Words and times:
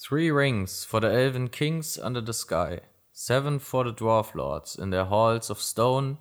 Three 0.00 0.30
rings 0.30 0.84
for 0.84 1.00
the 1.00 1.12
elven 1.12 1.48
kings 1.48 1.98
under 1.98 2.20
the 2.20 2.32
sky, 2.32 2.80
seven 3.12 3.58
for 3.58 3.82
the 3.82 3.92
dwarf 3.92 4.32
lords 4.32 4.76
in 4.76 4.90
their 4.90 5.06
halls 5.06 5.50
of 5.50 5.60
stone, 5.60 6.18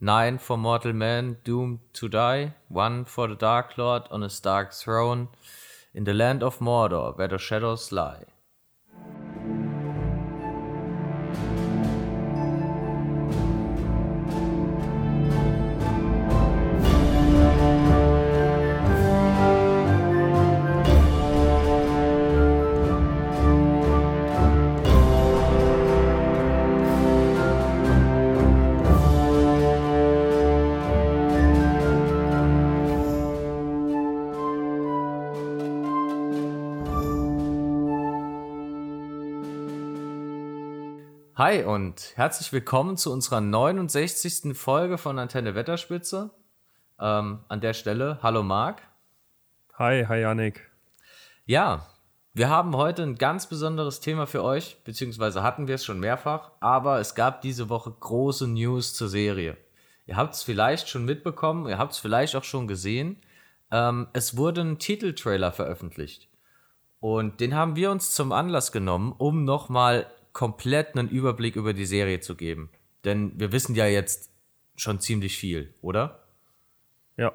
nine 0.00 0.38
for 0.38 0.56
mortal 0.56 0.94
men 0.94 1.36
doomed 1.44 1.80
to 1.92 2.08
die, 2.08 2.54
one 2.68 3.04
for 3.04 3.28
the 3.28 3.34
dark 3.34 3.76
lord 3.76 4.04
on 4.10 4.22
his 4.22 4.40
dark 4.40 4.72
throne, 4.72 5.28
in 5.92 6.04
the 6.04 6.14
land 6.14 6.42
of 6.42 6.60
Mordor 6.60 7.16
where 7.18 7.28
the 7.28 7.36
shadows 7.36 7.92
lie. 7.92 8.24
Hi 41.60 41.66
und 41.66 42.12
herzlich 42.14 42.54
willkommen 42.54 42.96
zu 42.96 43.12
unserer 43.12 43.42
69. 43.42 44.56
Folge 44.56 44.96
von 44.96 45.18
Antenne 45.18 45.54
Wetterspitze. 45.54 46.30
Ähm, 46.98 47.40
an 47.48 47.60
der 47.60 47.74
Stelle, 47.74 48.18
hallo 48.22 48.42
Marc. 48.42 48.80
Hi, 49.74 50.06
hi 50.08 50.20
Yannick. 50.22 50.70
Ja, 51.44 51.86
wir 52.32 52.48
haben 52.48 52.74
heute 52.74 53.02
ein 53.02 53.16
ganz 53.16 53.46
besonderes 53.46 54.00
Thema 54.00 54.26
für 54.26 54.42
euch, 54.42 54.78
beziehungsweise 54.84 55.42
hatten 55.42 55.68
wir 55.68 55.74
es 55.74 55.84
schon 55.84 56.00
mehrfach, 56.00 56.52
aber 56.60 56.98
es 56.98 57.14
gab 57.14 57.42
diese 57.42 57.68
Woche 57.68 57.90
große 57.90 58.48
News 58.48 58.94
zur 58.94 59.10
Serie. 59.10 59.58
Ihr 60.06 60.16
habt 60.16 60.34
es 60.34 60.42
vielleicht 60.42 60.88
schon 60.88 61.04
mitbekommen, 61.04 61.68
ihr 61.68 61.76
habt 61.76 61.92
es 61.92 61.98
vielleicht 61.98 62.36
auch 62.36 62.44
schon 62.44 62.68
gesehen. 62.68 63.20
Ähm, 63.70 64.08
es 64.14 64.34
wurde 64.38 64.62
ein 64.62 64.78
Titeltrailer 64.78 65.52
veröffentlicht. 65.52 66.26
Und 67.00 67.40
den 67.40 67.54
haben 67.54 67.76
wir 67.76 67.90
uns 67.90 68.12
zum 68.12 68.32
Anlass 68.32 68.72
genommen, 68.72 69.14
um 69.18 69.44
nochmal 69.44 70.06
komplett 70.32 70.96
einen 70.96 71.08
Überblick 71.08 71.56
über 71.56 71.72
die 71.72 71.86
Serie 71.86 72.20
zu 72.20 72.36
geben. 72.36 72.70
Denn 73.04 73.32
wir 73.36 73.52
wissen 73.52 73.74
ja 73.74 73.86
jetzt 73.86 74.30
schon 74.76 75.00
ziemlich 75.00 75.36
viel, 75.36 75.74
oder? 75.82 76.20
Ja. 77.16 77.32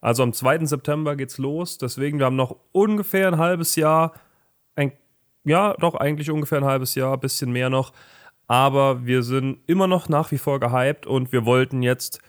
Also 0.00 0.22
am 0.22 0.32
2. 0.32 0.66
September 0.66 1.16
geht's 1.16 1.38
los, 1.38 1.78
deswegen 1.78 2.18
wir 2.18 2.26
haben 2.26 2.36
noch 2.36 2.56
ungefähr 2.72 3.28
ein 3.28 3.38
halbes 3.38 3.76
Jahr, 3.76 4.12
ein, 4.74 4.92
ja, 5.44 5.74
doch 5.74 5.94
eigentlich 5.94 6.30
ungefähr 6.30 6.58
ein 6.58 6.64
halbes 6.64 6.94
Jahr, 6.94 7.14
ein 7.14 7.20
bisschen 7.20 7.50
mehr 7.50 7.70
noch. 7.70 7.92
Aber 8.46 9.04
wir 9.04 9.22
sind 9.22 9.58
immer 9.66 9.88
noch 9.88 10.08
nach 10.08 10.30
wie 10.30 10.38
vor 10.38 10.60
gehypt 10.60 11.06
und 11.06 11.32
wir 11.32 11.44
wollten 11.44 11.82
jetzt 11.82 12.20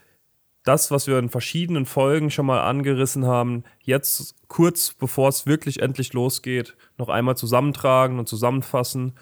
das, 0.63 0.91
was 0.91 1.07
wir 1.07 1.19
in 1.19 1.29
verschiedenen 1.29 1.85
Folgen 1.85 2.29
schon 2.29 2.45
mal 2.45 2.61
angerissen 2.61 3.25
haben, 3.25 3.63
jetzt 3.83 4.35
kurz 4.47 4.93
bevor 4.93 5.29
es 5.29 5.45
wirklich 5.45 5.81
endlich 5.81 6.13
losgeht, 6.13 6.75
noch 6.97 7.09
einmal 7.09 7.37
zusammentragen 7.37 8.19
und 8.19 8.27
zusammenfassen 8.27 9.13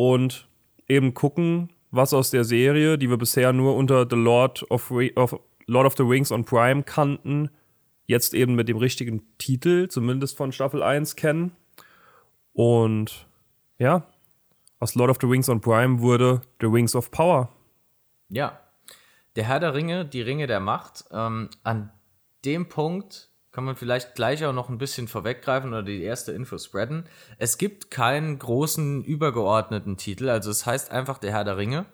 und 0.00 0.48
eben 0.88 1.12
gucken, 1.12 1.68
was 1.90 2.14
aus 2.14 2.30
der 2.30 2.44
Serie, 2.44 2.96
die 2.96 3.10
wir 3.10 3.18
bisher 3.18 3.52
nur 3.52 3.76
unter 3.76 4.06
The 4.08 4.16
Lord 4.16 4.64
of, 4.70 4.90
of, 4.90 5.38
Lord 5.66 5.86
of 5.86 5.94
the 5.98 6.04
Rings 6.04 6.32
on 6.32 6.46
Prime 6.46 6.84
kannten, 6.84 7.50
jetzt 8.06 8.32
eben 8.32 8.54
mit 8.54 8.66
dem 8.70 8.78
richtigen 8.78 9.22
Titel, 9.36 9.88
zumindest 9.88 10.38
von 10.38 10.52
Staffel 10.52 10.82
1, 10.82 11.16
kennen. 11.16 11.54
Und 12.54 13.26
ja, 13.76 14.06
aus 14.78 14.94
Lord 14.94 15.10
of 15.10 15.18
the 15.20 15.26
Rings 15.26 15.50
on 15.50 15.60
Prime 15.60 16.00
wurde 16.00 16.40
The 16.62 16.66
Rings 16.66 16.96
of 16.96 17.10
Power. 17.10 17.50
Ja, 18.30 18.58
der 19.36 19.44
Herr 19.44 19.60
der 19.60 19.74
Ringe, 19.74 20.06
die 20.06 20.22
Ringe 20.22 20.46
der 20.46 20.60
Macht. 20.60 21.04
Ähm, 21.12 21.50
an 21.62 21.92
dem 22.46 22.70
Punkt 22.70 23.29
kann 23.52 23.64
man 23.64 23.76
vielleicht 23.76 24.14
gleich 24.14 24.44
auch 24.44 24.52
noch 24.52 24.68
ein 24.68 24.78
bisschen 24.78 25.08
vorweggreifen 25.08 25.70
oder 25.70 25.82
die 25.82 26.02
erste 26.02 26.32
Info 26.32 26.58
spreaden. 26.58 27.06
Es 27.38 27.58
gibt 27.58 27.90
keinen 27.90 28.38
großen 28.38 29.02
übergeordneten 29.04 29.96
Titel, 29.96 30.28
also 30.28 30.50
es 30.50 30.66
heißt 30.66 30.90
einfach 30.90 31.18
der 31.18 31.32
Herr 31.32 31.44
der 31.44 31.56
Ringe. 31.56 31.86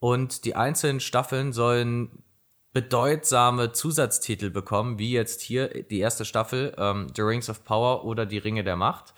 Und 0.00 0.44
die 0.44 0.56
einzelnen 0.56 1.00
Staffeln 1.00 1.52
sollen 1.52 2.24
bedeutsame 2.72 3.72
Zusatztitel 3.72 4.50
bekommen, 4.50 4.98
wie 4.98 5.12
jetzt 5.12 5.40
hier 5.40 5.84
die 5.84 5.98
erste 5.98 6.24
Staffel, 6.24 6.74
ähm, 6.78 7.08
The 7.14 7.22
Rings 7.22 7.50
of 7.50 7.64
Power 7.64 8.04
oder 8.04 8.26
die 8.26 8.38
Ringe 8.38 8.64
der 8.64 8.76
Macht. 8.76 9.14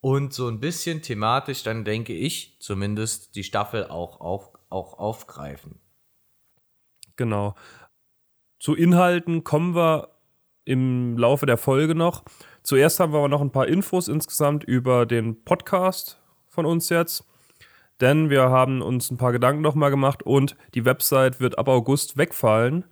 Und 0.00 0.32
so 0.32 0.48
ein 0.48 0.60
bisschen 0.60 1.02
thematisch, 1.02 1.62
dann 1.62 1.84
denke 1.84 2.14
ich 2.14 2.56
zumindest, 2.60 3.34
die 3.34 3.44
Staffel 3.44 3.86
auch, 3.86 4.20
auch, 4.20 4.54
auch 4.70 4.98
aufgreifen. 4.98 5.80
Genau. 7.16 7.54
Zu 8.58 8.74
Inhalten 8.74 9.44
kommen 9.44 9.74
wir 9.74 10.19
im 10.70 11.18
Laufe 11.18 11.46
der 11.46 11.56
Folge 11.56 11.96
noch. 11.96 12.22
Zuerst 12.62 13.00
haben 13.00 13.12
wir 13.12 13.18
aber 13.18 13.28
noch 13.28 13.40
ein 13.40 13.50
paar 13.50 13.66
Infos 13.66 14.06
insgesamt 14.06 14.62
über 14.62 15.04
den 15.04 15.42
Podcast 15.44 16.20
von 16.48 16.64
uns 16.64 16.88
jetzt. 16.90 17.24
Denn 18.00 18.30
wir 18.30 18.50
haben 18.50 18.80
uns 18.80 19.10
ein 19.10 19.16
paar 19.16 19.32
Gedanken 19.32 19.62
nochmal 19.62 19.90
gemacht 19.90 20.22
und 20.22 20.56
die 20.74 20.84
Website 20.84 21.40
wird 21.40 21.58
ab 21.58 21.68
August 21.68 22.16
wegfallen. 22.16 22.84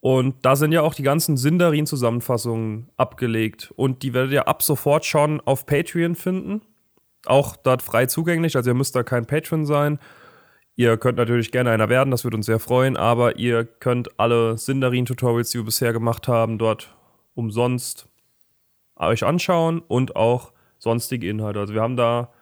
Und 0.00 0.44
da 0.44 0.56
sind 0.56 0.72
ja 0.72 0.82
auch 0.82 0.94
die 0.94 1.02
ganzen 1.02 1.38
Sindarin-Zusammenfassungen 1.38 2.90
abgelegt. 2.98 3.72
Und 3.76 4.02
die 4.02 4.12
werdet 4.12 4.32
ihr 4.32 4.46
ab 4.46 4.62
sofort 4.62 5.06
schon 5.06 5.40
auf 5.40 5.64
Patreon 5.64 6.14
finden. 6.16 6.60
Auch 7.24 7.56
dort 7.56 7.80
frei 7.80 8.06
zugänglich, 8.06 8.56
also 8.56 8.70
ihr 8.70 8.74
müsst 8.74 8.94
da 8.94 9.02
kein 9.02 9.26
Patreon 9.26 9.64
sein. 9.64 9.98
Ihr 10.76 10.98
könnt 10.98 11.16
natürlich 11.16 11.50
gerne 11.50 11.70
einer 11.70 11.88
werden, 11.88 12.10
das 12.10 12.24
würde 12.24 12.36
uns 12.36 12.44
sehr 12.44 12.60
freuen, 12.60 12.98
aber 12.98 13.38
ihr 13.38 13.64
könnt 13.64 14.20
alle 14.20 14.58
Sindarin-Tutorials, 14.58 15.50
die 15.50 15.58
wir 15.58 15.64
bisher 15.64 15.94
gemacht 15.94 16.28
haben, 16.28 16.58
dort 16.58 16.95
umsonst 17.36 18.08
euch 18.96 19.24
anschauen 19.24 19.80
und 19.86 20.16
auch 20.16 20.52
sonstige 20.78 21.28
Inhalte. 21.28 21.60
Also 21.60 21.74
wir 21.74 21.82
haben 21.82 21.96
da 21.96 22.32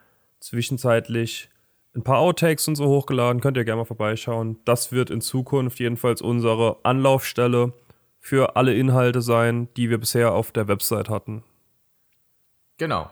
zwischenzeitlich 0.40 1.50
ein 1.94 2.02
paar 2.02 2.18
Outtakes 2.18 2.66
und 2.66 2.76
so 2.76 2.86
hochgeladen, 2.86 3.40
könnt 3.40 3.56
ihr 3.56 3.64
gerne 3.64 3.82
mal 3.82 3.84
vorbeischauen. 3.84 4.58
Das 4.64 4.90
wird 4.90 5.10
in 5.10 5.20
Zukunft 5.20 5.78
jedenfalls 5.78 6.22
unsere 6.22 6.78
Anlaufstelle 6.82 7.72
für 8.18 8.56
alle 8.56 8.74
Inhalte 8.74 9.20
sein, 9.20 9.68
die 9.76 9.90
wir 9.90 9.98
bisher 9.98 10.32
auf 10.32 10.50
der 10.50 10.66
Website 10.66 11.08
hatten. 11.08 11.44
Genau. 12.78 13.10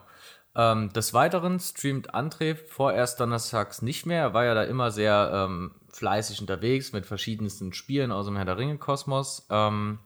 Ähm, 0.55 0.93
des 0.93 1.15
Weiteren 1.15 1.61
streamt 1.61 2.15
André 2.15 2.57
vorerst 2.57 3.21
donnerstags 3.21 3.83
nicht 3.83 4.05
mehr. 4.05 4.23
Er 4.23 4.35
war 4.35 4.45
ja 4.45 4.55
da 4.55 4.65
immer 4.65 4.91
sehr 4.91 5.31
ähm, 5.33 5.73
fleißig 5.89 6.41
unterwegs 6.41 6.93
mit 6.93 7.07
verschiedensten 7.07 7.73
Spielen 7.73 8.13
aus 8.13 8.27
dem 8.27 8.37
Herr 8.37 8.45
der 8.45 8.59
Ringe-Kosmos. 8.59 9.47
Ähm, 9.51 9.99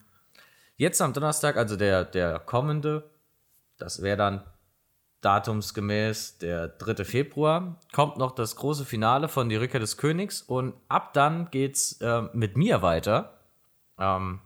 Jetzt 0.76 1.00
am 1.00 1.12
Donnerstag, 1.12 1.56
also 1.56 1.76
der, 1.76 2.04
der 2.04 2.38
kommende, 2.38 3.10
das 3.78 4.02
wäre 4.02 4.16
dann 4.16 4.42
datumsgemäß 5.22 6.38
der 6.38 6.68
3. 6.68 7.04
Februar, 7.04 7.80
kommt 7.92 8.18
noch 8.18 8.32
das 8.32 8.56
große 8.56 8.84
Finale 8.84 9.28
von 9.28 9.48
Die 9.48 9.56
Rückkehr 9.56 9.80
des 9.80 9.96
Königs 9.96 10.42
und 10.42 10.74
ab 10.88 11.14
dann 11.14 11.50
geht's 11.50 12.00
äh, 12.00 12.22
mit 12.32 12.56
mir 12.56 12.82
weiter. 12.82 13.40
Ähm, 13.98 14.40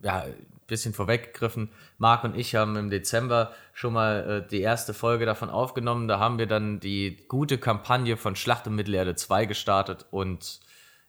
ja, 0.00 0.24
bisschen 0.66 0.94
vorweggegriffen. 0.94 1.70
Marc 1.98 2.24
und 2.24 2.36
ich 2.36 2.54
haben 2.54 2.76
im 2.76 2.90
Dezember 2.90 3.52
schon 3.72 3.92
mal 3.92 4.42
äh, 4.44 4.48
die 4.48 4.60
erste 4.60 4.94
Folge 4.94 5.26
davon 5.26 5.50
aufgenommen. 5.50 6.08
Da 6.08 6.18
haben 6.18 6.38
wir 6.38 6.46
dann 6.46 6.80
die 6.80 7.24
gute 7.28 7.58
Kampagne 7.58 8.16
von 8.16 8.36
Schlacht 8.36 8.66
um 8.66 8.76
Mittelerde 8.76 9.14
2 9.14 9.46
gestartet 9.46 10.06
und 10.10 10.60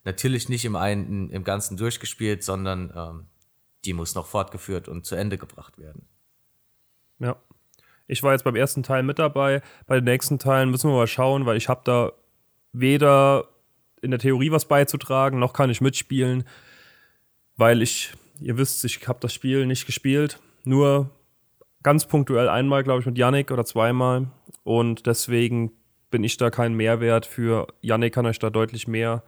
natürlich 0.03 0.49
nicht 0.49 0.65
im, 0.65 0.75
einen, 0.75 1.29
im 1.29 1.43
Ganzen 1.43 1.77
durchgespielt, 1.77 2.43
sondern 2.43 2.91
ähm, 2.95 3.27
die 3.85 3.93
muss 3.93 4.15
noch 4.15 4.25
fortgeführt 4.25 4.87
und 4.87 5.05
zu 5.05 5.15
Ende 5.15 5.37
gebracht 5.37 5.77
werden. 5.77 6.07
Ja. 7.19 7.35
Ich 8.07 8.23
war 8.23 8.33
jetzt 8.33 8.43
beim 8.43 8.55
ersten 8.55 8.83
Teil 8.83 9.03
mit 9.03 9.19
dabei. 9.19 9.61
Bei 9.87 9.95
den 9.95 10.03
nächsten 10.03 10.37
Teilen 10.37 10.69
müssen 10.69 10.89
wir 10.89 10.97
mal 10.97 11.07
schauen, 11.07 11.45
weil 11.45 11.55
ich 11.55 11.69
habe 11.69 11.81
da 11.85 12.11
weder 12.73 13.47
in 14.01 14.11
der 14.11 14.19
Theorie 14.19 14.51
was 14.51 14.65
beizutragen, 14.65 15.39
noch 15.39 15.53
kann 15.53 15.69
ich 15.69 15.81
mitspielen, 15.81 16.43
weil 17.55 17.81
ich, 17.81 18.13
ihr 18.39 18.57
wisst, 18.57 18.83
ich 18.83 19.07
habe 19.07 19.19
das 19.21 19.33
Spiel 19.33 19.65
nicht 19.65 19.85
gespielt, 19.85 20.39
nur 20.63 21.09
ganz 21.83 22.07
punktuell 22.07 22.49
einmal, 22.49 22.83
glaube 22.83 23.01
ich, 23.01 23.05
mit 23.05 23.17
Yannick 23.17 23.51
oder 23.51 23.63
zweimal 23.63 24.27
und 24.63 25.05
deswegen 25.05 25.71
bin 26.09 26.23
ich 26.23 26.37
da 26.37 26.49
kein 26.49 26.73
Mehrwert 26.73 27.25
für. 27.25 27.67
Yannick 27.81 28.13
kann 28.13 28.25
euch 28.25 28.39
da 28.39 28.49
deutlich 28.49 28.87
mehr 28.87 29.23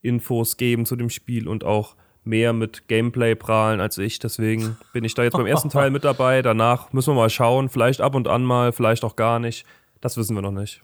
Infos 0.00 0.56
geben 0.56 0.86
zu 0.86 0.94
dem 0.94 1.10
Spiel 1.10 1.48
und 1.48 1.64
auch 1.64 1.96
mehr 2.28 2.52
mit 2.52 2.86
Gameplay 2.86 3.34
prahlen 3.34 3.80
als 3.80 3.98
ich. 3.98 4.20
Deswegen 4.20 4.76
bin 4.92 5.02
ich 5.04 5.14
da 5.14 5.24
jetzt 5.24 5.36
beim 5.36 5.46
ersten 5.46 5.70
Teil 5.70 5.90
mit 5.90 6.04
dabei. 6.04 6.42
Danach 6.42 6.92
müssen 6.92 7.10
wir 7.10 7.16
mal 7.16 7.30
schauen. 7.30 7.68
Vielleicht 7.68 8.00
ab 8.00 8.14
und 8.14 8.28
an 8.28 8.44
mal, 8.44 8.72
vielleicht 8.72 9.02
auch 9.02 9.16
gar 9.16 9.40
nicht. 9.40 9.66
Das 10.00 10.16
wissen 10.16 10.36
wir 10.36 10.42
noch 10.42 10.52
nicht. 10.52 10.82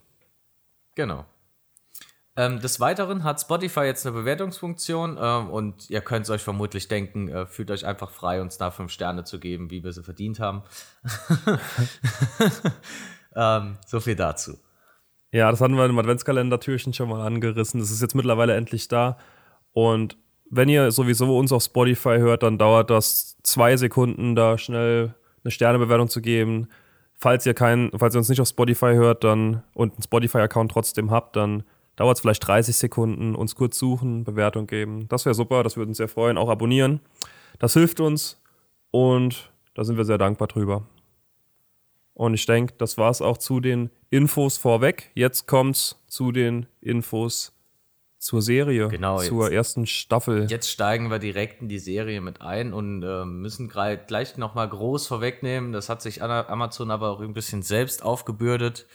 Genau. 0.96 1.25
Ähm, 2.37 2.58
des 2.58 2.81
Weiteren 2.81 3.23
hat 3.23 3.41
Spotify 3.41 3.82
jetzt 3.82 4.05
eine 4.05 4.17
Bewertungsfunktion 4.17 5.17
ähm, 5.20 5.50
und 5.50 5.88
ihr 5.88 6.00
könnt 6.00 6.25
es 6.25 6.31
euch 6.31 6.43
vermutlich 6.43 6.88
denken, 6.88 7.29
äh, 7.29 7.47
fühlt 7.47 7.70
euch 7.70 7.87
einfach 7.87 8.11
frei, 8.11 8.40
uns 8.40 8.58
da 8.58 8.73
fünf 8.73 8.90
Sterne 8.90 9.23
zu 9.23 9.38
geben, 9.38 9.70
wie 9.70 9.85
wir 9.85 9.93
sie 9.93 10.02
verdient 10.02 10.40
haben. 10.40 10.64
Ähm, 13.35 13.76
so 13.87 14.00
viel 14.00 14.17
dazu. 14.17 14.58
Ja, 15.32 15.50
das 15.50 15.61
hatten 15.61 15.76
wir 15.76 15.85
im 15.85 15.99
Adventskalender-Türchen 15.99 16.93
schon 16.93 17.08
mal 17.08 17.26
angerissen. 17.26 17.81
Das 17.81 17.90
ist 17.90 18.00
jetzt 18.00 18.14
mittlerweile 18.14 18.55
endlich 18.55 18.88
da. 18.88 19.19
Und 19.73 20.17
wenn 20.56 20.68
ihr 20.68 20.92
sowieso 20.92 21.36
uns 21.36 21.52
auf 21.52 21.62
Spotify 21.62 22.18
hört, 22.18 22.42
dann 22.42 22.58
dauert 22.58 22.90
das 22.90 23.36
zwei 23.42 23.76
Sekunden, 23.76 24.36
da 24.36 24.56
schnell 24.56 25.14
eine 25.42 25.50
Sternebewertung 25.50 26.08
zu 26.08 26.20
geben. 26.20 26.68
Falls 27.12 27.44
ihr 27.46 27.54
kein, 27.54 27.90
falls 27.96 28.14
ihr 28.14 28.18
uns 28.18 28.28
nicht 28.28 28.40
auf 28.40 28.48
Spotify 28.48 28.94
hört, 28.94 29.24
dann 29.24 29.62
und 29.74 29.94
einen 29.94 30.02
Spotify-Account 30.02 30.70
trotzdem 30.70 31.10
habt, 31.10 31.36
dann 31.36 31.64
dauert 31.96 32.16
es 32.16 32.20
vielleicht 32.20 32.46
30 32.46 32.76
Sekunden, 32.76 33.34
uns 33.34 33.54
kurz 33.54 33.78
suchen, 33.78 34.24
Bewertung 34.24 34.66
geben. 34.66 35.06
Das 35.08 35.24
wäre 35.24 35.34
super, 35.34 35.62
das 35.62 35.76
würde 35.76 35.88
uns 35.88 35.98
sehr 35.98 36.08
freuen. 36.08 36.38
Auch 36.38 36.48
abonnieren. 36.48 37.00
Das 37.58 37.74
hilft 37.74 38.00
uns 38.00 38.40
und 38.90 39.52
da 39.74 39.84
sind 39.84 39.96
wir 39.96 40.04
sehr 40.04 40.18
dankbar 40.18 40.48
drüber. 40.48 40.86
Und 42.14 42.34
ich 42.34 42.46
denke, 42.46 42.74
das 42.78 42.96
war 42.96 43.10
es 43.10 43.20
auch 43.20 43.38
zu 43.38 43.60
den 43.60 43.90
Infos 44.10 44.56
vorweg. 44.56 45.10
Jetzt 45.14 45.46
kommt's 45.46 46.00
zu 46.06 46.30
den 46.30 46.66
Infos 46.80 47.53
zur 48.25 48.41
Serie, 48.41 48.88
Genau, 48.88 49.19
zur 49.21 49.44
jetzt- 49.44 49.53
ersten 49.53 49.87
Staffel. 49.87 50.47
Jetzt 50.50 50.71
steigen 50.71 51.11
wir 51.11 51.19
direkt 51.19 51.61
in 51.61 51.69
die 51.69 51.79
Serie 51.79 52.23
mit 52.23 52.41
ein 52.41 52.73
und 52.73 53.03
äh, 53.03 53.26
müssen 53.26 53.69
gleich 53.69 54.38
nochmal 54.38 54.67
groß 54.67 55.06
vorwegnehmen. 55.06 55.73
Das 55.73 55.91
hat 55.91 56.00
sich 56.00 56.23
Amazon 56.23 56.91
aber 56.91 57.11
auch 57.11 57.21
ein 57.21 57.35
bisschen 57.35 57.62
selbst 57.62 58.03
aufgebürdet. 58.03 58.87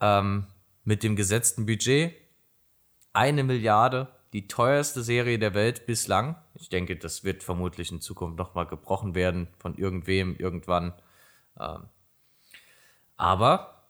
Ähm, 0.00 0.46
mit 0.84 1.02
dem 1.02 1.16
gesetzten 1.16 1.66
Budget. 1.66 2.14
Eine 3.12 3.42
Milliarde, 3.42 4.06
die 4.32 4.46
teuerste 4.46 5.02
Serie 5.02 5.40
der 5.40 5.54
Welt 5.54 5.86
bislang. 5.86 6.36
Ich 6.54 6.68
denke, 6.68 6.94
das 6.94 7.24
wird 7.24 7.42
vermutlich 7.42 7.90
in 7.90 8.00
Zukunft 8.00 8.38
nochmal 8.38 8.66
gebrochen 8.66 9.16
werden 9.16 9.48
von 9.58 9.74
irgendwem, 9.76 10.36
irgendwann. 10.36 10.92
Ähm, 11.58 11.88
aber 13.16 13.82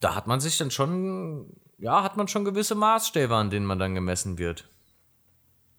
da 0.00 0.16
hat 0.16 0.26
man 0.26 0.40
sich 0.40 0.58
dann 0.58 0.72
schon, 0.72 1.46
ja, 1.78 2.02
hat 2.02 2.16
man 2.16 2.28
schon 2.28 2.44
gewisse 2.44 2.74
Maßstäbe, 2.74 3.34
an 3.34 3.50
denen 3.50 3.66
man 3.66 3.78
dann 3.78 3.94
gemessen 3.94 4.38
wird. 4.38 4.68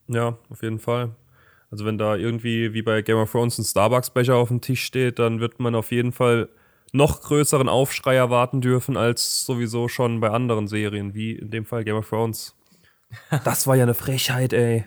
Ja, 0.07 0.37
auf 0.49 0.61
jeden 0.61 0.79
Fall. 0.79 1.15
Also 1.71 1.85
wenn 1.85 1.97
da 1.97 2.15
irgendwie 2.15 2.73
wie 2.73 2.81
bei 2.81 3.01
Game 3.01 3.17
of 3.17 3.31
Thrones 3.31 3.57
ein 3.57 3.65
Starbucks-Becher 3.65 4.35
auf 4.35 4.49
dem 4.49 4.61
Tisch 4.61 4.83
steht, 4.83 5.19
dann 5.19 5.39
wird 5.39 5.59
man 5.59 5.75
auf 5.75 5.91
jeden 5.91 6.11
Fall 6.11 6.49
noch 6.93 7.21
größeren 7.21 7.67
Aufschrei 7.67 8.15
erwarten 8.15 8.61
dürfen 8.61 8.95
als 8.97 9.45
sowieso 9.45 9.87
schon 9.87 10.19
bei 10.19 10.29
anderen 10.29 10.67
Serien, 10.67 11.13
wie 11.13 11.33
in 11.33 11.49
dem 11.49 11.65
Fall 11.65 11.83
Game 11.83 11.97
of 11.97 12.09
Thrones. 12.09 12.55
Das 13.43 13.67
war 13.67 13.75
ja 13.75 13.83
eine 13.83 13.93
Frechheit, 13.93 14.51
ey. 14.51 14.85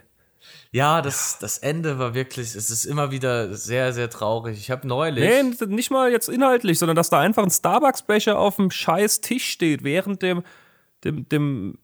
Ja, 0.70 1.00
das, 1.00 1.38
das 1.38 1.58
Ende 1.58 1.98
war 1.98 2.14
wirklich, 2.14 2.54
es 2.54 2.70
ist 2.70 2.84
immer 2.84 3.10
wieder 3.10 3.54
sehr, 3.54 3.92
sehr 3.92 4.10
traurig. 4.10 4.58
Ich 4.58 4.70
habe 4.70 4.86
neulich. 4.86 5.24
Nee, 5.24 5.66
nicht 5.66 5.90
mal 5.90 6.10
jetzt 6.10 6.28
inhaltlich, 6.28 6.78
sondern 6.78 6.96
dass 6.96 7.10
da 7.10 7.20
einfach 7.20 7.42
ein 7.42 7.50
Starbucks-Becher 7.50 8.38
auf 8.38 8.56
dem 8.56 8.70
scheiß 8.70 9.22
Tisch 9.22 9.46
steht, 9.48 9.82
während 9.82 10.22
dem, 10.22 10.42
dem, 11.04 11.28
dem 11.28 11.78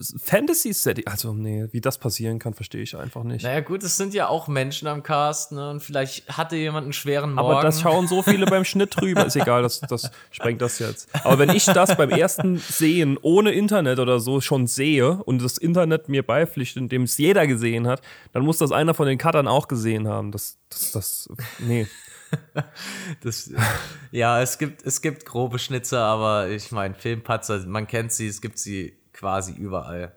Fantasy-Setting. 0.00 1.06
Also, 1.06 1.34
nee, 1.34 1.68
wie 1.72 1.80
das 1.80 1.98
passieren 1.98 2.38
kann, 2.38 2.54
verstehe 2.54 2.82
ich 2.82 2.96
einfach 2.96 3.22
nicht. 3.22 3.42
Naja, 3.42 3.60
gut, 3.60 3.82
es 3.82 3.98
sind 3.98 4.14
ja 4.14 4.28
auch 4.28 4.48
Menschen 4.48 4.88
am 4.88 5.02
Cast, 5.02 5.52
ne? 5.52 5.70
Und 5.70 5.80
vielleicht 5.80 6.26
hatte 6.38 6.56
jemand 6.56 6.84
einen 6.84 6.92
schweren 6.94 7.34
Morgen. 7.34 7.50
Aber 7.50 7.62
das 7.62 7.82
schauen 7.82 8.08
so 8.08 8.22
viele 8.22 8.46
beim 8.46 8.64
Schnitt 8.64 8.98
drüber. 8.98 9.26
Ist 9.26 9.36
egal, 9.36 9.62
das, 9.62 9.80
das 9.80 10.10
sprengt 10.30 10.62
das 10.62 10.78
jetzt. 10.78 11.08
Aber 11.24 11.38
wenn 11.38 11.50
ich 11.50 11.66
das 11.66 11.96
beim 11.96 12.10
ersten 12.10 12.56
Sehen 12.58 13.18
ohne 13.20 13.50
Internet 13.50 13.98
oder 13.98 14.20
so 14.20 14.40
schon 14.40 14.66
sehe 14.66 15.22
und 15.24 15.42
das 15.42 15.58
Internet 15.58 16.08
mir 16.08 16.22
beipflichtet, 16.22 16.82
indem 16.82 17.02
es 17.02 17.18
jeder 17.18 17.46
gesehen 17.46 17.86
hat, 17.86 18.00
dann 18.32 18.42
muss 18.42 18.56
das 18.56 18.72
einer 18.72 18.94
von 18.94 19.06
den 19.06 19.18
Cuttern 19.18 19.48
auch 19.48 19.68
gesehen 19.68 20.08
haben. 20.08 20.32
Das, 20.32 20.56
das, 20.70 20.92
das, 20.92 21.28
nee. 21.58 21.86
Das, 23.22 23.50
ja, 24.12 24.40
es 24.40 24.58
gibt, 24.58 24.84
es 24.84 25.02
gibt 25.02 25.26
grobe 25.26 25.58
Schnitzer, 25.58 26.00
aber 26.00 26.48
ich 26.48 26.70
meine, 26.72 26.94
Filmpatzer, 26.94 27.66
man 27.66 27.86
kennt 27.86 28.12
sie, 28.12 28.28
es 28.28 28.40
gibt 28.40 28.58
sie 28.58 28.96
quasi 29.12 29.52
überall. 29.52 30.16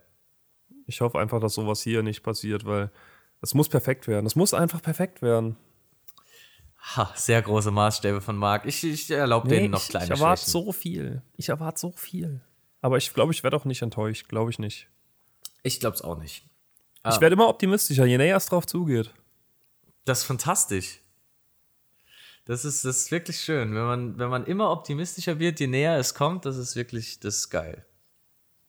Ich 0.85 1.01
hoffe 1.01 1.19
einfach, 1.19 1.39
dass 1.39 1.53
sowas 1.53 1.81
hier 1.81 2.03
nicht 2.03 2.23
passiert, 2.23 2.65
weil 2.65 2.91
es 3.41 3.53
muss 3.53 3.69
perfekt 3.69 4.07
werden. 4.07 4.25
Es 4.25 4.35
muss 4.35 4.53
einfach 4.53 4.81
perfekt 4.81 5.21
werden. 5.21 5.57
Ha, 6.95 7.11
sehr 7.15 7.41
große 7.41 7.71
Maßstäbe 7.71 8.21
von 8.21 8.35
Marc. 8.35 8.65
Ich, 8.65 8.83
ich 8.83 9.09
erlaube 9.09 9.47
denen 9.47 9.71
noch 9.71 9.81
ich, 9.81 9.89
kleine 9.89 10.05
ich 10.05 10.11
erwarte 10.11 10.49
so 10.49 10.71
viel. 10.71 11.21
Ich 11.37 11.49
erwarte 11.49 11.79
so 11.79 11.91
viel. 11.93 12.41
Aber 12.81 12.97
ich 12.97 13.13
glaube, 13.13 13.31
ich 13.31 13.43
werde 13.43 13.55
auch 13.55 13.65
nicht 13.65 13.81
enttäuscht. 13.81 14.27
Glaube 14.27 14.51
ich 14.51 14.59
nicht. 14.59 14.89
Ich 15.63 15.79
glaube 15.79 15.95
es 15.95 16.01
auch 16.01 16.17
nicht. 16.17 16.45
Ich 17.09 17.19
werde 17.19 17.33
immer 17.33 17.49
optimistischer, 17.49 18.05
je 18.05 18.17
näher 18.17 18.37
es 18.37 18.45
drauf 18.45 18.65
zugeht. 18.65 19.13
Das 20.05 20.19
ist 20.19 20.23
fantastisch. 20.25 20.99
Das 22.45 22.65
ist, 22.65 22.83
das 22.83 22.97
ist 22.97 23.11
wirklich 23.11 23.39
schön. 23.39 23.73
Wenn 23.73 23.85
man, 23.85 24.19
wenn 24.19 24.29
man 24.29 24.45
immer 24.45 24.71
optimistischer 24.71 25.39
wird, 25.39 25.59
je 25.59 25.67
näher 25.67 25.97
es 25.97 26.13
kommt, 26.13 26.45
das 26.45 26.57
ist 26.57 26.75
wirklich, 26.75 27.19
das 27.19 27.37
ist 27.37 27.49
geil. 27.49 27.85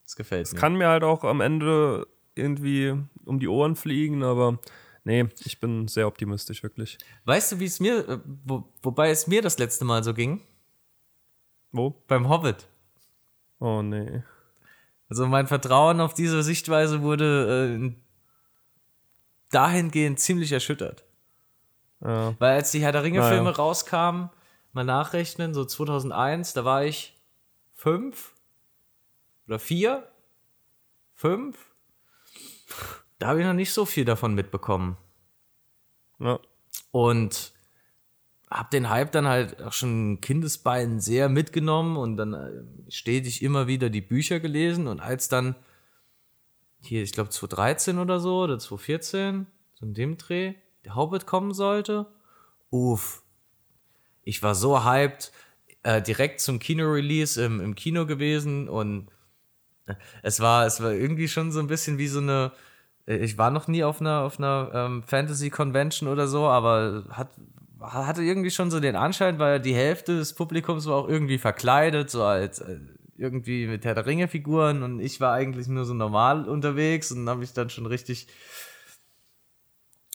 Das 0.05 0.15
gefällt 0.17 0.53
mir. 0.53 0.59
Kann 0.59 0.77
mir 0.77 0.89
halt 0.89 1.03
auch 1.03 1.25
am 1.25 1.41
Ende 1.41 2.07
irgendwie 2.35 2.95
um 3.25 3.41
die 3.41 3.49
Ohren 3.49 3.75
fliegen, 3.75 4.23
aber 4.23 4.59
nee, 5.03 5.27
ich 5.45 5.59
bin 5.59 5.89
sehr 5.89 6.07
optimistisch, 6.07 6.63
wirklich. 6.63 6.99
Weißt 7.25 7.53
du, 7.53 7.61
wie 7.61 7.65
es 7.65 7.81
mir, 7.81 8.09
äh, 8.09 8.19
wo, 8.45 8.69
wobei 8.83 9.11
es 9.11 9.27
mir 9.27 9.43
das 9.43 9.59
letzte 9.59 9.85
Mal 9.85 10.05
so 10.05 10.15
ging? 10.15 10.43
Wo? 11.73 11.91
Beim 12.07 12.29
Hobbit. 12.29 12.69
Oh 13.59 13.83
nee. 13.83 14.23
Also 15.09 15.27
mein 15.27 15.47
Vertrauen 15.47 16.01
auf 16.01 16.15
diese 16.15 16.43
Sichtweise 16.43 17.03
wurde 17.03 17.81
äh, 17.81 17.93
dahingehend 19.51 20.21
ziemlich 20.21 20.53
erschüttert. 20.53 21.05
Ja. 22.05 22.35
Weil 22.39 22.57
als 22.57 22.71
die 22.71 22.81
Herr 22.81 22.93
der 22.93 23.03
Ringe-Filme 23.03 23.45
Naja. 23.45 23.57
rauskamen, 23.57 24.31
mal 24.73 24.85
nachrechnen, 24.85 25.55
so 25.55 25.65
2001, 25.65 26.53
da 26.53 26.65
war 26.65 26.85
ich 26.85 27.17
fünf 27.73 28.35
oder 29.47 29.59
vier, 29.59 30.07
fünf. 31.15 31.57
Da 33.19 33.29
habe 33.29 33.41
ich 33.41 33.47
noch 33.47 33.53
nicht 33.55 33.73
so 33.73 33.85
viel 33.87 34.05
davon 34.05 34.35
mitbekommen. 34.35 34.97
ja. 36.19 36.39
Und 36.91 37.53
habe 38.51 38.69
den 38.71 38.89
Hype 38.89 39.11
dann 39.11 39.27
halt 39.27 39.61
auch 39.63 39.73
schon 39.73 40.21
Kindesbeinen 40.21 41.01
sehr 41.01 41.29
mitgenommen 41.29 41.97
und 41.97 42.17
dann 42.17 42.35
äh, 42.35 42.91
stetig 42.91 43.43
immer 43.43 43.67
wieder 43.67 43.91
die 43.91 44.01
Bücher 44.01 44.39
gelesen 44.39 44.87
und 44.87 45.01
als 45.01 45.29
dann 45.29 45.57
hier, 46.81 47.03
ich 47.03 47.11
glaube 47.13 47.31
2013 47.31 47.99
oder 47.99 48.21
so 48.21 48.43
oder 48.43 48.59
2014, 48.59 49.47
so 49.75 49.87
in 49.87 49.95
dem 49.95 50.17
Dreh, 50.19 50.55
der 50.85 50.95
Hobbit 50.95 51.27
kommen 51.27 51.55
sollte, 51.55 52.07
uff, 52.71 53.23
ich 54.23 54.43
war 54.43 54.55
so 54.55 54.85
hyped, 54.85 55.33
äh, 55.83 56.03
direkt 56.03 56.41
zum 56.41 56.59
Kino-Release 56.59 57.43
im, 57.43 57.61
im 57.61 57.75
Kino 57.75 58.07
gewesen 58.07 58.69
und 58.69 59.09
äh, 59.87 59.95
es 60.23 60.41
war, 60.41 60.67
es 60.67 60.83
war 60.83 60.93
irgendwie 60.93 61.29
schon 61.29 61.53
so 61.53 61.61
ein 61.61 61.67
bisschen 61.67 61.99
wie 61.99 62.09
so 62.09 62.21
eine, 62.21 62.53
äh, 63.07 63.17
ich 63.17 63.39
war 63.39 63.51
noch 63.51 63.69
nie 63.69 63.85
auf 63.85 64.01
einer, 64.01 64.23
auf 64.23 64.39
einer 64.39 64.71
ähm, 64.75 65.03
Fantasy-Convention 65.03 66.09
oder 66.09 66.27
so, 66.27 66.47
aber 66.47 67.05
hat, 67.11 67.29
hatte 67.81 68.23
irgendwie 68.23 68.51
schon 68.51 68.71
so 68.71 68.81
den 68.81 68.97
Anschein, 68.97 69.39
weil 69.39 69.61
die 69.61 69.75
Hälfte 69.75 70.17
des 70.17 70.35
Publikums 70.35 70.87
war 70.87 70.97
auch 70.97 71.09
irgendwie 71.09 71.39
verkleidet, 71.39 72.11
so 72.11 72.25
als 72.25 72.61
äh, 72.61 72.79
irgendwie 73.17 73.67
mit 73.67 73.85
Herr 73.85 73.95
der 73.95 74.07
Ringe-Figuren 74.07 74.83
und 74.83 75.01
ich 75.01 75.21
war 75.21 75.33
eigentlich 75.35 75.69
nur 75.69 75.85
so 75.85 75.95
normal 75.95 76.49
unterwegs 76.49 77.13
und 77.13 77.29
habe 77.29 77.45
ich 77.45 77.53
dann 77.53 77.71
schon 77.71 77.87
richtig 77.87 78.27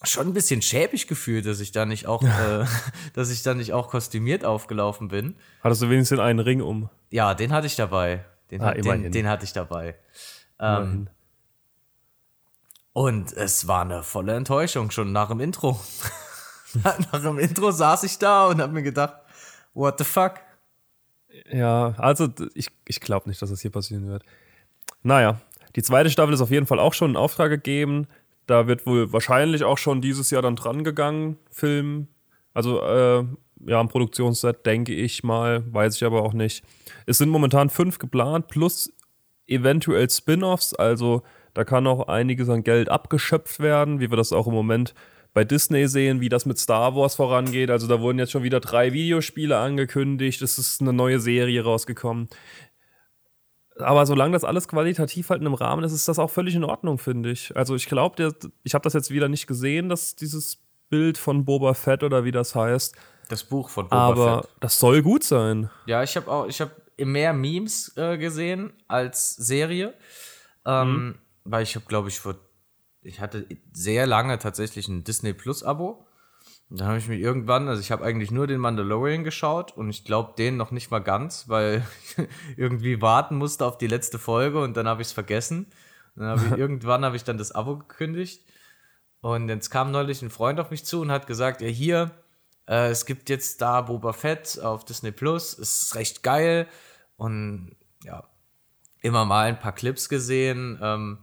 schon 0.03 0.27
ein 0.27 0.33
bisschen 0.33 0.61
schäbig 0.61 1.07
gefühlt, 1.07 1.45
dass 1.45 1.59
ich 1.59 1.71
da 1.71 1.85
nicht 1.85 2.07
auch, 2.07 2.23
äh, 2.23 2.65
dass 3.13 3.29
ich 3.29 3.43
da 3.43 3.53
nicht 3.53 3.73
auch 3.73 3.89
kostümiert 3.89 4.45
aufgelaufen 4.45 5.09
bin. 5.09 5.35
Hattest 5.63 5.81
du 5.81 5.89
wenigstens 5.89 6.19
einen 6.19 6.39
Ring 6.39 6.61
um? 6.61 6.89
Ja, 7.09 7.33
den 7.33 7.51
hatte 7.51 7.67
ich 7.67 7.75
dabei. 7.75 8.25
Den, 8.51 8.61
Ah, 8.61 8.73
den, 8.73 9.11
den 9.11 9.27
hatte 9.27 9.45
ich 9.45 9.53
dabei. 9.53 9.95
Ähm, 10.59 11.07
und 12.93 13.31
es 13.33 13.67
war 13.67 13.81
eine 13.83 14.03
volle 14.03 14.33
Enttäuschung 14.35 14.91
schon 14.91 15.11
nach 15.11 15.29
dem 15.29 15.39
Intro. 15.39 15.79
nach 16.83 17.21
dem 17.21 17.37
Intro 17.39 17.71
saß 17.71 18.03
ich 18.03 18.17
da 18.17 18.47
und 18.47 18.61
habe 18.61 18.73
mir 18.73 18.83
gedacht, 18.83 19.15
what 19.73 19.97
the 19.97 20.03
fuck? 20.03 20.35
Ja, 21.51 21.93
also 21.97 22.27
ich, 22.55 22.69
ich 22.87 22.99
glaube 22.99 23.29
nicht, 23.29 23.41
dass 23.41 23.51
das 23.51 23.61
hier 23.61 23.71
passieren 23.71 24.07
wird. 24.07 24.23
Naja, 25.03 25.39
die 25.75 25.83
zweite 25.83 26.09
Staffel 26.09 26.33
ist 26.33 26.41
auf 26.41 26.49
jeden 26.49 26.65
Fall 26.65 26.79
auch 26.79 26.93
schon 26.93 27.11
in 27.11 27.17
Auftrag 27.17 27.49
gegeben. 27.49 28.07
Da 28.49 28.65
wird 28.65 28.87
wohl 28.87 29.13
wahrscheinlich 29.13 29.63
auch 29.63 29.77
schon 29.77 30.01
dieses 30.01 30.31
Jahr 30.31 30.41
dann 30.41 30.55
dran 30.55 30.83
gegangen, 30.83 31.37
Film. 31.51 32.07
Also, 32.55 32.81
äh, 32.81 33.23
ja, 33.67 33.79
am 33.79 33.89
Produktionsset 33.89 34.65
denke 34.65 34.91
ich 34.91 35.23
mal, 35.23 35.63
weiß 35.71 35.95
ich 35.97 36.03
aber 36.03 36.23
auch 36.23 36.33
nicht. 36.33 36.63
Es 37.05 37.19
sind 37.19 37.29
momentan 37.29 37.69
fünf 37.69 37.99
geplant, 37.99 38.47
plus 38.47 38.91
eventuell 39.45 40.09
Spin-offs. 40.09 40.73
Also, 40.73 41.21
da 41.53 41.63
kann 41.63 41.85
auch 41.85 42.07
einiges 42.07 42.49
an 42.49 42.63
Geld 42.63 42.89
abgeschöpft 42.89 43.59
werden, 43.59 43.99
wie 43.99 44.09
wir 44.09 44.17
das 44.17 44.33
auch 44.33 44.47
im 44.47 44.53
Moment 44.53 44.95
bei 45.35 45.43
Disney 45.43 45.87
sehen, 45.87 46.19
wie 46.19 46.29
das 46.29 46.47
mit 46.47 46.57
Star 46.57 46.95
Wars 46.95 47.13
vorangeht. 47.13 47.69
Also, 47.69 47.85
da 47.85 48.01
wurden 48.01 48.17
jetzt 48.17 48.31
schon 48.31 48.41
wieder 48.41 48.59
drei 48.59 48.93
Videospiele 48.93 49.59
angekündigt. 49.59 50.41
Es 50.41 50.57
ist 50.57 50.81
eine 50.81 50.91
neue 50.91 51.19
Serie 51.19 51.63
rausgekommen. 51.63 52.29
Aber 53.79 54.05
solange 54.05 54.33
das 54.33 54.43
alles 54.43 54.67
qualitativ 54.67 55.29
halt 55.29 55.41
in 55.41 55.47
einem 55.47 55.55
Rahmen 55.55 55.83
ist, 55.83 55.93
ist 55.93 56.07
das 56.07 56.19
auch 56.19 56.29
völlig 56.29 56.55
in 56.55 56.63
Ordnung, 56.63 56.97
finde 56.97 57.31
ich. 57.31 57.55
Also 57.55 57.75
ich 57.75 57.87
glaube, 57.87 58.35
ich 58.63 58.73
habe 58.73 58.83
das 58.83 58.93
jetzt 58.93 59.11
wieder 59.11 59.29
nicht 59.29 59.47
gesehen, 59.47 59.89
dass 59.89 60.15
dieses 60.15 60.59
Bild 60.89 61.17
von 61.17 61.45
Boba 61.45 61.73
Fett 61.73 62.03
oder 62.03 62.23
wie 62.23 62.31
das 62.31 62.55
heißt. 62.55 62.95
Das 63.29 63.43
Buch 63.43 63.69
von 63.69 63.85
Boba 63.85 64.09
Aber 64.09 64.41
Fett. 64.41 64.51
das 64.59 64.79
soll 64.79 65.01
gut 65.01 65.23
sein. 65.23 65.69
Ja, 65.85 66.03
ich 66.03 66.15
habe 66.15 66.29
auch, 66.29 66.47
ich 66.47 66.59
habe 66.61 66.71
mehr 66.97 67.33
Memes 67.33 67.95
äh, 67.95 68.17
gesehen 68.17 68.73
als 68.87 69.35
Serie. 69.35 69.93
Ähm, 70.65 70.93
mhm. 70.93 71.15
Weil 71.43 71.63
ich 71.63 71.75
habe, 71.75 71.85
glaube 71.85 72.09
ich, 72.09 72.19
vor, 72.19 72.35
ich 73.01 73.19
hatte 73.21 73.45
sehr 73.71 74.07
lange 74.07 74.39
tatsächlich 74.39 74.87
ein 74.87 75.03
Disney 75.03 75.33
Plus 75.33 75.63
Abo. 75.63 76.05
Und 76.69 76.79
dann 76.79 76.87
habe 76.89 76.97
ich 76.99 77.07
mir 77.07 77.17
irgendwann, 77.17 77.67
also 77.67 77.81
ich 77.81 77.91
habe 77.91 78.05
eigentlich 78.05 78.29
nur 78.29 78.45
den 78.45 78.59
Mandalorian 78.59 79.23
geschaut 79.23 79.75
und 79.75 79.89
ich 79.89 80.05
glaube 80.05 80.33
den 80.37 80.55
noch 80.55 80.69
nicht 80.69 80.91
mal 80.91 80.99
ganz, 80.99 81.49
weil 81.49 81.83
ich 82.03 82.27
irgendwie 82.57 83.01
warten 83.01 83.37
musste 83.37 83.65
auf 83.65 83.77
die 83.77 83.87
letzte 83.87 84.19
Folge 84.19 84.61
und 84.61 84.77
dann 84.77 84.87
habe 84.87 85.01
ich 85.01 85.07
es 85.07 85.13
vergessen. 85.13 85.67
Und 86.15 86.23
dann 86.23 86.39
hab 86.39 86.51
ich, 86.51 86.57
irgendwann 86.57 87.03
habe 87.03 87.15
ich 87.15 87.23
dann 87.23 87.37
das 87.37 87.51
Abo 87.53 87.77
gekündigt. 87.77 88.45
Und 89.21 89.49
jetzt 89.49 89.69
kam 89.69 89.91
neulich 89.91 90.21
ein 90.21 90.29
Freund 90.29 90.59
auf 90.59 90.69
mich 90.69 90.85
zu 90.85 91.01
und 91.01 91.11
hat 91.11 91.27
gesagt, 91.27 91.61
ja 91.61 91.67
hier, 91.67 92.11
äh, 92.67 92.89
es 92.89 93.05
gibt 93.05 93.29
jetzt 93.29 93.61
da 93.61 93.81
Boba 93.81 94.13
Fett 94.13 94.59
auf 94.61 94.85
Disney 94.85 95.11
Plus, 95.11 95.53
ist 95.53 95.95
recht 95.95 96.23
geil. 96.23 96.67
Und 97.17 97.75
ja, 98.03 98.29
immer 99.01 99.25
mal 99.25 99.47
ein 99.47 99.59
paar 99.59 99.73
Clips 99.73 100.07
gesehen. 100.07 100.79
Ähm, 100.81 101.19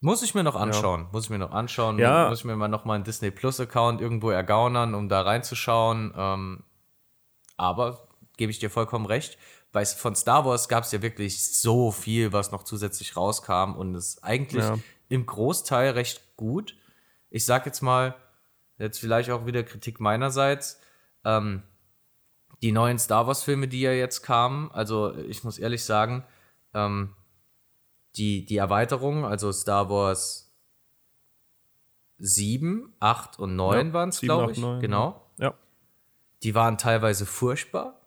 muss 0.00 0.22
ich 0.22 0.34
mir 0.34 0.42
noch 0.42 0.56
anschauen. 0.56 1.02
Ja. 1.02 1.08
Muss 1.12 1.24
ich 1.24 1.30
mir 1.30 1.38
noch 1.38 1.52
anschauen. 1.52 1.98
Ja. 1.98 2.28
Muss 2.28 2.40
ich 2.40 2.44
mir 2.44 2.56
mal 2.56 2.68
noch 2.68 2.84
mal 2.84 2.94
einen 2.94 3.04
Disney 3.04 3.30
Plus 3.30 3.60
Account 3.60 4.00
irgendwo 4.00 4.30
ergaunern, 4.30 4.94
um 4.94 5.08
da 5.08 5.22
reinzuschauen. 5.22 6.12
Ähm, 6.16 6.64
aber 7.56 8.08
gebe 8.36 8.50
ich 8.50 8.58
dir 8.58 8.70
vollkommen 8.70 9.06
recht. 9.06 9.36
Bei, 9.72 9.84
von 9.84 10.16
Star 10.16 10.44
Wars 10.44 10.68
gab 10.68 10.84
es 10.84 10.92
ja 10.92 11.02
wirklich 11.02 11.54
so 11.54 11.92
viel, 11.92 12.32
was 12.32 12.50
noch 12.50 12.64
zusätzlich 12.64 13.16
rauskam 13.16 13.74
und 13.76 13.94
es 13.94 14.22
eigentlich 14.22 14.64
ja. 14.64 14.78
im 15.08 15.26
Großteil 15.26 15.90
recht 15.90 16.36
gut. 16.36 16.76
Ich 17.28 17.44
sag 17.44 17.66
jetzt 17.66 17.82
mal, 17.82 18.16
jetzt 18.78 18.98
vielleicht 18.98 19.30
auch 19.30 19.46
wieder 19.46 19.62
Kritik 19.62 20.00
meinerseits. 20.00 20.80
Ähm, 21.24 21.62
die 22.62 22.72
neuen 22.72 22.98
Star 22.98 23.26
Wars-Filme, 23.26 23.68
die 23.68 23.80
ja 23.80 23.92
jetzt 23.92 24.22
kamen, 24.22 24.70
also 24.72 25.14
ich 25.14 25.44
muss 25.44 25.58
ehrlich 25.58 25.84
sagen, 25.84 26.24
ähm, 26.74 27.14
die, 28.16 28.44
die 28.44 28.56
Erweiterung, 28.56 29.24
also 29.24 29.52
Star 29.52 29.88
Wars 29.88 30.52
7, 32.18 32.92
8 33.00 33.38
und 33.38 33.56
9 33.56 33.88
ja, 33.88 33.92
waren 33.92 34.08
es, 34.10 34.20
glaube 34.20 34.52
ich. 34.52 34.58
9, 34.58 34.80
genau. 34.80 35.22
Ja. 35.38 35.54
Die 36.42 36.54
waren 36.54 36.78
teilweise 36.78 37.26
furchtbar. 37.26 38.00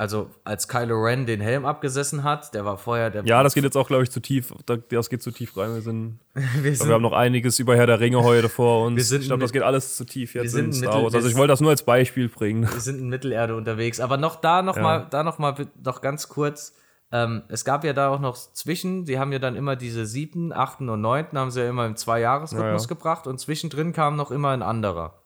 Also 0.00 0.30
als 0.44 0.66
Kylo 0.66 0.94
Ren 1.04 1.26
den 1.26 1.42
Helm 1.42 1.66
abgesessen 1.66 2.24
hat, 2.24 2.54
der 2.54 2.64
war 2.64 2.78
vorher 2.78 3.10
der. 3.10 3.22
Ja, 3.26 3.42
das 3.42 3.52
geht 3.52 3.64
jetzt 3.64 3.76
auch, 3.76 3.86
glaube 3.86 4.02
ich, 4.02 4.10
zu 4.10 4.20
tief. 4.20 4.54
Das 4.88 5.10
geht 5.10 5.22
zu 5.22 5.30
tief 5.30 5.54
rein. 5.58 5.74
Wir 5.74 5.82
sind. 5.82 6.20
wir, 6.34 6.74
sind, 6.74 6.88
wir 6.88 6.94
haben 6.94 7.02
noch 7.02 7.12
einiges 7.12 7.58
über 7.58 7.76
Herr 7.76 7.86
der 7.86 8.00
Ringe 8.00 8.22
heute 8.22 8.48
vor 8.48 8.86
uns. 8.86 9.12
Ich 9.12 9.26
glaube, 9.26 9.42
das 9.42 9.52
geht 9.52 9.60
alles 9.60 9.96
zu 9.96 10.06
tief 10.06 10.34
jetzt 10.34 10.54
in 10.54 10.72
Star 10.72 11.02
Wars. 11.02 11.14
Also 11.14 11.28
ich 11.28 11.34
wollte 11.34 11.48
das 11.48 11.60
nur 11.60 11.68
als 11.68 11.82
Beispiel 11.82 12.30
bringen. 12.30 12.62
Wir 12.62 12.80
sind 12.80 12.98
in 12.98 13.10
Mittelerde 13.10 13.54
unterwegs. 13.54 14.00
Aber 14.00 14.16
noch 14.16 14.36
da 14.36 14.62
noch 14.62 14.76
ja. 14.76 14.82
mal, 14.82 15.06
da 15.10 15.22
noch 15.22 15.38
mal 15.38 15.54
noch 15.84 16.00
ganz 16.00 16.30
kurz. 16.30 16.74
Ähm, 17.12 17.42
es 17.48 17.64
gab 17.64 17.84
ja 17.84 17.92
da 17.92 18.08
auch 18.08 18.20
noch 18.20 18.36
zwischen, 18.36 19.04
die 19.04 19.18
haben 19.18 19.32
ja 19.32 19.38
dann 19.38 19.56
immer 19.56 19.76
diese 19.76 20.06
siebten, 20.06 20.52
achten 20.52 20.88
und 20.88 21.00
neunten, 21.00 21.38
haben 21.38 21.50
sie 21.50 21.60
ja 21.60 21.68
immer 21.68 21.86
im 21.86 21.96
Zwei-Jahres-Rhythmus 21.96 22.84
ja, 22.84 22.88
ja. 22.88 22.94
gebracht 22.94 23.26
und 23.26 23.40
zwischendrin 23.40 23.92
kam 23.92 24.16
noch 24.16 24.30
immer 24.30 24.50
ein 24.50 24.62
anderer. 24.62 25.20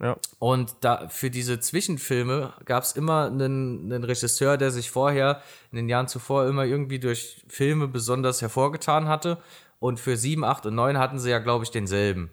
Ja. 0.00 0.16
Und 0.38 0.76
da 0.82 1.08
für 1.08 1.30
diese 1.30 1.58
Zwischenfilme 1.58 2.52
gab 2.66 2.82
es 2.82 2.92
immer 2.92 3.26
einen, 3.26 3.90
einen, 3.92 4.04
Regisseur, 4.04 4.58
der 4.58 4.70
sich 4.70 4.90
vorher 4.90 5.40
in 5.72 5.76
den 5.76 5.88
Jahren 5.88 6.06
zuvor 6.06 6.46
immer 6.46 6.64
irgendwie 6.64 6.98
durch 6.98 7.44
Filme 7.48 7.88
besonders 7.88 8.42
hervorgetan 8.42 9.08
hatte. 9.08 9.38
Und 9.78 9.98
für 9.98 10.16
7, 10.16 10.44
8 10.44 10.66
und 10.66 10.74
9 10.74 10.98
hatten 10.98 11.18
sie 11.18 11.30
ja, 11.30 11.38
glaube 11.38 11.64
ich, 11.64 11.70
denselben. 11.70 12.30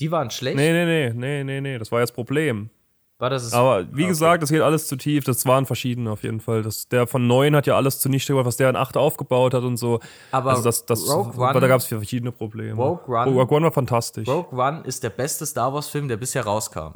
Die 0.00 0.10
waren 0.10 0.30
schlecht. 0.30 0.56
Nee, 0.56 0.72
nee, 0.72 0.84
nee, 0.84 1.12
nee, 1.14 1.44
nee, 1.44 1.60
nee, 1.60 1.78
das 1.78 1.90
war 1.90 2.00
ja 2.00 2.02
das 2.02 2.12
Problem. 2.12 2.70
War 3.18 3.30
das 3.30 3.52
Aber 3.52 3.86
wie 3.92 4.02
okay. 4.02 4.08
gesagt, 4.08 4.42
das 4.42 4.50
geht 4.50 4.60
alles 4.60 4.88
zu 4.88 4.96
tief. 4.96 5.24
Das 5.24 5.46
waren 5.46 5.66
verschiedene 5.66 6.10
auf 6.10 6.24
jeden 6.24 6.40
Fall. 6.40 6.62
Das, 6.62 6.88
der 6.88 7.06
von 7.06 7.26
9 7.26 7.54
hat 7.54 7.66
ja 7.66 7.76
alles 7.76 8.00
zunichte 8.00 8.32
gemacht, 8.32 8.46
was 8.46 8.56
der 8.56 8.68
in 8.68 8.76
8 8.76 8.96
aufgebaut 8.96 9.54
hat 9.54 9.62
und 9.62 9.76
so. 9.76 10.00
Aber 10.32 10.50
also 10.50 10.64
das, 10.64 10.84
das, 10.84 11.08
Rogue 11.08 11.32
One, 11.36 11.60
da 11.60 11.68
gab 11.68 11.78
es 11.78 11.86
verschiedene 11.86 12.32
Probleme. 12.32 12.74
Rogue 12.74 13.06
One, 13.06 13.30
Rogue 13.30 13.56
One 13.56 13.64
war 13.66 13.72
fantastisch. 13.72 14.26
Rogue 14.26 14.58
One 14.58 14.82
ist 14.84 15.04
der 15.04 15.10
beste 15.10 15.46
Star 15.46 15.72
Wars-Film, 15.72 16.08
der 16.08 16.16
bisher 16.16 16.44
rauskam. 16.44 16.94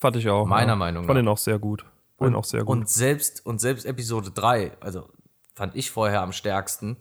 Fand 0.00 0.16
ich 0.16 0.28
auch. 0.30 0.46
Meiner 0.46 0.72
ja. 0.72 0.76
Meinung 0.76 1.02
nach. 1.02 1.08
Fand 1.08 1.20
ihn 1.20 1.28
auch 1.28 1.38
sehr 1.38 1.58
gut. 1.58 1.84
Fand 2.16 2.30
und, 2.30 2.36
auch 2.36 2.44
sehr 2.44 2.64
gut. 2.64 2.76
Und 2.76 2.88
selbst, 2.88 3.44
und 3.44 3.60
selbst 3.60 3.84
Episode 3.84 4.30
3, 4.30 4.78
also 4.80 5.10
fand 5.54 5.76
ich 5.76 5.90
vorher 5.90 6.22
am 6.22 6.32
stärksten, 6.32 6.96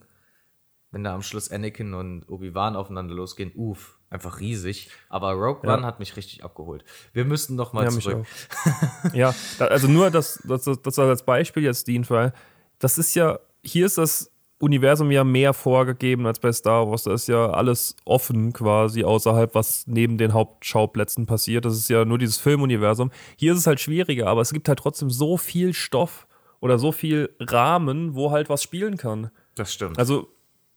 wenn 0.91 1.05
da 1.05 1.15
am 1.15 1.21
Schluss 1.21 1.49
Anakin 1.49 1.93
und 1.93 2.27
Obi-Wan 2.27 2.75
aufeinander 2.75 3.15
losgehen. 3.15 3.53
Uff 3.55 3.96
einfach 4.09 4.39
riesig. 4.39 4.89
Aber 5.09 5.33
Rogue 5.33 5.69
One 5.69 5.85
hat 5.85 5.99
mich 5.99 6.15
richtig 6.15 6.43
abgeholt. 6.43 6.83
Wir 7.13 7.25
müssten 7.25 7.55
noch 7.55 7.73
mal 7.73 7.83
ja, 7.83 7.89
zurück. 7.89 8.25
ja, 9.13 9.33
also 9.59 9.87
nur, 9.87 10.11
dass 10.11 10.41
das, 10.45 10.69
das 10.81 10.99
als 10.99 11.23
Beispiel 11.23 11.63
jetzt 11.63 11.87
dient, 11.87 12.09
weil 12.09 12.33
das 12.79 12.97
ist 12.97 13.15
ja, 13.15 13.39
hier 13.63 13.85
ist 13.85 13.97
das 13.97 14.31
Universum 14.59 15.11
ja 15.11 15.23
mehr 15.23 15.53
vorgegeben 15.53 16.25
als 16.25 16.39
bei 16.39 16.51
Star 16.51 16.89
Wars. 16.89 17.03
Da 17.03 17.13
ist 17.13 17.27
ja 17.27 17.51
alles 17.51 17.95
offen 18.05 18.53
quasi 18.53 19.03
außerhalb, 19.03 19.53
was 19.53 19.85
neben 19.85 20.17
den 20.17 20.33
Hauptschauplätzen 20.33 21.25
passiert. 21.25 21.65
Das 21.65 21.75
ist 21.75 21.89
ja 21.89 22.05
nur 22.05 22.17
dieses 22.17 22.37
Filmuniversum. 22.37 23.11
Hier 23.35 23.53
ist 23.53 23.59
es 23.59 23.67
halt 23.67 23.79
schwieriger, 23.79 24.27
aber 24.27 24.41
es 24.41 24.53
gibt 24.53 24.67
halt 24.67 24.79
trotzdem 24.79 25.09
so 25.09 25.37
viel 25.37 25.73
Stoff 25.73 26.27
oder 26.59 26.79
so 26.79 26.91
viel 26.91 27.35
Rahmen, 27.39 28.15
wo 28.15 28.31
halt 28.31 28.49
was 28.49 28.63
spielen 28.63 28.97
kann. 28.97 29.29
Das 29.53 29.73
stimmt. 29.73 29.99
Also 29.99 30.27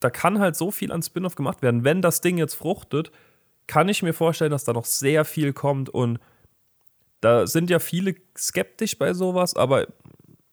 da 0.01 0.11
kann 0.11 0.41
halt 0.41 0.57
so 0.57 0.71
viel 0.71 0.93
an 0.93 1.03
Spin-off 1.03 1.35
gemacht 1.35 1.63
werden. 1.63 1.85
Wenn 1.85 2.03
das 2.03 2.21
Ding 2.21 2.39
jetzt 2.39 2.55
fruchtet, 2.55 3.13
kann 3.67 3.89
ich 3.89 4.03
mir 4.03 4.15
vorstellen, 4.15 4.51
dass 4.51 4.65
da 4.65 4.73
noch 4.73 4.87
sehr 4.87 5.25
viel 5.25 5.53
kommt 5.53 5.89
und 5.89 6.19
da 7.21 7.47
sind 7.47 7.71
ja 7.71 7.79
viele 7.79 8.15
skeptisch 8.37 8.99
bei 8.99 9.13
sowas, 9.13 9.55
aber 9.55 9.87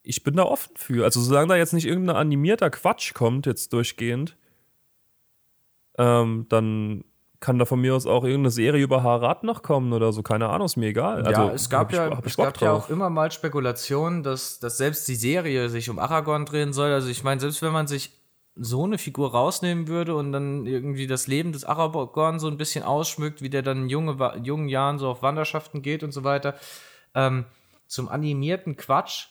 ich 0.04 0.24
bin 0.24 0.36
da 0.36 0.44
offen 0.44 0.75
für. 0.75 1.06
Also 1.06 1.22
solange 1.22 1.48
da 1.48 1.56
jetzt 1.56 1.74
nicht 1.74 1.86
irgendein 1.86 2.18
animierter 2.18 2.70
Quatsch 2.70 3.13
kommt, 3.13 3.46
jetzt 3.46 3.74
durchgehend, 3.74 4.38
ähm, 5.98 6.46
dann 6.50 7.04
kann 7.39 7.60
da 7.60 7.66
von 7.66 7.80
mir 7.80 7.96
aus 7.96 8.08
auch 8.08 8.24
irgendeine 8.24 8.51
Serie 8.51 8.84
über 8.84 9.04
Harad 9.04 9.44
noch 9.44 9.62
kommen 9.62 9.94
oder 9.94 10.12
so, 10.12 10.24
keine 10.24 10.50
Ahnung, 10.50 10.66
ist 10.66 10.75
mir 10.75 10.88
egal. 10.88 11.24
Also, 11.24 11.42
ja, 11.42 11.51
es 11.51 11.70
gab, 11.70 11.94
ja, 11.94 12.20
es 12.24 12.36
gab 12.36 12.60
ja 12.62 12.74
auch 12.74 12.89
immer 12.89 13.10
mal 13.10 13.32
Spekulationen, 13.32 14.24
dass, 14.24 14.60
dass 14.60 14.77
selbst 14.77 15.08
die 15.08 15.16
Serie 15.16 15.70
sich 15.70 15.89
um 15.89 16.00
Aragorn 16.00 16.46
drehen 16.46 16.74
soll. 16.74 16.92
Also 16.92 17.10
ich 17.10 17.24
meine, 17.24 17.39
selbst 17.39 17.62
wenn 17.62 17.74
man 17.74 17.88
sich 17.88 18.12
so 18.60 18.84
eine 18.84 18.98
Figur 18.98 19.32
rausnehmen 19.32 19.88
würde 19.88 20.16
und 20.16 20.32
dann 20.32 20.66
irgendwie 20.66 21.08
das 21.08 21.28
Leben 21.28 21.52
des 21.52 21.64
Aragorn 21.64 22.40
so 22.40 22.48
ein 22.48 22.58
bisschen 22.58 22.84
ausschmückt, 22.84 23.42
wie 23.42 23.50
der 23.50 23.62
dann 23.62 23.84
in 23.84 23.90
junge, 23.90 24.42
jungen 24.44 24.68
Jahren 24.68 25.00
so 25.00 25.10
auf 25.10 25.22
Wanderschaften 25.22 25.82
geht 25.82 26.04
und 26.04 26.12
so 26.12 26.24
weiter, 26.24 26.56
ähm, 27.14 27.46
zum 27.88 28.10
animierten 28.10 28.76
Quatsch, 28.76 29.28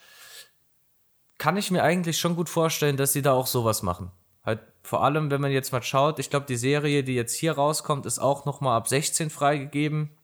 kann 1.39 1.57
ich 1.57 1.71
mir 1.71 1.83
eigentlich 1.83 2.19
schon 2.19 2.37
gut 2.37 2.49
vorstellen, 2.49 2.97
dass 2.97 3.13
sie 3.13 3.23
da 3.23 3.33
auch 3.33 3.47
sowas 3.47 3.83
machen. 3.83 4.11
Halt 4.45 4.61
vor 4.83 5.03
allem, 5.03 5.31
wenn 5.31 5.41
man 5.41 5.51
jetzt 5.51 5.73
mal 5.73 5.83
schaut, 5.83 6.19
ich 6.19 6.31
glaube, 6.31 6.47
die 6.47 6.57
Serie, 6.57 7.03
die 7.03 7.15
jetzt 7.15 7.35
hier 7.35 7.53
rauskommt, 7.53 8.07
ist 8.07 8.19
auch 8.19 8.45
noch 8.45 8.61
mal 8.61 8.77
ab 8.77 8.89
16 8.89 9.29
freigegeben. 9.29 10.17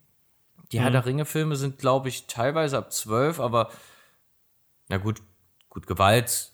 Die 0.71 0.79
mhm. 0.79 0.83
Herr 0.83 0.91
der 0.93 1.07
Ringe-Filme 1.07 1.57
sind, 1.57 1.79
glaube 1.79 2.09
ich, 2.09 2.27
teilweise 2.29 2.79
ab 2.79 2.93
12, 2.93 3.41
aber 3.41 3.71
na 4.89 4.99
gut, 4.99 5.21
gut, 5.69 5.87
Gewalt 5.87 6.52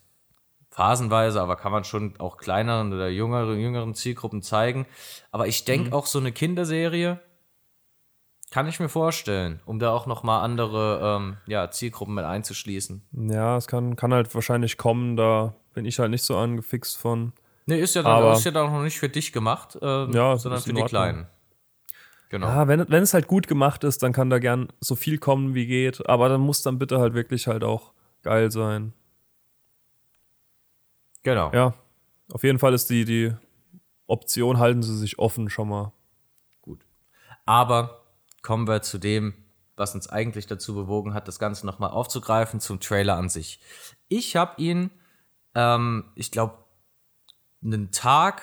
phasenweise, 0.78 1.42
aber 1.42 1.56
kann 1.56 1.73
man 1.73 1.82
schon 1.82 2.14
auch 2.20 2.37
kleineren 2.37 2.92
oder 2.92 3.08
jüngeren, 3.08 3.58
jüngeren 3.58 3.94
Zielgruppen 3.94 4.42
zeigen. 4.42 4.87
Aber 5.32 5.49
ich 5.49 5.64
denke 5.64 5.88
mhm. 5.88 5.92
auch 5.92 6.06
so 6.06 6.20
eine 6.20 6.30
Kinderserie 6.30 7.18
kann 8.50 8.66
ich 8.66 8.80
mir 8.80 8.88
vorstellen, 8.88 9.61
um 9.66 9.78
da 9.78 9.90
auch 9.90 10.06
noch 10.06 10.23
mal 10.23 10.40
andere 10.40 11.00
ähm, 11.02 11.37
ja, 11.47 11.70
Zielgruppen 11.70 12.14
mit 12.14 12.25
einzuschließen. 12.25 13.02
Ja, 13.30 13.58
es 13.58 13.66
kann, 13.66 13.94
kann 13.97 14.14
halt 14.14 14.35
wahrscheinlich 14.35 14.78
kommen, 14.78 15.16
da 15.16 15.54
bin 15.75 15.85
ich 15.85 15.99
halt 15.99 16.11
nicht 16.11 16.23
so 16.23 16.37
angefixt 16.37 16.97
von. 16.97 17.32
Nee, 17.66 17.78
ist 17.78 17.94
ja 17.94 18.02
dann, 18.02 18.12
aber, 18.12 18.32
ist 18.32 18.44
ja 18.44 18.50
dann 18.50 18.73
noch 18.73 18.82
nicht 18.82 18.99
für 18.99 19.11
dich 19.11 19.32
gemacht, 19.32 19.76
ähm, 19.82 20.12
ja, 20.12 20.38
sondern 20.38 20.62
für 20.62 20.73
die 20.73 20.82
Kleinen. 20.82 21.26
Genau. 22.30 22.47
Ja, 22.47 22.68
wenn, 22.68 22.88
wenn 22.88 23.02
es 23.02 23.12
halt 23.12 23.26
gut 23.26 23.49
gemacht 23.49 23.85
ist, 23.85 24.02
dann 24.02 24.14
kann 24.14 24.30
da 24.30 24.38
gern 24.38 24.68
so 24.80 24.94
viel 24.94 25.18
kommen, 25.18 25.54
wie 25.54 25.66
geht. 25.66 26.08
Aber 26.08 26.30
dann 26.30 26.40
muss 26.40 26.62
dann 26.62 26.78
bitte 26.78 27.00
halt 27.00 27.12
wirklich 27.12 27.49
halt 27.49 27.64
auch 27.64 27.92
geil 28.23 28.50
sein. 28.50 28.94
Genau. 31.28 31.52
Ja, 31.52 31.75
auf 32.32 32.42
jeden 32.42 32.58
Fall 32.58 32.73
ist 32.73 32.88
die, 32.88 33.04
die 33.04 33.35
Option, 34.06 34.58
halten 34.58 34.82
sie 34.82 34.97
sich 34.97 35.18
offen 35.18 35.50
schon 35.50 35.68
mal. 35.68 35.92
Gut. 36.62 36.87
Aber 37.44 38.06
kommen 38.40 38.66
wir 38.66 38.80
zu 38.80 38.97
dem, 38.97 39.35
was 39.76 39.94
uns 39.94 40.08
eigentlich 40.08 40.47
dazu 40.47 40.75
bewogen 40.75 41.12
hat, 41.12 41.28
das 41.28 41.38
Ganze 41.38 41.66
nochmal 41.66 41.90
aufzugreifen, 41.90 42.61
zum 42.61 42.80
Trailer 42.80 43.16
an 43.16 43.28
sich. 43.28 43.61
Ich 44.08 44.37
habe 44.37 44.54
ihn, 44.56 44.90
ähm, 45.54 46.11
ich 46.14 46.30
glaube, 46.30 46.64
einen 47.62 47.90
Tag, 47.92 48.40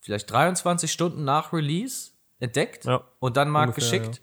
vielleicht 0.00 0.28
23 0.32 0.90
Stunden 0.90 1.22
nach 1.22 1.52
Release 1.52 2.10
entdeckt 2.40 2.86
ja, 2.86 3.04
und 3.20 3.36
dann 3.36 3.48
mal 3.50 3.68
ungefähr, 3.68 4.00
geschickt. 4.00 4.20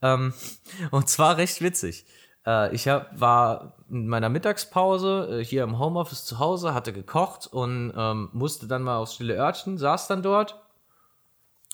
Ja. 0.00 0.14
Ähm, 0.14 0.34
und 0.92 1.08
zwar 1.08 1.36
recht 1.36 1.60
witzig. 1.62 2.06
Äh, 2.46 2.74
ich 2.74 2.88
hab, 2.88 3.18
war 3.20 3.74
in 3.88 4.08
meiner 4.08 4.28
Mittagspause 4.28 5.40
äh, 5.40 5.44
hier 5.44 5.64
im 5.64 5.78
Homeoffice 5.78 6.24
zu 6.24 6.38
Hause, 6.38 6.74
hatte 6.74 6.92
gekocht 6.92 7.46
und 7.46 7.92
ähm, 7.96 8.30
musste 8.32 8.66
dann 8.66 8.82
mal 8.82 8.96
aufs 8.96 9.14
stille 9.14 9.36
Örtchen, 9.36 9.78
saß 9.78 10.08
dann 10.08 10.22
dort 10.22 10.60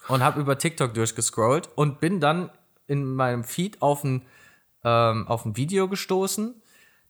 und 0.09 0.23
habe 0.23 0.41
über 0.41 0.59
TikTok 0.59 0.95
durchgescrollt 0.95 1.69
und 1.75 2.01
bin 2.01 2.21
dann 2.21 2.51
in 2.87 3.05
meinem 3.05 3.45
Feed 3.45 3.83
auf 3.83 4.05
ein, 4.05 4.27
ähm, 4.85 5.29
auf 5.29 5.45
ein 5.45 5.57
Video 5.57 5.89
gestoßen. 5.89 6.61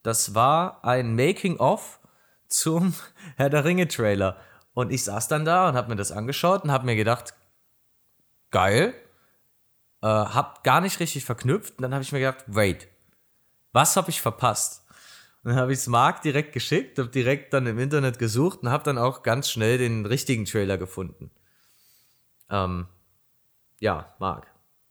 Das 0.03 0.35
war 0.35 0.85
ein 0.85 1.15
Making-of 1.15 2.01
zum 2.49 2.95
Herr 3.37 3.51
der 3.51 3.65
Ringe-Trailer. 3.65 4.37
Und 4.75 4.93
ich 4.93 5.05
saß 5.05 5.29
dann 5.29 5.45
da 5.45 5.69
und 5.69 5.77
habe 5.77 5.89
mir 5.89 5.97
das 5.97 6.13
angeschaut 6.13 6.65
und 6.65 6.71
habe 6.71 6.87
mir 6.87 6.97
gedacht, 6.97 7.35
geil. 8.51 8.95
Äh, 10.03 10.07
hab 10.07 10.63
gar 10.63 10.81
nicht 10.81 11.01
richtig 11.01 11.25
verknüpft. 11.25 11.79
Und 11.79 11.83
dann 11.83 11.95
habe 11.95 12.03
ich 12.03 12.13
mir 12.13 12.21
gedacht, 12.21 12.45
wait, 12.47 12.89
was 13.73 13.97
habe 13.97 14.11
ich 14.11 14.21
verpasst? 14.21 14.85
Und 15.43 15.51
dann 15.51 15.61
habe 15.61 15.73
ich 15.73 15.79
es 15.79 15.87
Marc 15.87 16.23
direkt 16.23 16.53
geschickt, 16.53 16.99
habe 16.99 17.09
direkt 17.09 17.53
dann 17.53 17.67
im 17.67 17.79
Internet 17.79 18.19
gesucht 18.19 18.63
und 18.63 18.71
habe 18.71 18.85
dann 18.85 18.99
auch 18.99 19.23
ganz 19.23 19.51
schnell 19.51 19.79
den 19.79 20.05
richtigen 20.05 20.45
Trailer 20.45 20.79
gefunden. 20.79 21.31
Ähm, 22.51 22.87
ja, 23.81 24.15
Marc, 24.19 24.47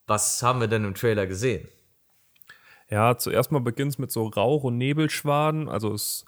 was 0.05 0.41
haben 0.41 0.61
wir 0.61 0.67
denn 0.67 0.85
im 0.85 0.95
Trailer 0.95 1.27
gesehen? 1.27 1.67
Ja, 2.89 3.17
zuerst 3.17 3.51
mal 3.51 3.59
beginnt 3.59 3.93
es 3.93 3.97
mit 3.97 4.11
so 4.11 4.27
Rauch- 4.27 4.63
und 4.63 4.77
Nebelschwaden, 4.77 5.67
also 5.67 5.93
es 5.93 6.25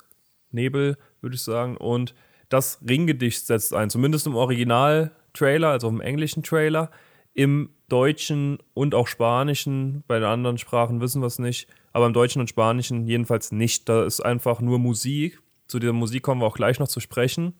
Nebel, 0.51 0.97
würde 1.21 1.35
ich 1.35 1.43
sagen. 1.43 1.77
Und 1.77 2.13
das 2.49 2.79
Ringgedicht 2.87 3.45
setzt 3.45 3.73
ein, 3.73 3.89
zumindest 3.89 4.27
im 4.27 4.35
Original-Trailer, 4.35 5.69
also 5.69 5.87
im 5.87 6.01
englischen 6.01 6.43
Trailer. 6.43 6.91
Im 7.33 7.69
Deutschen 7.87 8.59
und 8.73 8.95
auch 8.95 9.07
Spanischen, 9.07 10.03
bei 10.07 10.15
den 10.19 10.27
anderen 10.27 10.57
Sprachen 10.57 10.99
wissen 10.99 11.21
wir 11.21 11.27
es 11.27 11.39
nicht, 11.39 11.67
aber 11.99 12.07
im 12.07 12.13
Deutschen 12.13 12.39
und 12.39 12.47
Spanischen 12.47 13.05
jedenfalls 13.05 13.51
nicht. 13.51 13.89
Da 13.89 14.05
ist 14.05 14.21
einfach 14.21 14.61
nur 14.61 14.79
Musik. 14.79 15.41
Zu 15.67 15.79
dieser 15.79 15.91
Musik 15.91 16.23
kommen 16.23 16.39
wir 16.39 16.45
auch 16.45 16.55
gleich 16.55 16.79
noch 16.79 16.87
zu 16.87 17.01
sprechen. 17.01 17.59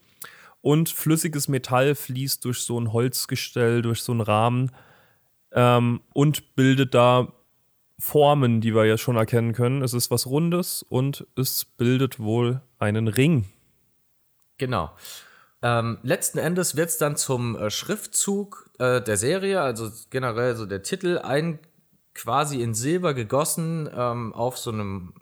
Und 0.62 0.88
flüssiges 0.88 1.50
Metall 1.50 1.94
fließt 1.94 2.46
durch 2.46 2.60
so 2.60 2.80
ein 2.80 2.94
Holzgestell, 2.94 3.82
durch 3.82 4.02
so 4.02 4.14
einen 4.14 4.22
Rahmen 4.22 4.72
ähm, 5.52 6.00
und 6.14 6.56
bildet 6.56 6.94
da 6.94 7.34
Formen, 8.00 8.62
die 8.62 8.74
wir 8.74 8.86
ja 8.86 8.98
schon 8.98 9.18
erkennen 9.18 9.52
können. 9.52 9.82
Es 9.82 9.94
ist 9.94 10.10
was 10.10 10.26
Rundes 10.26 10.84
und 10.88 11.28
es 11.36 11.66
bildet 11.66 12.18
wohl 12.18 12.62
einen 12.78 13.10
Ring. 13.10 13.44
Genau. 14.58 14.92
Ähm, 15.62 15.98
letzten 16.04 16.38
Endes 16.38 16.78
wird 16.78 16.90
es 16.90 16.98
dann 16.98 17.18
zum 17.18 17.58
äh, 17.58 17.70
Schriftzug 17.70 18.70
äh, 18.80 19.02
der 19.02 19.18
Serie, 19.18 19.60
also 19.60 19.92
generell 20.10 20.56
so 20.56 20.66
der 20.66 20.82
Titel, 20.84 21.18
ein 21.18 21.60
quasi 22.22 22.62
in 22.62 22.74
Silber 22.74 23.14
gegossen 23.14 23.90
ähm, 23.94 24.34
auf 24.34 24.58
so 24.58 24.72
einem 24.72 25.14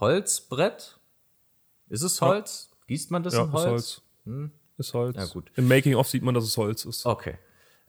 Holzbrett. 0.00 0.98
Ist 1.88 2.02
es 2.02 2.20
Holz? 2.20 2.70
Ja. 2.70 2.76
Gießt 2.86 3.10
man 3.10 3.22
das 3.22 3.34
ja, 3.34 3.44
in 3.44 3.52
Holz? 3.52 3.64
Ist 3.64 3.70
Holz. 3.70 4.02
Hm? 4.24 4.52
Ist 4.78 4.94
Holz. 4.94 5.16
Ja, 5.16 5.26
gut. 5.26 5.50
Im 5.56 5.68
Making-of 5.68 6.08
sieht 6.08 6.22
man, 6.22 6.34
dass 6.34 6.44
es 6.44 6.56
Holz 6.56 6.84
ist. 6.84 7.04
Okay. 7.04 7.36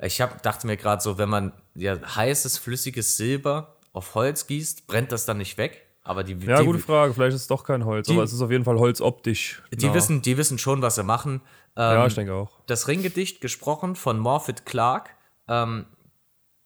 Ich 0.01 0.19
hab, 0.21 0.41
dachte 0.43 0.67
mir 0.67 0.77
gerade 0.77 1.01
so, 1.01 1.17
wenn 1.17 1.29
man 1.29 1.53
ja, 1.75 1.97
heißes, 2.15 2.57
flüssiges 2.57 3.17
Silber 3.17 3.77
auf 3.93 4.15
Holz 4.15 4.47
gießt, 4.47 4.87
brennt 4.87 5.11
das 5.11 5.25
dann 5.25 5.37
nicht 5.37 5.57
weg? 5.57 5.85
Aber 6.03 6.23
die, 6.23 6.33
ja, 6.33 6.59
die, 6.59 6.65
gute 6.65 6.79
Frage. 6.79 7.13
Vielleicht 7.13 7.35
ist 7.35 7.41
es 7.41 7.47
doch 7.47 7.63
kein 7.63 7.85
Holz, 7.85 8.07
die, 8.07 8.13
aber 8.13 8.23
es 8.23 8.33
ist 8.33 8.41
auf 8.41 8.51
jeden 8.51 8.63
Fall 8.63 8.79
Holz 8.79 8.99
optisch. 9.01 9.61
Die, 9.71 9.77
genau. 9.77 9.93
wissen, 9.93 10.21
die 10.21 10.37
wissen 10.37 10.57
schon, 10.57 10.81
was 10.81 10.95
sie 10.95 11.03
machen. 11.03 11.41
Ähm, 11.75 11.83
ja, 11.93 12.07
ich 12.07 12.15
denke 12.15 12.33
auch. 12.33 12.51
Das 12.65 12.87
Ringgedicht, 12.87 13.41
gesprochen 13.41 13.95
von 13.95 14.17
Morphet 14.17 14.65
Clark, 14.65 15.15
ähm, 15.47 15.85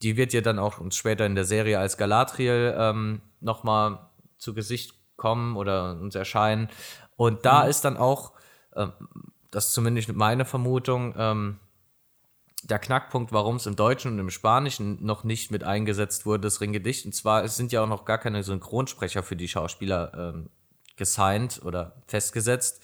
die 0.04 0.18
wird 0.18 0.34
ja 0.34 0.42
dann 0.42 0.60
auch 0.60 0.80
uns 0.80 0.96
später 0.96 1.26
in 1.26 1.36
der 1.36 1.46
Serie 1.46 1.80
als 1.80 1.98
Galadriel 1.98 2.76
ähm, 2.78 3.22
nochmal 3.40 4.00
zu 4.38 4.54
Gesicht 4.54 4.94
kommen 5.16 5.56
oder 5.56 5.98
uns 6.00 6.16
erscheinen. 6.16 6.70
Und 7.16 7.46
da 7.46 7.64
mhm. 7.64 7.70
ist 7.70 7.86
dann 7.86 7.98
auch, 7.98 8.34
ähm, 8.76 8.92
das 9.52 9.68
ist 9.68 9.74
zumindest 9.74 10.14
meine 10.14 10.46
Vermutung, 10.46 11.14
ähm, 11.18 11.60
der 12.64 12.80
Knackpunkt, 12.80 13.32
warum 13.34 13.58
es 13.58 13.66
im 13.66 13.76
Deutschen 13.76 14.14
und 14.14 14.20
im 14.20 14.30
Spanischen 14.30 15.04
noch 15.06 15.24
nicht 15.24 15.52
mit 15.52 15.64
eingesetzt 15.64 16.26
wurde, 16.26 16.44
das 16.44 16.62
Ringgedicht. 16.62 17.06
Und 17.06 17.14
zwar, 17.14 17.44
es 17.44 17.58
sind 17.58 17.72
ja 17.72 17.84
auch 17.84 17.88
noch 17.88 18.06
gar 18.06 18.18
keine 18.18 18.44
Synchronsprecher 18.44 19.22
für 19.22 19.36
die 19.36 19.50
Schauspieler 19.50 20.12
ähm, 20.16 20.50
gesigned 20.96 21.62
oder 21.64 22.02
festgesetzt. 22.08 22.82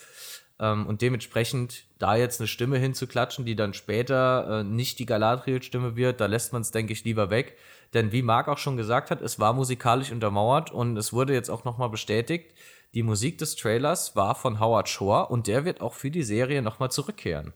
Ähm, 0.60 0.86
und 0.86 1.02
dementsprechend 1.02 1.86
da 1.98 2.16
jetzt 2.16 2.40
eine 2.40 2.48
Stimme 2.48 2.78
hinzuklatschen, 2.78 3.46
die 3.46 3.56
dann 3.56 3.74
später 3.74 4.60
äh, 4.60 4.64
nicht 4.64 5.00
die 5.00 5.06
Galadriel-Stimme 5.06 5.96
wird, 5.96 6.20
da 6.20 6.26
lässt 6.26 6.54
man 6.54 6.62
es, 6.62 6.72
denke 6.72 6.94
ich, 6.94 7.04
lieber 7.06 7.30
weg. 7.30 7.58
Denn 7.94 8.12
wie 8.12 8.22
Marc 8.22 8.48
auch 8.48 8.58
schon 8.58 8.78
gesagt 8.78 9.10
hat, 9.10 9.22
es 9.22 9.40
war 9.40 9.54
musikalisch 9.54 10.12
untermauert 10.12 10.72
und 10.72 10.98
es 10.98 11.14
wurde 11.14 11.34
jetzt 11.34 11.50
auch 11.50 11.64
nochmal 11.64 11.90
bestätigt, 11.90 12.54
die 12.94 13.04
Musik 13.04 13.38
des 13.38 13.56
Trailers 13.56 14.16
war 14.16 14.36
von 14.36 14.60
Howard 14.60 14.90
Shore 14.90 15.28
und 15.28 15.48
der 15.48 15.64
wird 15.64 15.80
auch 15.80 15.94
für 15.94 16.12
die 16.12 16.24
Serie 16.24 16.62
nochmal 16.62 16.92
zurückkehren. 16.92 17.54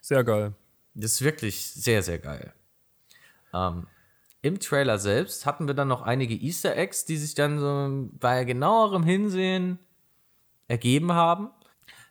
Sehr 0.00 0.24
geil. 0.24 0.54
Das 0.94 1.12
ist 1.12 1.22
wirklich 1.22 1.72
sehr, 1.72 2.02
sehr 2.02 2.18
geil. 2.18 2.52
Ähm, 3.54 3.86
Im 4.42 4.58
Trailer 4.58 4.98
selbst 4.98 5.46
hatten 5.46 5.66
wir 5.66 5.74
dann 5.74 5.88
noch 5.88 6.02
einige 6.02 6.34
Easter 6.34 6.76
Eggs, 6.76 7.04
die 7.04 7.16
sich 7.16 7.34
dann 7.34 7.58
so 7.58 8.08
bei 8.18 8.44
genauerem 8.44 9.04
Hinsehen 9.04 9.78
ergeben 10.68 11.12
haben. 11.12 11.50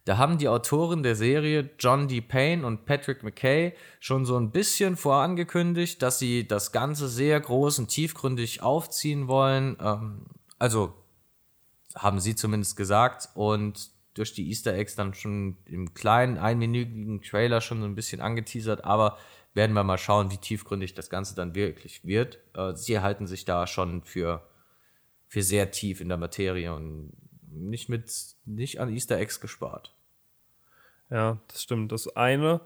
Da 0.06 0.17
haben 0.17 0.38
die 0.38 0.48
Autoren 0.48 1.04
der 1.04 1.15
Serie 1.15 1.70
John 1.80 2.08
D. 2.08 2.22
Payne 2.22 2.65
und 2.65 2.86
Patrick 2.86 3.24
McKay 3.24 3.74
schon 4.00 4.26
so 4.26 4.38
ein 4.38 4.52
bisschen 4.52 4.96
vorangekündigt, 4.96 6.02
dass 6.02 6.17
sie 6.17 6.48
das 6.48 6.72
Ganze 6.72 7.10
sehr 7.10 7.39
groß 7.39 7.80
und 7.80 7.89
tiefgründig 7.89 8.62
aufziehen 8.62 9.28
wollen. 9.28 9.76
Ähm, 9.82 10.26
also 10.60 10.93
haben 11.93 12.20
sie 12.20 12.36
zumindest 12.36 12.78
gesagt. 12.78 13.30
Und 13.36 13.89
durch 14.13 14.34
die 14.34 14.48
Easter 14.50 14.74
Eggs 14.74 14.96
dann 14.96 15.13
schon 15.13 15.58
im 15.65 15.93
kleinen, 15.93 16.38
einminütigen 16.38 17.22
Trailer 17.22 17.62
schon 17.62 17.82
so 17.82 17.86
ein 17.86 17.96
bisschen 17.96 18.22
angeteasert, 18.22 18.86
aber 18.86 19.17
werden 19.54 19.74
wir 19.74 19.84
mal 19.84 19.98
schauen, 19.98 20.32
wie 20.32 20.38
tiefgründig 20.38 20.93
das 20.93 21.10
Ganze 21.10 21.36
dann 21.36 21.54
wirklich 21.54 22.06
wird. 22.06 22.39
Äh, 22.54 22.76
sie 22.76 23.00
halten 23.00 23.28
sich 23.28 23.43
da 23.43 23.67
schon 23.67 24.04
für, 24.04 24.48
für 25.28 25.43
sehr 25.43 25.72
tief 25.72 26.00
in 26.00 26.08
der 26.08 26.17
Materie 26.17 26.74
und 26.74 27.12
nicht 27.58 27.89
mit, 27.89 28.12
nicht 28.46 28.80
an 28.80 28.93
Easter 28.93 29.17
Eggs 29.17 29.39
gespart. 29.39 29.96
Ja, 31.10 31.39
das 31.48 31.63
stimmt. 31.63 31.91
Das 31.91 32.15
eine 32.15 32.62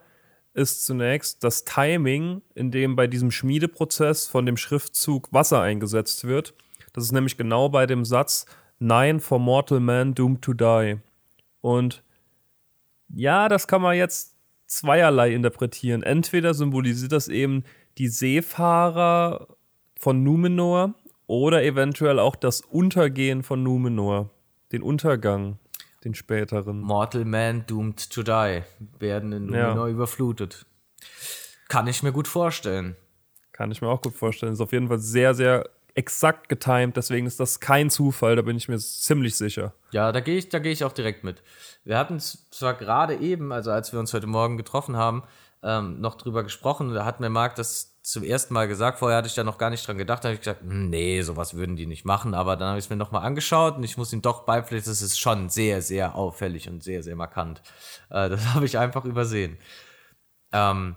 ist 0.53 0.85
zunächst 0.85 1.43
das 1.43 1.63
Timing, 1.63 2.41
in 2.55 2.71
dem 2.71 2.95
bei 2.95 3.07
diesem 3.07 3.31
Schmiedeprozess 3.31 4.27
von 4.27 4.45
dem 4.45 4.57
Schriftzug 4.57 5.31
Wasser 5.31 5.61
eingesetzt 5.61 6.25
wird. 6.25 6.53
Das 6.93 7.05
ist 7.05 7.11
nämlich 7.11 7.37
genau 7.37 7.69
bei 7.69 7.85
dem 7.85 8.03
Satz 8.03 8.45
Nine 8.79 9.19
for 9.19 9.39
mortal 9.39 9.79
man 9.79 10.15
doomed 10.15 10.41
to 10.41 10.53
die. 10.53 10.97
Und 11.61 12.03
ja, 13.09 13.47
das 13.47 13.67
kann 13.67 13.81
man 13.81 13.95
jetzt 13.95 14.35
zweierlei 14.65 15.33
interpretieren. 15.33 16.01
Entweder 16.01 16.53
symbolisiert 16.53 17.11
das 17.11 17.27
eben 17.27 17.63
die 17.97 18.07
Seefahrer 18.07 19.47
von 19.97 20.23
Numenor 20.23 20.95
oder 21.27 21.63
eventuell 21.63 22.19
auch 22.19 22.35
das 22.35 22.61
Untergehen 22.61 23.43
von 23.43 23.63
Numenor, 23.63 24.31
den 24.71 24.83
Untergang, 24.83 25.59
den 26.03 26.15
späteren. 26.15 26.81
Mortal 26.81 27.25
Man 27.25 27.65
doomed 27.67 28.09
to 28.09 28.23
die 28.23 28.63
werden 28.99 29.31
in 29.31 29.45
Numenor 29.47 29.87
ja. 29.87 29.93
überflutet. 29.93 30.65
Kann 31.67 31.87
ich 31.87 32.03
mir 32.03 32.11
gut 32.11 32.27
vorstellen. 32.27 32.95
Kann 33.51 33.71
ich 33.71 33.81
mir 33.81 33.89
auch 33.89 34.01
gut 34.01 34.15
vorstellen. 34.15 34.53
Ist 34.53 34.61
auf 34.61 34.71
jeden 34.71 34.87
Fall 34.87 34.99
sehr, 34.99 35.33
sehr 35.33 35.69
exakt 35.95 36.49
getimed, 36.49 36.95
deswegen 36.95 37.27
ist 37.27 37.39
das 37.39 37.59
kein 37.59 37.89
Zufall, 37.89 38.35
da 38.35 38.41
bin 38.41 38.55
ich 38.55 38.69
mir 38.69 38.77
ziemlich 38.79 39.35
sicher. 39.35 39.73
Ja, 39.91 40.11
da 40.11 40.19
gehe 40.19 40.37
ich, 40.37 40.49
geh 40.49 40.71
ich 40.71 40.83
auch 40.83 40.93
direkt 40.93 41.23
mit. 41.23 41.43
Wir 41.83 41.97
hatten 41.97 42.19
zwar 42.19 42.75
gerade 42.75 43.15
eben, 43.17 43.51
also 43.51 43.71
als 43.71 43.91
wir 43.91 43.99
uns 43.99 44.13
heute 44.13 44.27
Morgen 44.27 44.57
getroffen 44.57 44.95
haben, 44.95 45.23
ähm, 45.63 45.99
noch 45.99 46.15
drüber 46.15 46.43
gesprochen, 46.43 46.93
da 46.93 47.05
hat 47.05 47.19
mir 47.19 47.29
Marc 47.29 47.55
das 47.55 47.90
zum 48.11 48.23
ersten 48.23 48.53
Mal 48.53 48.67
gesagt, 48.67 48.99
vorher 48.99 49.17
hatte 49.17 49.27
ich 49.27 49.35
da 49.35 49.43
noch 49.43 49.57
gar 49.57 49.69
nicht 49.69 49.87
dran 49.87 49.97
gedacht, 49.97 50.23
da 50.23 50.29
habe 50.29 50.35
ich 50.35 50.41
gesagt, 50.41 50.61
hm, 50.61 50.89
nee, 50.89 51.21
sowas 51.21 51.53
würden 51.53 51.75
die 51.75 51.85
nicht 51.85 52.05
machen, 52.05 52.33
aber 52.33 52.55
dann 52.57 52.69
habe 52.69 52.79
ich 52.79 52.85
es 52.85 52.89
mir 52.89 52.95
nochmal 52.95 53.25
angeschaut 53.25 53.77
und 53.77 53.83
ich 53.83 53.97
muss 53.97 54.13
ihm 54.13 54.21
doch 54.21 54.43
beipflichten, 54.43 54.91
das 54.91 55.01
ist 55.01 55.19
schon 55.19 55.49
sehr, 55.49 55.81
sehr 55.81 56.15
auffällig 56.15 56.69
und 56.69 56.83
sehr, 56.83 57.03
sehr 57.03 57.15
markant. 57.15 57.61
Äh, 58.09 58.29
das 58.29 58.45
habe 58.53 58.65
ich 58.65 58.77
einfach 58.77 59.05
übersehen. 59.05 59.57
Ähm, 60.51 60.95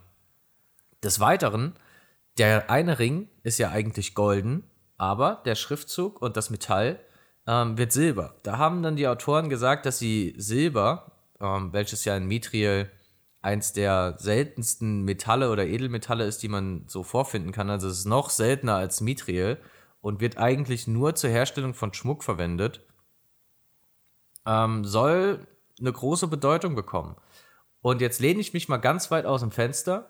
des 1.02 1.20
Weiteren, 1.20 1.74
der 2.38 2.70
eine 2.70 2.98
Ring 2.98 3.28
ist 3.42 3.58
ja 3.58 3.70
eigentlich 3.70 4.14
golden 4.14 4.64
aber 4.96 5.42
der 5.44 5.54
Schriftzug 5.54 6.22
und 6.22 6.36
das 6.36 6.50
Metall 6.50 7.00
ähm, 7.46 7.76
wird 7.76 7.92
Silber. 7.92 8.36
Da 8.42 8.58
haben 8.58 8.82
dann 8.82 8.96
die 8.96 9.08
Autoren 9.08 9.48
gesagt, 9.48 9.86
dass 9.86 9.98
sie 9.98 10.34
Silber, 10.36 11.12
ähm, 11.40 11.72
welches 11.72 12.04
ja 12.04 12.16
in 12.16 12.26
Mithril 12.26 12.90
eins 13.44 13.74
der 13.74 14.14
seltensten 14.18 15.02
Metalle 15.02 15.50
oder 15.50 15.66
Edelmetalle 15.66 16.24
ist, 16.24 16.42
die 16.42 16.48
man 16.48 16.84
so 16.86 17.02
vorfinden 17.02 17.52
kann, 17.52 17.68
also 17.68 17.88
es 17.88 17.98
ist 17.98 18.04
noch 18.06 18.30
seltener 18.30 18.76
als 18.76 19.02
Mithril 19.02 19.58
und 20.00 20.20
wird 20.20 20.38
eigentlich 20.38 20.86
nur 20.86 21.14
zur 21.14 21.28
Herstellung 21.28 21.74
von 21.74 21.92
Schmuck 21.92 22.24
verwendet, 22.24 22.80
ähm, 24.46 24.84
soll 24.84 25.46
eine 25.78 25.92
große 25.92 26.26
Bedeutung 26.28 26.74
bekommen. 26.74 27.16
Und 27.82 28.00
jetzt 28.00 28.18
lehne 28.18 28.40
ich 28.40 28.54
mich 28.54 28.70
mal 28.70 28.78
ganz 28.78 29.10
weit 29.10 29.26
aus 29.26 29.40
dem 29.40 29.50
Fenster, 29.50 30.08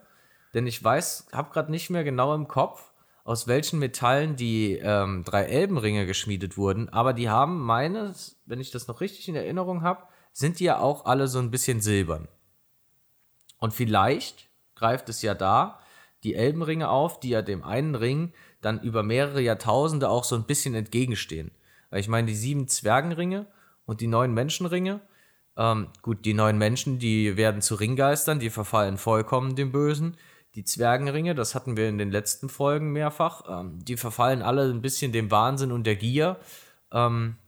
denn 0.55 0.69
ich 0.69 0.83
weiß, 0.83 1.27
habe 1.33 1.51
gerade 1.51 1.73
nicht 1.73 1.91
mehr 1.91 2.05
genau 2.05 2.35
im 2.37 2.47
Kopf, 2.47 2.93
aus 3.25 3.49
welchen 3.49 3.81
Metallen 3.81 4.37
die 4.37 4.79
ähm, 4.81 5.25
drei 5.25 5.45
Elbenringe 5.47 6.07
geschmiedet 6.07 6.57
wurden, 6.57 6.89
aber 6.89 7.13
die 7.13 7.31
haben 7.31 7.61
meines, 7.61 8.41
wenn 8.47 8.61
ich 8.61 8.71
das 8.71 8.87
noch 8.87 9.01
richtig 9.01 9.29
in 9.29 9.35
Erinnerung 9.35 9.83
habe, 9.83 10.05
sind 10.33 10.61
die 10.61 10.65
ja 10.65 10.79
auch 10.79 11.07
alle 11.07 11.27
so 11.27 11.41
ein 11.41 11.51
bisschen 11.51 11.81
silbern. 11.81 12.29
Und 13.65 13.73
vielleicht 13.73 14.51
greift 14.75 15.09
es 15.09 15.23
ja 15.23 15.33
da 15.33 15.81
die 16.23 16.35
Elbenringe 16.35 16.91
auf, 16.91 17.19
die 17.19 17.31
ja 17.31 17.41
dem 17.41 17.65
einen 17.65 17.95
Ring 17.95 18.35
dann 18.61 18.79
über 18.79 19.03
mehrere 19.03 19.41
Jahrtausende 19.41 20.11
auch 20.11 20.25
so 20.25 20.37
ein 20.37 20.45
bisschen 20.45 20.75
entgegenstehen. 20.75 21.51
Weil 21.89 22.01
ich 22.01 22.09
meine, 22.09 22.27
die 22.27 22.35
sieben 22.35 22.69
Zwergenringe 22.69 23.47
und 23.87 24.03
die 24.03 24.07
neun 24.07 24.35
Menschenringe, 24.35 25.01
ähm, 25.57 25.89
gut, 26.03 26.27
die 26.27 26.35
neun 26.35 26.59
Menschen, 26.59 26.99
die 26.99 27.39
werden 27.39 27.63
zu 27.63 27.77
Ringgeistern, 27.77 28.39
die 28.39 28.51
verfallen 28.51 28.99
vollkommen 28.99 29.57
dem 29.57 29.73
Bösen. 29.73 30.19
Die 30.57 30.65
Zwergenringe, 30.65 31.35
das 31.35 31.55
hatten 31.55 31.79
wir 31.79 31.89
in 31.89 31.97
den 31.97 32.11
letzten 32.11 32.51
Folgen 32.51 32.93
mehrfach, 32.93 33.45
ähm, 33.49 33.83
die 33.83 33.97
verfallen 33.97 34.43
alle 34.43 34.71
ein 34.71 34.83
bisschen 34.83 35.11
dem 35.11 35.31
Wahnsinn 35.31 35.73
und 35.73 35.87
der 35.87 35.97
Gier. 35.97 36.37
Ähm, 36.93 37.39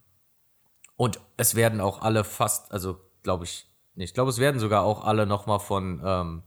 und 0.97 1.21
es 1.37 1.57
werden 1.57 1.83
auch 1.83 2.01
alle 2.01 2.25
fast, 2.25 2.73
also 2.73 3.01
glaube 3.23 3.45
ich, 3.45 3.67
ich 4.03 4.15
glaube, 4.15 4.31
es 4.31 4.39
werden 4.39 4.61
sogar 4.61 4.85
auch 4.85 5.05
alle 5.05 5.27
nochmal 5.27 5.61
von 5.61 6.01
ähm, 6.05 6.43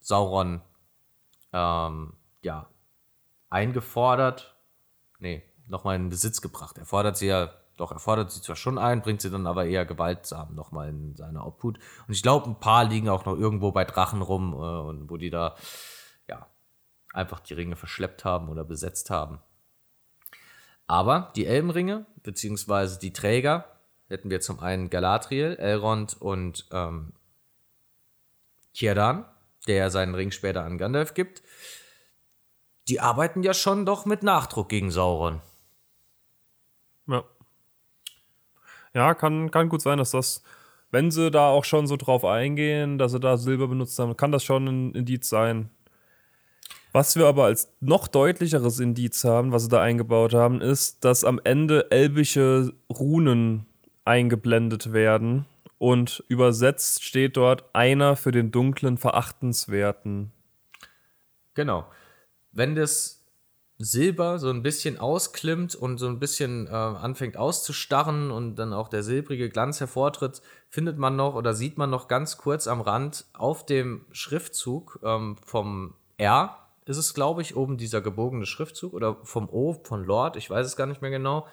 Sauron 0.00 0.62
ähm, 1.52 2.14
ja, 2.42 2.68
eingefordert. 3.50 4.56
Nee, 5.18 5.42
nochmal 5.68 5.96
in 5.96 6.08
Besitz 6.08 6.40
gebracht. 6.40 6.78
Er 6.78 6.86
fordert 6.86 7.16
sie 7.16 7.26
ja, 7.26 7.50
doch, 7.76 7.92
er 7.92 7.98
fordert 7.98 8.30
sie 8.30 8.42
zwar 8.42 8.56
schon 8.56 8.78
ein, 8.78 9.02
bringt 9.02 9.20
sie 9.20 9.30
dann 9.30 9.46
aber 9.46 9.66
eher 9.66 9.84
gewaltsam 9.84 10.54
nochmal 10.54 10.88
in 10.88 11.14
seine 11.14 11.44
Obhut. 11.44 11.78
Und 12.06 12.14
ich 12.14 12.22
glaube, 12.22 12.48
ein 12.48 12.60
paar 12.60 12.84
liegen 12.84 13.08
auch 13.08 13.24
noch 13.24 13.36
irgendwo 13.36 13.72
bei 13.72 13.84
Drachen 13.84 14.22
rum, 14.22 14.52
äh, 14.52 14.56
und 14.56 15.10
wo 15.10 15.16
die 15.16 15.30
da, 15.30 15.56
ja, 16.28 16.46
einfach 17.12 17.40
die 17.40 17.54
Ringe 17.54 17.76
verschleppt 17.76 18.24
haben 18.24 18.48
oder 18.48 18.64
besetzt 18.64 19.10
haben. 19.10 19.40
Aber 20.86 21.32
die 21.36 21.46
Elbenringe, 21.46 22.06
beziehungsweise 22.22 22.98
die 22.98 23.12
Träger, 23.12 23.73
hätten 24.08 24.30
wir 24.30 24.40
zum 24.40 24.60
einen 24.60 24.90
Galadriel, 24.90 25.56
Elrond 25.56 26.20
und 26.20 26.66
ähm, 26.72 27.12
Kierdan, 28.74 29.24
der 29.66 29.90
seinen 29.90 30.14
Ring 30.14 30.30
später 30.30 30.64
an 30.64 30.78
Gandalf 30.78 31.14
gibt. 31.14 31.42
Die 32.88 33.00
arbeiten 33.00 33.42
ja 33.42 33.54
schon 33.54 33.86
doch 33.86 34.04
mit 34.04 34.22
Nachdruck 34.22 34.68
gegen 34.68 34.90
Sauron. 34.90 35.40
Ja. 37.06 37.24
Ja, 38.92 39.14
kann, 39.14 39.50
kann 39.50 39.68
gut 39.68 39.82
sein, 39.82 39.98
dass 39.98 40.10
das, 40.10 40.42
wenn 40.90 41.10
sie 41.10 41.30
da 41.30 41.48
auch 41.48 41.64
schon 41.64 41.86
so 41.86 41.96
drauf 41.96 42.24
eingehen, 42.24 42.98
dass 42.98 43.12
sie 43.12 43.20
da 43.20 43.36
Silber 43.36 43.68
benutzt 43.68 43.98
haben, 43.98 44.16
kann 44.16 44.32
das 44.32 44.44
schon 44.44 44.66
ein 44.66 44.94
Indiz 44.94 45.28
sein. 45.28 45.70
Was 46.92 47.16
wir 47.16 47.26
aber 47.26 47.46
als 47.46 47.72
noch 47.80 48.06
deutlicheres 48.06 48.78
Indiz 48.78 49.24
haben, 49.24 49.50
was 49.50 49.64
sie 49.64 49.68
da 49.68 49.82
eingebaut 49.82 50.32
haben, 50.32 50.60
ist, 50.60 51.04
dass 51.04 51.24
am 51.24 51.40
Ende 51.42 51.90
elbische 51.90 52.72
Runen 52.88 53.66
eingeblendet 54.04 54.92
werden 54.92 55.46
und 55.78 56.24
übersetzt 56.28 57.02
steht 57.02 57.36
dort 57.36 57.64
einer 57.74 58.16
für 58.16 58.32
den 58.32 58.50
dunklen 58.50 58.98
Verachtenswerten. 58.98 60.32
Genau. 61.54 61.86
Wenn 62.52 62.74
das 62.74 63.24
Silber 63.78 64.38
so 64.38 64.50
ein 64.50 64.62
bisschen 64.62 64.98
ausklimmt 64.98 65.74
und 65.74 65.98
so 65.98 66.06
ein 66.06 66.20
bisschen 66.20 66.68
äh, 66.68 66.70
anfängt 66.70 67.36
auszustarren 67.36 68.30
und 68.30 68.54
dann 68.56 68.72
auch 68.72 68.88
der 68.88 69.02
silbrige 69.02 69.50
Glanz 69.50 69.80
hervortritt, 69.80 70.42
findet 70.68 70.96
man 70.96 71.16
noch 71.16 71.34
oder 71.34 71.54
sieht 71.54 71.76
man 71.76 71.90
noch 71.90 72.06
ganz 72.06 72.38
kurz 72.38 72.68
am 72.68 72.80
Rand 72.80 73.26
auf 73.32 73.66
dem 73.66 74.06
Schriftzug 74.12 75.00
ähm, 75.02 75.36
vom 75.44 75.94
R, 76.18 76.56
ist 76.86 76.98
es, 76.98 77.14
glaube 77.14 77.42
ich, 77.42 77.56
oben 77.56 77.76
dieser 77.76 78.00
gebogene 78.00 78.46
Schriftzug 78.46 78.94
oder 78.94 79.16
vom 79.24 79.48
O, 79.50 79.72
von 79.84 80.04
Lord, 80.04 80.36
ich 80.36 80.48
weiß 80.50 80.66
es 80.66 80.76
gar 80.76 80.86
nicht 80.86 81.02
mehr 81.02 81.10
genau, 81.10 81.46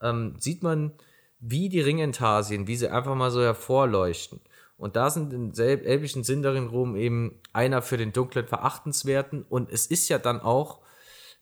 ähm, 0.00 0.36
sieht 0.38 0.62
man 0.62 0.92
wie 1.40 1.68
die 1.68 1.80
Ringintarsien, 1.80 2.66
wie 2.66 2.76
sie 2.76 2.88
einfach 2.88 3.14
mal 3.14 3.30
so 3.30 3.42
hervorleuchten. 3.42 4.40
Und 4.76 4.94
da 4.94 5.10
sind 5.10 5.32
im 5.32 5.52
elbischen 5.54 6.22
Sindarin-Rom 6.22 6.96
eben 6.96 7.40
einer 7.52 7.82
für 7.82 7.96
den 7.96 8.12
dunklen 8.12 8.46
Verachtenswerten. 8.46 9.42
Und 9.42 9.70
es 9.70 9.86
ist 9.86 10.08
ja 10.08 10.18
dann 10.18 10.40
auch, 10.40 10.80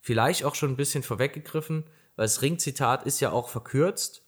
vielleicht 0.01 0.45
auch 0.45 0.55
schon 0.55 0.71
ein 0.71 0.77
bisschen 0.77 1.03
vorweggegriffen, 1.03 1.85
weil 2.17 2.25
das 2.25 2.41
Ringzitat 2.41 3.05
ist 3.05 3.21
ja 3.21 3.33
auch 3.33 3.49
verkürzt. 3.51 4.23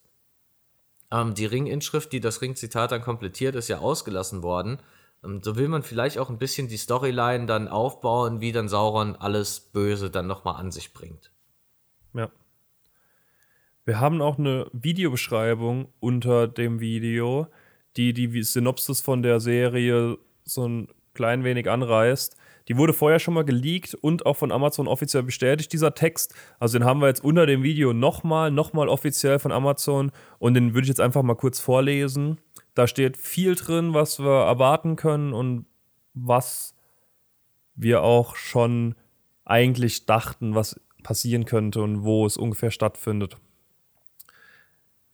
Ähm, 1.10 1.34
die 1.34 1.46
Ringinschrift, 1.46 2.12
die 2.12 2.20
das 2.20 2.42
Ringzitat 2.42 2.92
dann 2.92 3.00
komplettiert, 3.02 3.54
ist 3.54 3.68
ja 3.68 3.78
ausgelassen 3.78 4.42
worden. 4.42 4.78
Ähm, 5.24 5.40
so 5.42 5.56
will 5.56 5.68
man 5.68 5.82
vielleicht 5.82 6.18
auch 6.18 6.28
ein 6.28 6.38
bisschen 6.38 6.68
die 6.68 6.76
Storyline 6.76 7.46
dann 7.46 7.66
aufbauen, 7.68 8.42
wie 8.42 8.52
dann 8.52 8.68
Sauron 8.68 9.16
alles 9.16 9.60
Böse 9.60 10.10
dann 10.10 10.26
nochmal 10.26 10.56
an 10.56 10.70
sich 10.70 10.92
bringt. 10.92 11.32
Ja. 12.12 12.30
Wir 13.88 14.00
haben 14.00 14.20
auch 14.20 14.38
eine 14.38 14.66
Videobeschreibung 14.74 15.88
unter 15.98 16.46
dem 16.46 16.78
Video, 16.78 17.46
die 17.96 18.12
die 18.12 18.42
Synopsis 18.42 19.00
von 19.00 19.22
der 19.22 19.40
Serie 19.40 20.18
so 20.44 20.68
ein 20.68 20.88
klein 21.14 21.42
wenig 21.42 21.70
anreißt. 21.70 22.36
Die 22.68 22.76
wurde 22.76 22.92
vorher 22.92 23.18
schon 23.18 23.32
mal 23.32 23.46
geleakt 23.46 23.94
und 23.94 24.26
auch 24.26 24.36
von 24.36 24.52
Amazon 24.52 24.88
offiziell 24.88 25.22
bestätigt, 25.22 25.72
dieser 25.72 25.94
Text. 25.94 26.34
Also 26.60 26.78
den 26.78 26.86
haben 26.86 27.00
wir 27.00 27.08
jetzt 27.08 27.24
unter 27.24 27.46
dem 27.46 27.62
Video 27.62 27.94
nochmal, 27.94 28.50
nochmal 28.50 28.90
offiziell 28.90 29.38
von 29.38 29.52
Amazon 29.52 30.12
und 30.38 30.52
den 30.52 30.74
würde 30.74 30.82
ich 30.82 30.90
jetzt 30.90 31.00
einfach 31.00 31.22
mal 31.22 31.34
kurz 31.34 31.58
vorlesen. 31.58 32.36
Da 32.74 32.88
steht 32.88 33.16
viel 33.16 33.54
drin, 33.54 33.94
was 33.94 34.20
wir 34.20 34.44
erwarten 34.44 34.96
können 34.96 35.32
und 35.32 35.64
was 36.12 36.74
wir 37.74 38.02
auch 38.02 38.36
schon 38.36 38.96
eigentlich 39.46 40.04
dachten, 40.04 40.54
was 40.54 40.78
passieren 41.02 41.46
könnte 41.46 41.80
und 41.80 42.04
wo 42.04 42.26
es 42.26 42.36
ungefähr 42.36 42.70
stattfindet. 42.70 43.38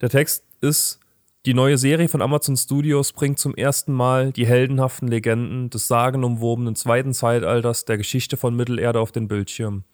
Der 0.04 0.10
Text 0.10 0.44
ist, 0.60 1.00
die 1.46 1.54
neue 1.54 1.78
Serie 1.78 2.08
von 2.08 2.20
Amazon 2.20 2.58
Studios 2.58 3.14
bringt 3.14 3.38
zum 3.38 3.54
ersten 3.54 3.94
Mal 3.94 4.32
die 4.32 4.46
heldenhaften 4.46 5.08
Legenden 5.08 5.70
des 5.70 5.88
sagenumwobenen 5.88 6.76
zweiten 6.76 7.14
Zeitalters 7.14 7.86
der 7.86 7.96
Geschichte 7.96 8.36
von 8.36 8.54
Mittelerde 8.54 9.00
auf 9.00 9.12
den 9.12 9.28
Bildschirm. 9.28 9.84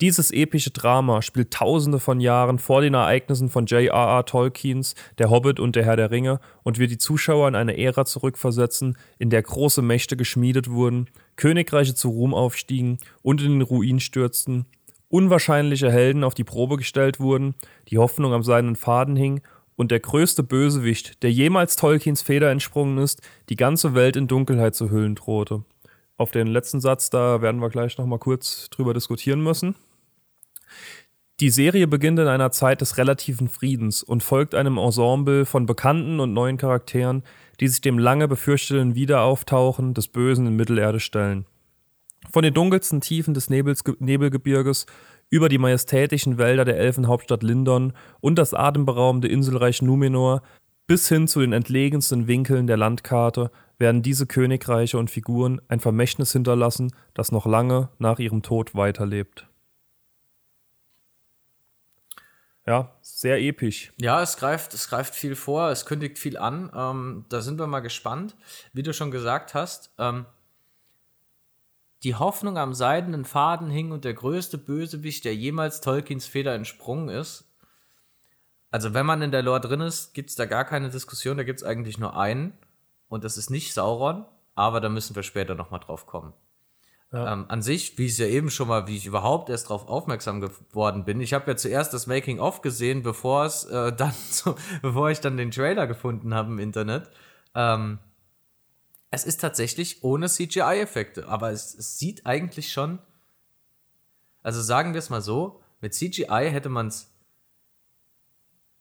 Dieses 0.00 0.32
epische 0.32 0.72
Drama 0.72 1.22
spielt 1.22 1.52
tausende 1.52 2.00
von 2.00 2.18
Jahren 2.18 2.58
vor 2.58 2.80
den 2.80 2.94
Ereignissen 2.94 3.50
von 3.50 3.66
J.R.R. 3.66 4.24
Tolkiens 4.24 4.96
Der 5.18 5.30
Hobbit 5.30 5.60
und 5.60 5.76
der 5.76 5.84
Herr 5.84 5.94
der 5.94 6.10
Ringe 6.10 6.40
und 6.64 6.80
wird 6.80 6.90
die 6.90 6.98
Zuschauer 6.98 7.46
in 7.46 7.54
eine 7.54 7.78
Ära 7.78 8.04
zurückversetzen, 8.04 8.98
in 9.20 9.30
der 9.30 9.42
große 9.42 9.80
Mächte 9.80 10.16
geschmiedet 10.16 10.72
wurden, 10.72 11.08
Königreiche 11.36 11.94
zu 11.94 12.08
Ruhm 12.08 12.34
aufstiegen 12.34 12.98
und 13.22 13.40
in 13.40 13.60
den 13.60 13.62
Ruin 13.62 14.00
stürzten 14.00 14.66
unwahrscheinliche 15.12 15.92
Helden 15.92 16.24
auf 16.24 16.32
die 16.32 16.42
Probe 16.42 16.78
gestellt 16.78 17.20
wurden, 17.20 17.54
die 17.88 17.98
Hoffnung 17.98 18.32
am 18.32 18.42
seinen 18.42 18.76
Faden 18.76 19.14
hing 19.14 19.42
und 19.76 19.90
der 19.90 20.00
größte 20.00 20.42
Bösewicht, 20.42 21.22
der 21.22 21.32
jemals 21.32 21.76
Tolkiens 21.76 22.22
Feder 22.22 22.50
entsprungen 22.50 22.98
ist, 22.98 23.22
die 23.48 23.56
ganze 23.56 23.94
Welt 23.94 24.16
in 24.16 24.28
Dunkelheit 24.28 24.74
zu 24.74 24.90
hüllen 24.90 25.14
drohte. 25.14 25.64
Auf 26.16 26.30
den 26.30 26.46
letzten 26.46 26.80
Satz, 26.80 27.10
da 27.10 27.42
werden 27.42 27.60
wir 27.60 27.70
gleich 27.70 27.98
nochmal 27.98 28.18
kurz 28.18 28.68
drüber 28.70 28.94
diskutieren 28.94 29.42
müssen. 29.42 29.74
Die 31.40 31.50
Serie 31.50 31.88
beginnt 31.88 32.20
in 32.20 32.28
einer 32.28 32.52
Zeit 32.52 32.80
des 32.80 32.98
relativen 32.98 33.48
Friedens 33.48 34.02
und 34.02 34.22
folgt 34.22 34.54
einem 34.54 34.78
Ensemble 34.78 35.44
von 35.44 35.66
bekannten 35.66 36.20
und 36.20 36.32
neuen 36.32 36.58
Charakteren, 36.58 37.24
die 37.58 37.68
sich 37.68 37.80
dem 37.80 37.98
lange 37.98 38.28
befürchteten 38.28 38.94
Wiederauftauchen 38.94 39.94
des 39.94 40.08
Bösen 40.08 40.46
in 40.46 40.56
Mittelerde 40.56 41.00
stellen. 41.00 41.46
Von 42.30 42.44
den 42.44 42.54
dunkelsten 42.54 43.00
Tiefen 43.00 43.34
des 43.34 43.50
Nebels, 43.50 43.82
Nebelgebirges 43.98 44.86
über 45.32 45.48
die 45.48 45.56
majestätischen 45.56 46.36
Wälder 46.36 46.66
der 46.66 46.76
Elfenhauptstadt 46.76 47.42
Lindon 47.42 47.94
und 48.20 48.36
das 48.36 48.52
atemberaubende 48.52 49.28
Inselreich 49.28 49.80
Numenor 49.80 50.42
bis 50.86 51.08
hin 51.08 51.26
zu 51.26 51.40
den 51.40 51.54
entlegensten 51.54 52.26
Winkeln 52.26 52.66
der 52.66 52.76
Landkarte 52.76 53.50
werden 53.78 54.02
diese 54.02 54.26
Königreiche 54.26 54.98
und 54.98 55.10
Figuren 55.10 55.62
ein 55.68 55.80
Vermächtnis 55.80 56.32
hinterlassen, 56.32 56.92
das 57.14 57.32
noch 57.32 57.46
lange 57.46 57.88
nach 57.98 58.18
ihrem 58.18 58.42
Tod 58.42 58.74
weiterlebt. 58.74 59.48
Ja, 62.66 62.94
sehr 63.00 63.40
episch. 63.40 63.90
Ja, 63.98 64.20
es 64.20 64.36
greift, 64.36 64.74
es 64.74 64.90
greift 64.90 65.14
viel 65.14 65.34
vor, 65.34 65.70
es 65.70 65.86
kündigt 65.86 66.18
viel 66.18 66.36
an. 66.36 66.70
Ähm, 66.76 67.24
da 67.30 67.40
sind 67.40 67.58
wir 67.58 67.66
mal 67.66 67.80
gespannt. 67.80 68.36
Wie 68.74 68.82
du 68.82 68.92
schon 68.92 69.10
gesagt 69.10 69.54
hast, 69.54 69.94
ähm, 69.98 70.26
die 72.02 72.16
Hoffnung 72.16 72.58
am 72.58 72.74
seidenen 72.74 73.24
Faden 73.24 73.70
hing 73.70 73.92
und 73.92 74.04
der 74.04 74.14
größte 74.14 74.58
Bösewicht, 74.58 75.24
der 75.24 75.34
jemals 75.34 75.80
Tolkiens 75.80 76.26
Feder 76.26 76.54
entsprungen 76.54 77.08
ist. 77.08 77.44
Also, 78.70 78.94
wenn 78.94 79.06
man 79.06 79.22
in 79.22 79.30
der 79.30 79.42
Lore 79.42 79.60
drin 79.60 79.80
ist, 79.80 80.14
gibt 80.14 80.30
es 80.30 80.36
da 80.36 80.46
gar 80.46 80.64
keine 80.64 80.90
Diskussion, 80.90 81.36
da 81.36 81.44
gibt 81.44 81.60
es 81.60 81.64
eigentlich 81.64 81.98
nur 81.98 82.16
einen. 82.16 82.54
Und 83.08 83.24
das 83.24 83.36
ist 83.36 83.50
nicht 83.50 83.74
Sauron, 83.74 84.24
aber 84.54 84.80
da 84.80 84.88
müssen 84.88 85.14
wir 85.14 85.22
später 85.22 85.54
nochmal 85.54 85.80
drauf 85.80 86.06
kommen. 86.06 86.32
Ja. 87.12 87.30
Ähm, 87.30 87.44
an 87.48 87.60
sich, 87.60 87.98
wie 87.98 88.06
ich 88.06 88.12
es 88.12 88.18
ja 88.18 88.26
eben 88.26 88.50
schon 88.50 88.68
mal, 88.68 88.86
wie 88.86 88.96
ich 88.96 89.04
überhaupt 89.04 89.50
erst 89.50 89.66
darauf 89.66 89.86
aufmerksam 89.86 90.40
geworden 90.40 91.04
bin. 91.04 91.20
Ich 91.20 91.34
habe 91.34 91.50
ja 91.50 91.56
zuerst 91.56 91.92
das 91.92 92.06
Making-of 92.06 92.62
gesehen, 92.62 93.02
bevor 93.02 93.44
es 93.44 93.64
äh, 93.64 93.92
dann, 93.96 94.14
so, 94.30 94.56
bevor 94.80 95.10
ich 95.10 95.20
dann 95.20 95.36
den 95.36 95.50
Trailer 95.50 95.86
gefunden 95.86 96.34
habe 96.34 96.50
im 96.50 96.58
Internet. 96.58 97.10
Ähm, 97.54 97.98
es 99.12 99.24
ist 99.24 99.42
tatsächlich 99.42 100.02
ohne 100.02 100.26
CGI-Effekte, 100.26 101.28
aber 101.28 101.52
es, 101.52 101.74
es, 101.74 101.98
sieht 101.98 102.24
eigentlich 102.24 102.72
schon. 102.72 102.98
Also 104.42 104.62
sagen 104.62 104.94
wir 104.94 104.98
es 104.98 105.10
mal 105.10 105.20
so: 105.20 105.60
mit 105.82 105.92
CGI 105.92 106.48
hätte 106.50 106.70
man 106.70 106.86
es, 106.88 107.12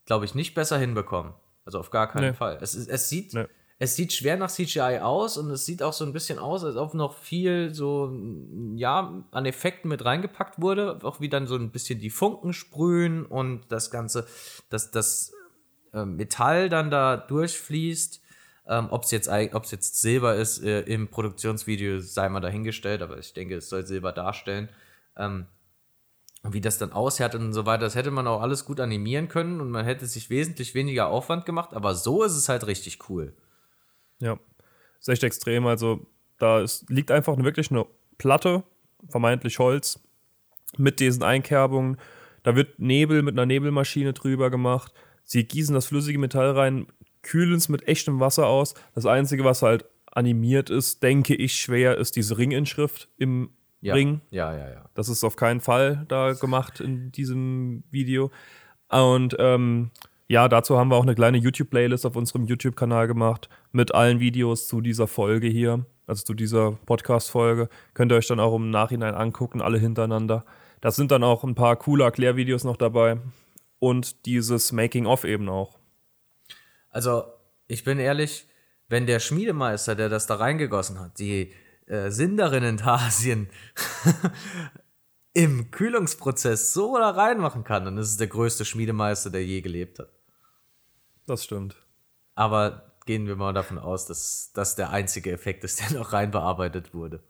glaube 0.06 0.24
ich, 0.24 0.34
nicht 0.34 0.56
besser 0.56 0.78
hinbekommen. 0.78 1.34
Also 1.65 1.80
auf 1.80 1.91
gar 1.91 2.08
keinen 2.08 2.32
nee. 2.32 2.34
Fall. 2.34 2.58
Es, 2.62 2.76
es, 2.76 3.10
sieht, 3.10 3.34
nee. 3.34 3.46
es 3.78 3.98
sieht 3.98 4.13
schwer 4.13 4.38
nach 4.38 4.50
CGI 4.50 5.00
aus 5.02 5.38
und 5.38 5.52
es 5.52 5.65
sieht 5.65 5.84
auch 5.84 5.91
so 5.91 6.06
ein 6.06 6.13
bisschen 6.13 6.39
aus, 6.39 6.63
als 6.63 6.78
ob 6.78 6.94
noch 6.94 7.17
viel 7.17 7.74
so, 7.74 8.17
ja, 8.76 9.26
an 9.32 9.46
Effekten 9.46 9.89
mit 9.89 10.06
reingepackt 10.06 10.62
wurde. 10.62 11.00
Auch 11.04 11.20
wie 11.20 11.28
dann 11.28 11.46
so 11.46 11.56
ein 11.56 11.72
bisschen 11.72 12.00
die 12.00 12.10
Funken 12.10 12.54
sprühen 12.54 13.26
und 13.26 13.70
das 13.70 13.91
Ganze, 13.91 14.26
dass 14.70 14.91
das 14.91 15.34
äh, 15.91 16.06
Metall 16.06 16.70
dann 16.70 16.89
da 16.89 17.17
durchfließt. 17.17 18.22
Ähm, 18.67 18.88
ob 18.91 19.04
es 19.04 19.12
jetzt, 19.12 19.28
jetzt 19.28 20.02
Silber 20.02 20.36
ist 20.36 20.63
äh, 20.63 20.82
im 20.82 21.08
Produktionsvideo, 21.08 22.00
sei 22.00 22.30
mal 22.30 22.39
dahingestellt, 22.39 23.02
aber 23.02 23.17
ich 23.17 23.34
denke, 23.34 23.56
es 23.56 23.69
soll 23.69 23.86
Silber 23.86 24.12
darstellen. 24.12 24.69
Ähm, 25.17 25.47
wie 26.43 26.62
das 26.62 26.78
dann 26.78 26.91
aushärtet 26.91 27.39
und 27.39 27.54
so 27.54 27.65
weiter, 27.65 27.84
das 27.84 27.95
hätte 27.95 28.12
man 28.12 28.28
auch 28.28 28.41
alles 28.41 28.65
gut 28.65 28.80
animieren 28.80 29.28
können 29.28 29.62
und 29.62 29.69
man 29.69 29.86
hätte 29.86 30.08
sich 30.08 30.30
wesentlich 30.30 30.74
weniger 30.74 31.08
Aufwand 31.08 31.45
gemacht, 31.45 31.74
aber 31.74 31.93
so 31.93 32.24
ist 32.24 32.36
es 32.36 32.50
halt 32.50 32.65
richtig 32.65 33.10
cool. 33.10 33.34
Ja, 34.19 34.39
ist 35.00 35.10
echt 35.10 35.24
extrem. 35.24 35.67
Also 35.67 36.08
da 36.39 36.62
ist, 36.62 36.89
liegt 36.89 37.12
einfach 37.12 37.38
wirklich 37.38 37.69
eine 37.69 37.86
Platte, 38.17 38.63
vermeintlich 39.10 39.60
Holz, 39.60 40.00
mit 40.78 41.00
diesen 41.00 41.24
Einkerbungen. 41.24 41.97
Da 42.43 42.56
wird 42.56 42.80
Nebel 42.80 43.21
mit 43.21 43.36
einer 43.36 43.45
Nebelmaschine 43.45 44.13
drüber 44.13 44.50
gemacht. 44.50 44.93
Sie 45.24 45.43
gießen 45.43 45.76
das 45.76 45.88
flüssige 45.88 46.17
Metall 46.17 46.52
rein, 46.52 46.88
kühlen 47.24 47.56
es 47.56 47.70
mit 47.70 47.88
echtem 47.88 48.20
Wasser 48.20 48.48
aus. 48.48 48.74
Das 48.94 49.06
Einzige, 49.06 49.44
was 49.44 49.62
halt 49.62 49.86
animiert 50.12 50.70
ist, 50.70 51.04
denke 51.04 51.36
ich 51.36 51.56
schwer, 51.56 51.98
ist 51.98 52.16
diese 52.16 52.38
Ringinschrift 52.38 53.10
im 53.18 53.52
ja. 53.82 53.94
Ring. 53.94 54.22
Ja, 54.30 54.54
ja, 54.54 54.70
ja. 54.70 54.90
Das 54.94 55.10
ist 55.10 55.24
auf 55.24 55.36
keinen 55.36 55.62
Fall 55.62 56.06
da 56.08 56.34
gemacht 56.34 56.80
in 56.80 57.12
diesem 57.12 57.84
Video. 57.90 58.32
Und 58.90 59.36
ähm, 59.40 59.92
ja, 60.28 60.48
dazu 60.48 60.78
haben 60.78 60.90
wir 60.90 60.96
auch 60.96 61.04
eine 61.04 61.16
kleine 61.16 61.38
YouTube-Playlist 61.38 62.06
auf 62.06 62.16
unserem 62.16 62.46
YouTube-Kanal 62.46 63.08
gemacht 63.08 63.50
mit 63.72 63.94
allen 63.94 64.20
Videos 64.20 64.68
zu 64.68 64.82
dieser 64.82 65.08
Folge 65.08 65.48
hier, 65.48 65.86
also 66.08 66.24
zu 66.24 66.34
dieser 66.34 66.74
Podcast-Folge. 66.86 67.70
Könnt 67.94 68.12
ihr 68.12 68.18
euch 68.18 68.28
dann 68.28 68.40
auch 68.40 68.56
im 68.56 68.70
Nachhinein 68.70 69.16
angucken, 69.16 69.62
alle 69.62 69.78
hintereinander. 69.78 70.46
Da 70.80 70.92
sind 70.92 71.12
dann 71.12 71.24
auch 71.24 71.44
ein 71.44 71.56
paar 71.56 71.76
coole 71.76 72.04
Erklärvideos 72.04 72.64
noch 72.64 72.78
dabei 72.78 73.18
und 73.80 74.26
dieses 74.26 74.72
Making-of 74.72 75.26
eben 75.26 75.50
auch. 75.50 75.81
Also, 76.92 77.24
ich 77.68 77.84
bin 77.84 78.00
ehrlich, 78.00 78.48
wenn 78.88 79.08
der 79.08 79.20
Schmiedemeister, 79.20 79.96
der 79.96 80.10
das 80.10 80.28
da 80.28 80.36
reingegossen 80.36 81.00
hat, 81.00 81.18
die 81.18 81.54
äh, 81.88 82.12
Sinderinnen-Tasien 82.12 83.50
im 85.34 85.72
Kühlungsprozess 85.72 86.74
so 86.74 86.98
da 86.98 87.10
reinmachen 87.10 87.64
kann, 87.64 87.86
dann 87.86 87.98
ist 87.98 88.10
es 88.10 88.18
der 88.18 88.28
größte 88.28 88.66
Schmiedemeister, 88.66 89.30
der 89.30 89.46
je 89.46 89.62
gelebt 89.62 90.00
hat. 90.00 90.10
Das 91.26 91.46
stimmt. 91.46 91.76
Aber 92.36 92.94
gehen 93.06 93.28
wir 93.28 93.36
mal 93.36 93.54
davon 93.54 93.80
aus, 93.80 94.06
dass 94.06 94.52
das 94.54 94.76
der 94.76 94.90
einzige 94.92 95.32
Effekt 95.32 95.64
ist, 95.64 95.80
der 95.80 95.98
noch 95.98 96.14
rein 96.14 96.32
bearbeitet 96.32 96.94
wurde. 96.94 97.24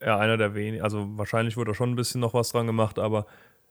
Ja, 0.00 0.18
einer 0.18 0.36
der 0.36 0.54
wenigen. 0.54 0.82
Also 0.82 1.06
wahrscheinlich 1.16 1.56
wurde 1.56 1.74
schon 1.74 1.90
ein 1.90 1.96
bisschen 1.96 2.20
noch 2.20 2.34
was 2.34 2.50
dran 2.50 2.66
gemacht, 2.66 2.98
aber 2.98 3.26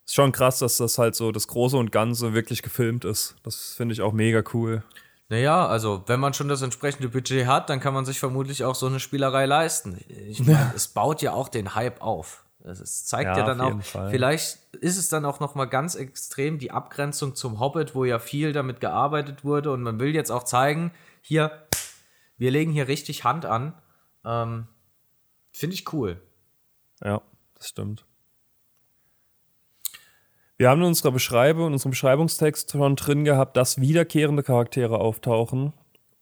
es 0.05 0.11
ist 0.11 0.15
schon 0.15 0.31
krass, 0.31 0.59
dass 0.59 0.77
das 0.77 0.97
halt 0.97 1.15
so 1.15 1.31
das 1.31 1.47
Große 1.47 1.77
und 1.77 1.91
Ganze 1.91 2.33
wirklich 2.33 2.63
gefilmt 2.63 3.05
ist. 3.05 3.35
Das 3.43 3.75
finde 3.75 3.93
ich 3.93 4.01
auch 4.01 4.13
mega 4.13 4.43
cool. 4.53 4.83
Naja, 5.29 5.65
also 5.67 6.03
wenn 6.07 6.19
man 6.19 6.33
schon 6.33 6.47
das 6.47 6.61
entsprechende 6.61 7.09
Budget 7.09 7.47
hat, 7.47 7.69
dann 7.69 7.79
kann 7.79 7.93
man 7.93 8.05
sich 8.05 8.19
vermutlich 8.19 8.63
auch 8.63 8.75
so 8.75 8.87
eine 8.87 8.99
Spielerei 8.99 9.45
leisten. 9.45 9.99
Ich 10.07 10.39
meine, 10.45 10.73
es 10.75 10.87
baut 10.87 11.21
ja 11.21 11.33
auch 11.33 11.49
den 11.49 11.75
Hype 11.75 12.01
auf. 12.01 12.45
Es 12.65 13.05
zeigt 13.05 13.35
ja, 13.35 13.39
ja 13.39 13.45
dann 13.45 13.59
auch, 13.59 13.81
Fall. 13.81 14.09
vielleicht 14.09 14.73
ist 14.75 14.97
es 14.97 15.09
dann 15.09 15.25
auch 15.25 15.41
noch 15.41 15.53
mal 15.53 15.65
ganz 15.65 15.95
extrem 15.95 16.59
die 16.59 16.71
Abgrenzung 16.71 17.35
zum 17.35 17.59
Hobbit, 17.59 17.93
wo 17.93 18.05
ja 18.05 18.19
viel 18.19 18.53
damit 18.53 18.79
gearbeitet 18.79 19.43
wurde 19.43 19.71
und 19.71 19.81
man 19.81 19.99
will 19.99 20.15
jetzt 20.15 20.31
auch 20.31 20.43
zeigen, 20.43 20.93
hier, 21.21 21.67
wir 22.37 22.51
legen 22.51 22.71
hier 22.71 22.87
richtig 22.87 23.25
Hand 23.25 23.45
an. 23.45 23.73
Ähm, 24.23 24.67
Finde 25.51 25.73
ich 25.73 25.91
cool. 25.91 26.21
Ja, 27.03 27.21
das 27.55 27.67
stimmt. 27.67 28.05
Wir 30.63 30.69
haben 30.69 30.79
in 30.79 30.87
unserer 30.87 31.11
Beschreibung, 31.11 31.67
in 31.67 31.73
unserem 31.73 31.89
Beschreibungstext 31.89 32.71
schon 32.71 32.95
drin 32.95 33.25
gehabt, 33.25 33.57
dass 33.57 33.81
wiederkehrende 33.81 34.43
Charaktere 34.43 34.97
auftauchen. 34.97 35.73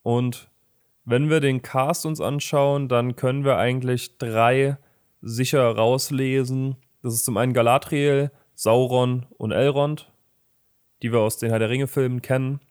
Und 0.02 0.50
wenn 1.06 1.30
wir 1.30 1.42
den 1.42 1.62
Cast 1.62 2.08
uns 2.08 2.20
anschauen, 2.20 2.90
dann 2.90 3.16
können 3.16 3.46
wir 3.46 3.58
eigentlich 3.58 4.18
drei 4.18 4.78
sicher 5.22 5.70
rauslesen. 5.76 6.78
Das 7.04 7.14
ist 7.14 7.24
zum 7.24 7.38
einen 7.38 7.54
Galadriel, 7.54 8.32
Sauron 8.56 9.28
und 9.38 9.52
Elrond, 9.52 10.12
die 11.04 11.12
wir 11.12 11.20
aus 11.20 11.38
den 11.38 11.52
Herr 11.52 11.60
der 11.60 11.70
Ringe-Filmen 11.70 12.24
kennen. 12.24 12.62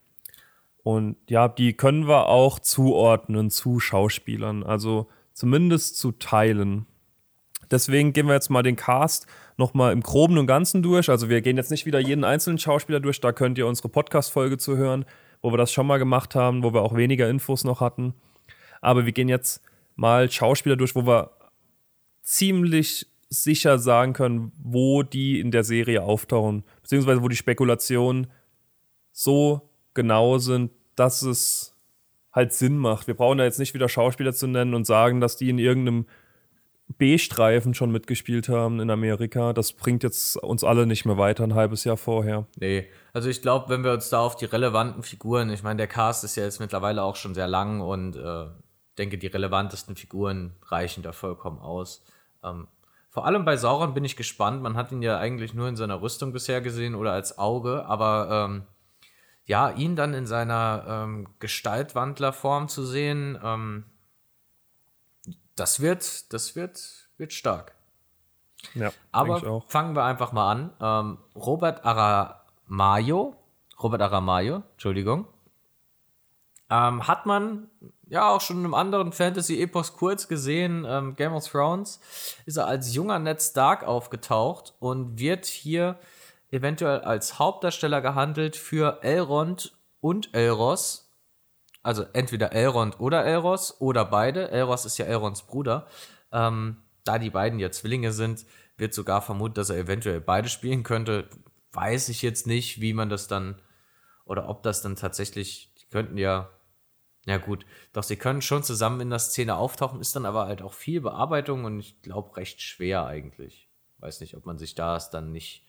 Und 0.83 1.19
ja, 1.29 1.47
die 1.47 1.75
können 1.75 2.09
wir 2.09 2.27
auch 2.27 2.59
zuordnen 2.59 3.49
zu 3.49 3.79
Schauspielern, 3.79 4.65
also 4.65 5.07
zumindest 5.35 5.99
zu 5.99 6.11
Teilen. 6.11 6.87
Deswegen 7.71 8.13
gehen 8.13 8.27
wir 8.27 8.35
jetzt 8.35 8.51
mal 8.51 8.65
den 8.65 8.75
Cast 8.75 9.29
nochmal 9.61 9.93
im 9.93 10.01
Groben 10.01 10.39
und 10.39 10.49
Ganzen 10.49 10.83
durch. 10.83 11.09
Also 11.09 11.29
wir 11.29 11.41
gehen 11.43 11.57
jetzt 11.57 11.71
nicht 11.71 11.87
wieder 11.87 12.01
jeden 12.01 12.25
einzelnen 12.25 12.59
Schauspieler 12.59 12.99
durch, 12.99 13.21
da 13.21 13.31
könnt 13.31 13.59
ihr 13.59 13.69
unsere 13.69 13.89
Podcast-Folge 13.89 14.59
zu 14.59 14.77
hören, 14.77 15.05
wo 15.41 15.53
wir 15.53 15.59
das 15.59 15.73
schon 15.73 15.87
mal 15.87 15.99
gemacht 15.99 16.35
haben, 16.35 16.65
wo 16.65 16.75
wir 16.75 16.83
auch 16.83 16.97
weniger 16.97 17.29
Infos 17.29 17.63
noch 17.63 17.81
hatten. 17.81 18.15
Aber 18.81 19.07
wir 19.07 19.13
gehen 19.13 19.29
jetzt 19.29 19.63
mal 19.95 20.29
Schauspieler 20.31 20.75
durch, 20.75 20.97
wo 20.97 21.07
wir 21.07 21.31
ziemlich 22.23 23.07
sicher 23.29 23.79
sagen 23.79 24.13
können, 24.13 24.51
wo 24.61 25.05
die 25.05 25.39
in 25.39 25.53
der 25.53 25.63
Serie 25.63 26.03
auftauchen, 26.03 26.65
beziehungsweise 26.83 27.23
wo 27.23 27.29
die 27.29 27.37
Spekulationen 27.37 28.27
so 29.13 29.71
genau 29.95 30.39
sind, 30.39 30.73
dass 30.97 31.23
es 31.23 31.77
halt 32.33 32.53
Sinn 32.53 32.77
macht. 32.77 33.07
Wir 33.07 33.15
brauchen 33.15 33.39
da 33.39 33.45
jetzt 33.45 33.59
nicht 33.59 33.75
wieder 33.75 33.89
Schauspieler 33.89 34.33
zu 34.33 34.47
nennen 34.47 34.75
und 34.75 34.87
sagen, 34.87 35.21
dass 35.21 35.37
die 35.37 35.51
in 35.51 35.59
irgendeinem 35.59 36.07
B-Streifen 36.99 37.75
schon 37.75 37.91
mitgespielt 37.91 38.49
haben 38.49 38.81
in 38.81 38.91
Amerika. 38.91 39.53
Das 39.53 39.73
bringt 39.73 40.03
jetzt 40.03 40.37
uns 40.37 40.65
alle 40.65 40.87
nicht 40.87 41.05
mehr 41.05 41.19
weiter, 41.19 41.45
ein 41.45 41.55
halbes 41.55 41.85
Jahr 41.85 41.97
vorher. 41.97 42.47
Nee, 42.57 42.89
also 43.13 43.29
ich 43.29 43.43
glaube, 43.43 43.69
wenn 43.69 43.85
wir 43.85 43.93
uns 43.93 44.11
da 44.11 44.21
auf 44.21 44.37
die 44.37 44.45
relevanten 44.45 45.03
Figuren, 45.03 45.51
ich 45.51 45.63
meine, 45.63 45.79
der 45.79 45.87
Cast 45.87 46.25
ist 46.25 46.37
ja 46.37 46.45
jetzt 46.45 46.61
mittlerweile 46.61 47.03
auch 47.03 47.17
schon 47.17 47.35
sehr 47.35 47.49
lang 47.49 47.81
und 47.81 48.17
äh, 48.17 48.47
denke, 48.99 49.19
die 49.19 49.29
relevantesten 49.29 49.97
Figuren 49.97 50.57
reichen 50.67 51.03
da 51.03 51.13
vollkommen 51.13 51.59
aus. 51.59 52.05
Ähm, 52.43 52.69
vor 53.09 53.27
allem 53.27 53.45
bei 53.45 53.57
Sauron 53.57 53.95
bin 53.95 54.05
ich 54.05 54.17
gespannt. 54.17 54.63
Man 54.63 54.77
hat 54.77 54.93
ihn 54.93 55.03
ja 55.03 55.19
eigentlich 55.19 55.53
nur 55.53 55.69
in 55.69 55.77
seiner 55.77 56.01
Rüstung 56.01 56.33
bisher 56.33 56.61
gesehen 56.61 56.95
oder 56.95 57.13
als 57.13 57.39
Auge, 57.39 57.85
aber 57.87 58.49
ähm, 58.49 58.63
ja, 59.47 59.71
ihn 59.71 59.97
dann 59.97 60.15
in 60.15 60.27
seiner 60.27 60.85
ähm, 60.89 61.29
Gestaltwandlerform 61.41 62.69
zu 62.69 62.85
sehen, 62.85 63.37
ähm, 63.43 63.85
das 65.61 65.81
wird, 65.81 66.33
das 66.33 66.57
wird, 66.57 67.09
wird 67.19 67.33
stark. 67.33 67.75
Ja, 68.75 68.93
aber 69.13 69.63
fangen 69.69 69.95
wir 69.95 70.05
einfach 70.05 70.33
mal 70.33 70.51
an. 70.51 70.73
Ähm, 70.81 71.19
Robert 71.35 71.85
Aramayo, 71.85 73.37
Robert 73.83 74.03
Aramayo, 74.03 74.63
Entschuldigung, 74.73 75.27
ähm, 76.71 77.07
hat 77.07 77.27
man 77.27 77.69
ja 78.09 78.31
auch 78.31 78.41
schon 78.41 78.59
in 78.59 78.65
einem 78.65 78.75
anderen 78.75 79.13
Fantasy-Epos 79.13 79.97
kurz 79.97 80.29
gesehen, 80.29 80.87
ähm, 80.89 81.15
Game 81.17 81.33
of 81.33 81.47
Thrones, 81.47 82.01
ist 82.47 82.57
er 82.57 82.67
als 82.67 82.95
junger 82.95 83.19
Ned 83.19 83.43
Stark 83.43 83.85
aufgetaucht 83.85 84.75
und 84.81 85.19
wird 85.19 85.47
hier 85.47 85.99
eventuell 86.51 87.01
als 87.01 87.39
Hauptdarsteller 87.39 88.01
gehandelt 88.01 88.57
für 88.57 89.03
Elrond 89.03 89.73
und 90.01 90.35
Elros. 90.35 91.10
Also 91.83 92.05
entweder 92.13 92.53
Elrond 92.53 93.01
oder 93.01 93.25
Elros 93.25 93.81
oder 93.81 94.05
beide. 94.05 94.51
Elros 94.51 94.85
ist 94.85 94.99
ja 94.99 95.07
Elronds 95.07 95.43
Bruder. 95.47 95.87
Ähm, 96.33 96.77
da 97.05 97.19
die 97.19 97.31
beiden 97.31 97.59
ja 97.59 97.71
Zwillinge 97.71 98.13
sind, 98.13 98.45
wird 98.77 98.95
sogar 98.95 99.23
vermutet, 99.23 99.59
dass 99.59 99.71
er 99.71 99.79
eventuell 99.79 100.21
beide 100.21 100.49
spielen 100.49 100.83
könnte. 100.83 101.29
Weiß 101.73 102.09
ich 102.09 102.23
jetzt 102.23 102.47
nicht, 102.47 102.81
wie 102.81 102.93
man 102.93 103.09
das 103.09 103.29
dann 103.29 103.61
oder 104.25 104.49
ob 104.49 104.63
das 104.63 104.83
dann 104.83 104.97
tatsächlich, 104.97 105.73
die 105.81 105.87
könnten 105.87 106.19
ja 106.19 106.51
ja, 107.27 107.37
gut. 107.37 107.67
Doch 107.93 108.03
sie 108.03 108.17
können 108.17 108.43
schon 108.43 108.63
zusammen 108.63 109.01
in 109.01 109.11
der 109.11 109.19
Szene 109.19 109.57
auftauchen, 109.57 110.01
ist 110.01 110.17
dann 110.17 110.25
aber 110.25 110.47
halt 110.47 110.63
auch 110.63 110.73
viel 110.73 111.01
Bearbeitung 111.01 111.65
und 111.65 111.79
ich 111.79 112.01
glaube 112.03 112.37
recht 112.37 112.63
schwer 112.63 113.07
eigentlich. 113.07 113.69
Weiß 113.99 114.21
nicht, 114.21 114.37
ob 114.37 114.47
man 114.47 114.57
sich 114.59 114.75
das 114.75 115.11
dann 115.11 115.31
nicht 115.31 115.67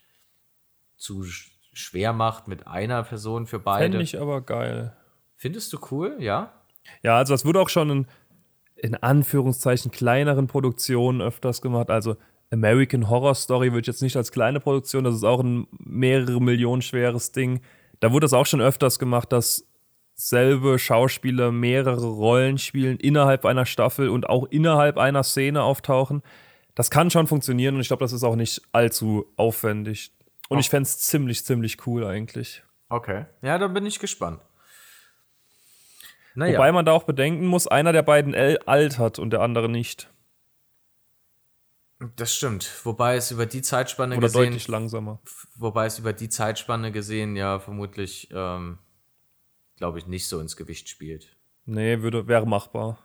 zu 0.96 1.24
schwer 1.24 2.12
macht 2.12 2.48
mit 2.48 2.66
einer 2.66 3.02
Person 3.02 3.46
für 3.46 3.58
beide. 3.58 3.84
Finde 3.84 4.02
ich 4.02 4.18
aber 4.18 4.40
geil. 4.40 4.96
Findest 5.42 5.72
du 5.72 5.78
cool, 5.90 6.18
ja? 6.20 6.52
Ja, 7.02 7.16
also 7.16 7.34
das 7.34 7.44
wurde 7.44 7.60
auch 7.60 7.68
schon 7.68 7.90
in, 7.90 8.06
in 8.76 8.94
Anführungszeichen 8.94 9.90
kleineren 9.90 10.46
Produktionen 10.46 11.20
öfters 11.20 11.60
gemacht. 11.60 11.90
Also 11.90 12.14
American 12.52 13.10
Horror 13.10 13.34
Story 13.34 13.72
wird 13.72 13.88
jetzt 13.88 14.02
nicht 14.02 14.16
als 14.16 14.30
kleine 14.30 14.60
Produktion, 14.60 15.02
das 15.02 15.16
ist 15.16 15.24
auch 15.24 15.40
ein 15.40 15.66
mehrere 15.80 16.40
Millionen 16.40 16.80
schweres 16.80 17.32
Ding. 17.32 17.60
Da 17.98 18.12
wurde 18.12 18.26
das 18.26 18.34
auch 18.34 18.46
schon 18.46 18.60
öfters 18.60 19.00
gemacht, 19.00 19.32
dass 19.32 19.66
selbe 20.14 20.78
Schauspieler 20.78 21.50
mehrere 21.50 22.06
Rollen 22.06 22.56
spielen 22.58 22.98
innerhalb 22.98 23.44
einer 23.44 23.66
Staffel 23.66 24.10
und 24.10 24.28
auch 24.28 24.46
innerhalb 24.48 24.96
einer 24.96 25.24
Szene 25.24 25.64
auftauchen. 25.64 26.22
Das 26.76 26.88
kann 26.88 27.10
schon 27.10 27.26
funktionieren 27.26 27.74
und 27.74 27.80
ich 27.80 27.88
glaube, 27.88 28.04
das 28.04 28.12
ist 28.12 28.22
auch 28.22 28.36
nicht 28.36 28.62
allzu 28.70 29.26
aufwendig. 29.34 30.12
Und 30.48 30.58
oh. 30.58 30.60
ich 30.60 30.70
fände 30.70 30.84
es 30.86 31.00
ziemlich, 31.00 31.44
ziemlich 31.44 31.84
cool 31.88 32.06
eigentlich. 32.06 32.62
Okay. 32.88 33.24
Ja, 33.42 33.58
da 33.58 33.66
bin 33.66 33.84
ich 33.86 33.98
gespannt. 33.98 34.38
Naja. 36.34 36.54
Wobei 36.54 36.72
man 36.72 36.84
da 36.84 36.92
auch 36.92 37.04
bedenken 37.04 37.46
muss, 37.46 37.66
einer 37.66 37.92
der 37.92 38.02
beiden 38.02 38.34
L 38.34 38.58
alt 38.66 38.98
hat 38.98 39.18
und 39.18 39.30
der 39.30 39.40
andere 39.40 39.68
nicht. 39.68 40.08
Das 42.16 42.34
stimmt. 42.34 42.68
Wobei 42.84 43.16
es 43.16 43.30
über 43.30 43.46
die 43.46 43.62
Zeitspanne 43.62 44.16
Oder 44.16 44.26
gesehen, 44.26 44.44
deutlich 44.44 44.68
langsamer. 44.68 45.20
wobei 45.56 45.86
es 45.86 45.98
über 45.98 46.12
die 46.12 46.28
Zeitspanne 46.28 46.90
gesehen 46.90 47.36
ja 47.36 47.60
vermutlich, 47.60 48.28
ähm, 48.32 48.78
glaube 49.76 49.98
ich, 49.98 50.06
nicht 50.06 50.26
so 50.26 50.40
ins 50.40 50.56
Gewicht 50.56 50.88
spielt. 50.88 51.36
Nee, 51.64 52.00
würde, 52.02 52.26
wäre 52.26 52.46
machbar. 52.46 52.98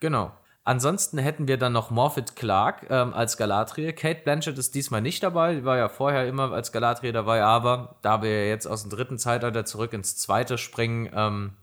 Genau. 0.00 0.32
Ansonsten 0.68 1.16
hätten 1.16 1.48
wir 1.48 1.56
dann 1.56 1.72
noch 1.72 1.90
Morphet 1.90 2.36
Clark 2.36 2.90
ähm, 2.90 3.14
als 3.14 3.38
Galadriel. 3.38 3.94
Kate 3.94 4.20
Blanchett 4.22 4.58
ist 4.58 4.74
diesmal 4.74 5.00
nicht 5.00 5.22
dabei, 5.22 5.54
die 5.54 5.64
war 5.64 5.78
ja 5.78 5.88
vorher 5.88 6.28
immer 6.28 6.52
als 6.52 6.72
Galadriel 6.72 7.12
dabei, 7.12 7.42
aber 7.42 7.96
da 8.02 8.20
wir 8.20 8.46
jetzt 8.50 8.66
aus 8.66 8.82
dem 8.82 8.90
dritten 8.90 9.16
Zeitalter 9.16 9.64
zurück 9.64 9.94
ins 9.94 10.18
zweite 10.18 10.58
springen, 10.58 11.08
ähm, 11.14 11.56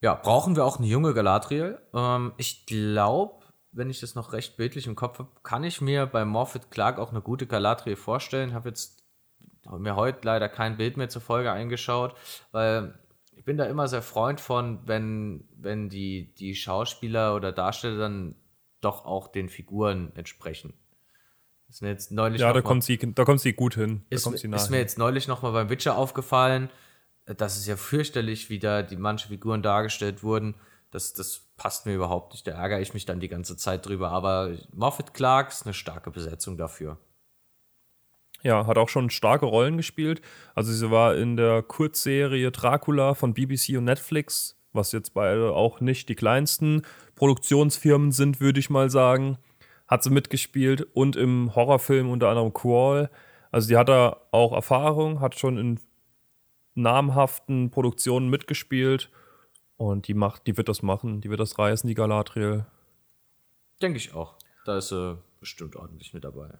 ja, 0.00 0.16
brauchen 0.16 0.56
wir 0.56 0.64
auch 0.64 0.78
eine 0.78 0.88
junge 0.88 1.14
Galadriel. 1.14 1.78
Ähm, 1.94 2.32
ich 2.36 2.66
glaube, 2.66 3.44
wenn 3.70 3.88
ich 3.88 4.00
das 4.00 4.16
noch 4.16 4.32
recht 4.32 4.56
bildlich 4.56 4.88
im 4.88 4.96
Kopf 4.96 5.20
habe, 5.20 5.30
kann 5.44 5.62
ich 5.62 5.80
mir 5.80 6.06
bei 6.06 6.24
Morphet 6.24 6.72
Clark 6.72 6.98
auch 6.98 7.10
eine 7.10 7.20
gute 7.22 7.46
Galadriel 7.46 7.94
vorstellen. 7.94 8.54
Habe 8.54 8.70
jetzt 8.70 9.04
mir 9.78 9.94
heute 9.94 10.18
leider 10.24 10.48
kein 10.48 10.78
Bild 10.78 10.96
mehr 10.96 11.10
zur 11.10 11.22
Folge 11.22 11.52
eingeschaut, 11.52 12.16
weil 12.50 12.98
ich 13.40 13.46
bin 13.46 13.56
da 13.56 13.64
immer 13.64 13.88
sehr 13.88 14.02
Freund 14.02 14.38
von, 14.38 14.80
wenn, 14.86 15.48
wenn 15.56 15.88
die, 15.88 16.34
die 16.34 16.54
Schauspieler 16.54 17.34
oder 17.34 17.52
Darsteller 17.52 17.96
dann 17.96 18.34
doch 18.82 19.06
auch 19.06 19.28
den 19.28 19.48
Figuren 19.48 20.12
entsprechen. 20.14 20.74
Ist 21.70 21.80
mir 21.80 21.88
jetzt 21.88 22.12
neulich 22.12 22.42
Ja, 22.42 22.48
da 22.48 22.54
mal- 22.56 22.62
kommt, 22.62 22.84
sie, 22.84 22.98
da 22.98 23.24
kommt 23.24 23.40
sie 23.40 23.54
gut 23.54 23.76
hin. 23.76 24.04
Da 24.10 24.16
ist, 24.16 24.24
kommt 24.24 24.38
sie 24.40 24.46
nah 24.46 24.58
ist 24.58 24.68
mir 24.68 24.76
hin. 24.76 24.84
jetzt 24.84 24.98
neulich 24.98 25.26
noch 25.26 25.40
mal 25.40 25.52
beim 25.52 25.70
Witcher 25.70 25.96
aufgefallen. 25.96 26.68
Das 27.24 27.56
ist 27.56 27.66
ja 27.66 27.76
fürchterlich, 27.76 28.50
wie 28.50 28.58
da 28.58 28.82
die 28.82 28.96
manche 28.96 29.28
Figuren 29.28 29.62
dargestellt 29.62 30.22
wurden. 30.22 30.54
Das, 30.90 31.14
das 31.14 31.48
passt 31.56 31.86
mir 31.86 31.94
überhaupt 31.94 32.34
nicht. 32.34 32.46
Da 32.46 32.50
ärgere 32.50 32.80
ich 32.82 32.92
mich 32.92 33.06
dann 33.06 33.20
die 33.20 33.28
ganze 33.28 33.56
Zeit 33.56 33.86
drüber. 33.86 34.10
Aber 34.10 34.54
Moffat 34.74 35.14
Clark 35.14 35.48
ist 35.50 35.64
eine 35.64 35.72
starke 35.72 36.10
Besetzung 36.10 36.58
dafür. 36.58 36.98
Ja, 38.42 38.66
hat 38.66 38.78
auch 38.78 38.88
schon 38.88 39.10
starke 39.10 39.46
Rollen 39.46 39.76
gespielt. 39.76 40.22
Also 40.54 40.72
sie 40.72 40.90
war 40.90 41.14
in 41.14 41.36
der 41.36 41.62
Kurzserie 41.62 42.50
Dracula 42.50 43.14
von 43.14 43.34
BBC 43.34 43.76
und 43.76 43.84
Netflix, 43.84 44.56
was 44.72 44.92
jetzt 44.92 45.14
beide 45.14 45.52
auch 45.52 45.80
nicht 45.80 46.08
die 46.08 46.14
kleinsten 46.14 46.82
Produktionsfirmen 47.16 48.12
sind, 48.12 48.40
würde 48.40 48.60
ich 48.60 48.70
mal 48.70 48.90
sagen. 48.90 49.38
Hat 49.86 50.02
sie 50.02 50.10
mitgespielt 50.10 50.86
und 50.94 51.16
im 51.16 51.54
Horrorfilm 51.54 52.08
unter 52.08 52.28
anderem 52.28 52.54
Crawl. 52.54 53.10
Also 53.50 53.68
die 53.68 53.76
hat 53.76 53.88
da 53.88 54.16
auch 54.30 54.52
Erfahrung, 54.52 55.20
hat 55.20 55.38
schon 55.38 55.58
in 55.58 55.80
namhaften 56.74 57.70
Produktionen 57.70 58.30
mitgespielt 58.30 59.10
und 59.76 60.08
die 60.08 60.14
macht, 60.14 60.46
die 60.46 60.56
wird 60.56 60.68
das 60.68 60.82
machen, 60.82 61.20
die 61.20 61.30
wird 61.30 61.40
das 61.40 61.58
reißen, 61.58 61.88
die 61.88 61.94
Galadriel. 61.94 62.64
Denke 63.82 63.98
ich 63.98 64.14
auch. 64.14 64.36
Da 64.64 64.78
ist 64.78 64.88
sie 64.88 65.18
bestimmt 65.40 65.74
ordentlich 65.74 66.14
mit 66.14 66.24
dabei. 66.24 66.58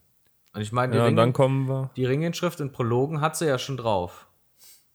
Und 0.53 0.63
ich 0.63 0.73
meine, 0.73 0.93
die, 0.93 0.99
Ja, 0.99 1.91
die 1.97 2.05
Ringinschrift 2.05 2.61
in 2.61 2.73
Prologen 2.73 3.21
hat 3.21 3.37
sie 3.37 3.47
ja 3.47 3.59
schon 3.59 3.77
drauf. 3.77 4.27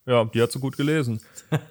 Ja, 0.05 0.25
die 0.25 0.41
hat 0.41 0.51
sie 0.51 0.59
gut 0.59 0.77
gelesen. 0.77 1.21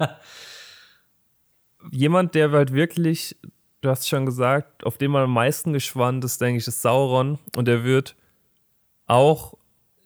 Jemand, 1.90 2.35
der 2.35 2.51
halt 2.51 2.73
wirklich, 2.73 3.37
du 3.83 3.90
hast 3.90 4.09
schon 4.09 4.27
gesagt, 4.27 4.85
auf 4.85 4.97
den 4.97 5.11
man 5.11 5.25
am 5.25 5.33
meisten 5.33 5.73
gespannt 5.73 6.25
ist, 6.25 6.40
denke 6.40 6.59
ich, 6.59 6.66
ist 6.66 6.83
Sauron. 6.83 7.38
Und 7.57 7.68
der 7.68 7.85
wird 7.85 8.16
auch 9.07 9.55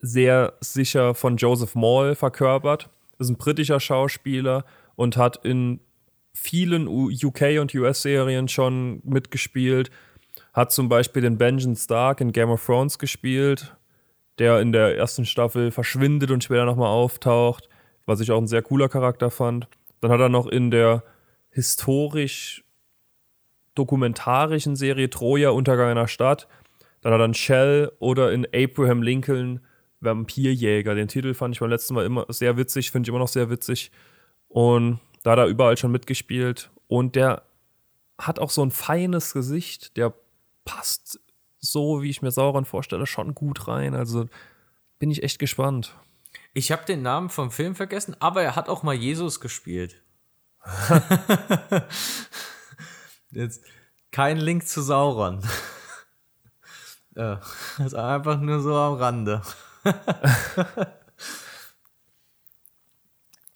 sehr 0.01 0.55
sicher 0.61 1.14
von 1.14 1.37
Joseph 1.37 1.75
Maul 1.75 2.14
verkörpert. 2.14 2.91
Ist 3.19 3.31
ein 3.31 3.37
britischer 3.37 3.81
Schauspieler 3.81 4.64
und 4.97 5.17
hat 5.17 5.45
in 5.45 5.81
vielen 6.33 6.88
UK- 6.88 7.61
und 7.61 7.75
US-Serien 7.75 8.49
schon 8.49 9.01
mitgespielt. 9.05 9.91
Hat 10.52 10.72
zum 10.72 10.88
Beispiel 10.88 11.22
den 11.22 11.38
Benjamin 11.38 11.76
Stark 11.76 12.20
in 12.20 12.32
Game 12.32 12.50
of 12.50 12.64
Thrones 12.64 12.98
gespielt, 12.98 13.76
der 14.38 14.61
in 14.61 14.72
der 14.72 14.96
ersten 14.96 15.24
Staffel 15.24 15.70
verschwindet 15.70 16.30
und 16.30 16.44
später 16.44 16.64
nochmal 16.64 16.88
auftaucht, 16.88 17.68
was 18.06 18.20
ich 18.20 18.30
auch 18.30 18.38
ein 18.38 18.46
sehr 18.46 18.62
cooler 18.62 18.88
Charakter 18.88 19.30
fand. 19.30 19.68
Dann 20.00 20.11
hat 20.11 20.20
er 20.20 20.28
noch 20.28 20.46
in 20.46 20.70
der 20.70 21.02
historisch 21.50 22.64
dokumentarischen 23.74 24.76
Serie 24.76 25.11
Troja 25.11 25.50
Untergang 25.50 25.90
einer 25.90 26.08
Stadt. 26.08 26.48
Dann 27.00 27.12
hat 27.12 27.20
er 27.20 27.26
in 27.26 27.34
Shell 27.34 27.92
oder 27.98 28.32
in 28.32 28.46
Abraham 28.52 29.02
Lincoln 29.02 29.61
Vampirjäger. 30.00 30.94
Den 30.94 31.08
Titel 31.08 31.34
fand 31.34 31.54
ich 31.54 31.61
beim 31.61 31.70
letzten 31.70 31.94
Mal 31.94 32.06
immer 32.06 32.26
sehr 32.28 32.56
witzig, 32.56 32.90
finde 32.90 33.06
ich 33.06 33.08
immer 33.11 33.18
noch 33.18 33.28
sehr 33.28 33.50
witzig. 33.50 33.90
Und 34.48 35.00
da 35.22 35.32
hat 35.32 35.38
er 35.38 35.46
überall 35.46 35.76
schon 35.76 35.92
mitgespielt. 35.92 36.70
Und 36.87 37.16
der 37.16 37.42
hat 38.18 38.38
auch 38.38 38.50
so 38.50 38.62
ein 38.62 38.70
feines 38.70 39.32
Gesicht. 39.32 39.96
Der 39.96 40.14
passt 40.68 41.18
so, 41.61 42.02
wie 42.02 42.11
ich 42.11 42.22
mir 42.22 42.31
Sauron 42.31 42.66
vorstelle, 42.66 43.07
schon 43.07 43.35
gut 43.35 43.66
rein. 43.68 43.94
Also 43.94 44.26
bin 44.98 45.11
ich 45.11 45.22
echt 45.22 45.38
gespannt. 45.38 45.94
Ich 46.52 46.70
habe 46.72 46.85
den 46.85 47.00
Namen 47.02 47.31
vom 47.31 47.50
Film 47.50 47.74
vergessen, 47.74 48.14
aber 48.20 48.42
er 48.42 48.54
hat 48.54 48.68
auch 48.68 48.83
mal 48.83 48.94
Jesus 48.94 49.40
gespielt. 49.40 50.02
Jetzt 53.31 53.64
kein 54.11 54.37
Link 54.37 54.66
zu 54.68 54.83
Sauron. 54.83 55.42
ja, 57.16 57.40
das 57.76 57.87
ist 57.87 57.94
einfach 57.94 58.38
nur 58.40 58.61
so 58.61 58.74
am 58.74 58.94
Rande. 58.94 59.40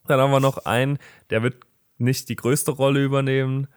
Dann 0.07 0.21
haben 0.21 0.33
wir 0.33 0.41
noch 0.41 0.65
einen, 0.65 0.99
der 1.31 1.43
wird 1.43 1.63
nicht 1.99 2.29
die 2.29 2.37
größte 2.37 2.73
Rolle 2.73 3.05
übernehmen, 3.05 3.69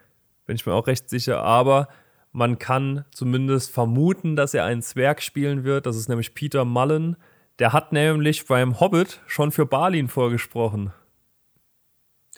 bin 0.46 0.56
ich 0.56 0.66
mir 0.66 0.74
auch 0.74 0.88
recht 0.88 1.10
sicher, 1.10 1.44
aber 1.44 1.90
man 2.36 2.60
kann 2.60 3.06
zumindest 3.12 3.72
vermuten, 3.72 4.36
dass 4.36 4.54
er 4.54 4.66
einen 4.66 4.82
Zwerg 4.82 5.22
spielen 5.22 5.64
wird. 5.64 5.86
Das 5.86 5.96
ist 5.96 6.10
nämlich 6.10 6.34
Peter 6.34 6.66
Mullen. 6.66 7.16
Der 7.60 7.72
hat 7.72 7.94
nämlich 7.94 8.46
beim 8.46 8.82
Hobbit 8.82 9.22
schon 9.26 9.54
für 9.54 9.66
Balin 9.66 10.10
vorgesprochen. 10.10 10.92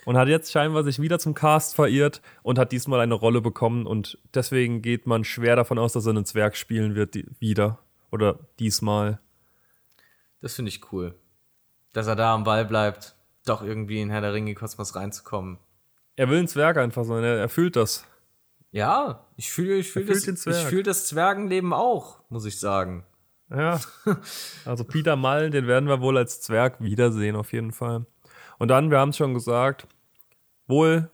Und 0.06 0.16
hat 0.16 0.28
jetzt 0.28 0.52
scheinbar 0.52 0.84
sich 0.84 1.02
wieder 1.02 1.18
zum 1.18 1.34
Cast 1.34 1.74
verirrt 1.74 2.22
und 2.44 2.60
hat 2.60 2.72
diesmal 2.72 3.00
eine 3.00 3.16
Rolle 3.16 3.42
bekommen. 3.42 3.88
Und 3.88 4.20
deswegen 4.36 4.84
geht 4.84 5.08
man 5.08 5.24
schwer 5.24 5.56
davon 5.56 5.80
aus, 5.80 5.94
dass 5.94 6.06
er 6.06 6.12
einen 6.12 6.26
Zwerg 6.26 6.56
spielen 6.56 6.94
wird 6.94 7.16
die, 7.16 7.26
wieder. 7.40 7.80
Oder 8.12 8.38
diesmal. 8.60 9.20
Das 10.42 10.54
finde 10.54 10.70
ich 10.70 10.92
cool. 10.92 11.16
Dass 11.94 12.06
er 12.06 12.16
da 12.16 12.36
am 12.36 12.44
Ball 12.44 12.66
bleibt, 12.66 13.16
doch 13.48 13.64
irgendwie 13.64 14.00
in 14.00 14.12
Herr 14.12 14.22
der 14.22 14.34
Ringe-Kosmos 14.34 14.96
reinzukommen. 14.96 15.58
Er 16.16 16.30
will 16.30 16.38
ein 16.38 16.48
Zwerg 16.48 16.78
einfach 16.78 17.04
sein. 17.04 17.24
Er, 17.24 17.38
er 17.38 17.50
fühlt 17.50 17.76
das. 17.76 18.06
Ja, 18.72 19.26
ich 19.36 19.52
fühle 19.52 19.76
ich 19.76 19.92
fühl 19.92 20.06
das, 20.06 20.28
ich 20.28 20.58
fühl 20.66 20.84
das 20.84 21.08
Zwergenleben 21.08 21.74
auch, 21.74 22.20
muss 22.30 22.46
ich 22.46 22.60
sagen. 22.60 23.06
Ja. 23.50 23.80
Also 24.66 24.84
Peter 24.84 25.16
Mullen, 25.16 25.52
den 25.52 25.68
werden 25.68 25.88
wir 25.88 26.02
wohl 26.02 26.18
als 26.18 26.42
Zwerg 26.42 26.82
wiedersehen, 26.82 27.36
auf 27.36 27.54
jeden 27.54 27.72
Fall. 27.72 28.06
Und 28.60 28.68
dann, 28.70 28.92
wir 28.92 29.00
haben 29.00 29.10
es 29.10 29.18
schon 29.18 29.34
gesagt, 29.34 29.88
wohl 30.68 31.10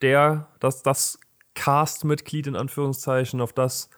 der, 0.00 0.48
das, 0.60 0.82
das 0.82 1.18
Cast-Mitglied 1.54 2.46
in 2.46 2.56
Anführungszeichen, 2.56 3.40
auf 3.40 3.52
das 3.52 3.90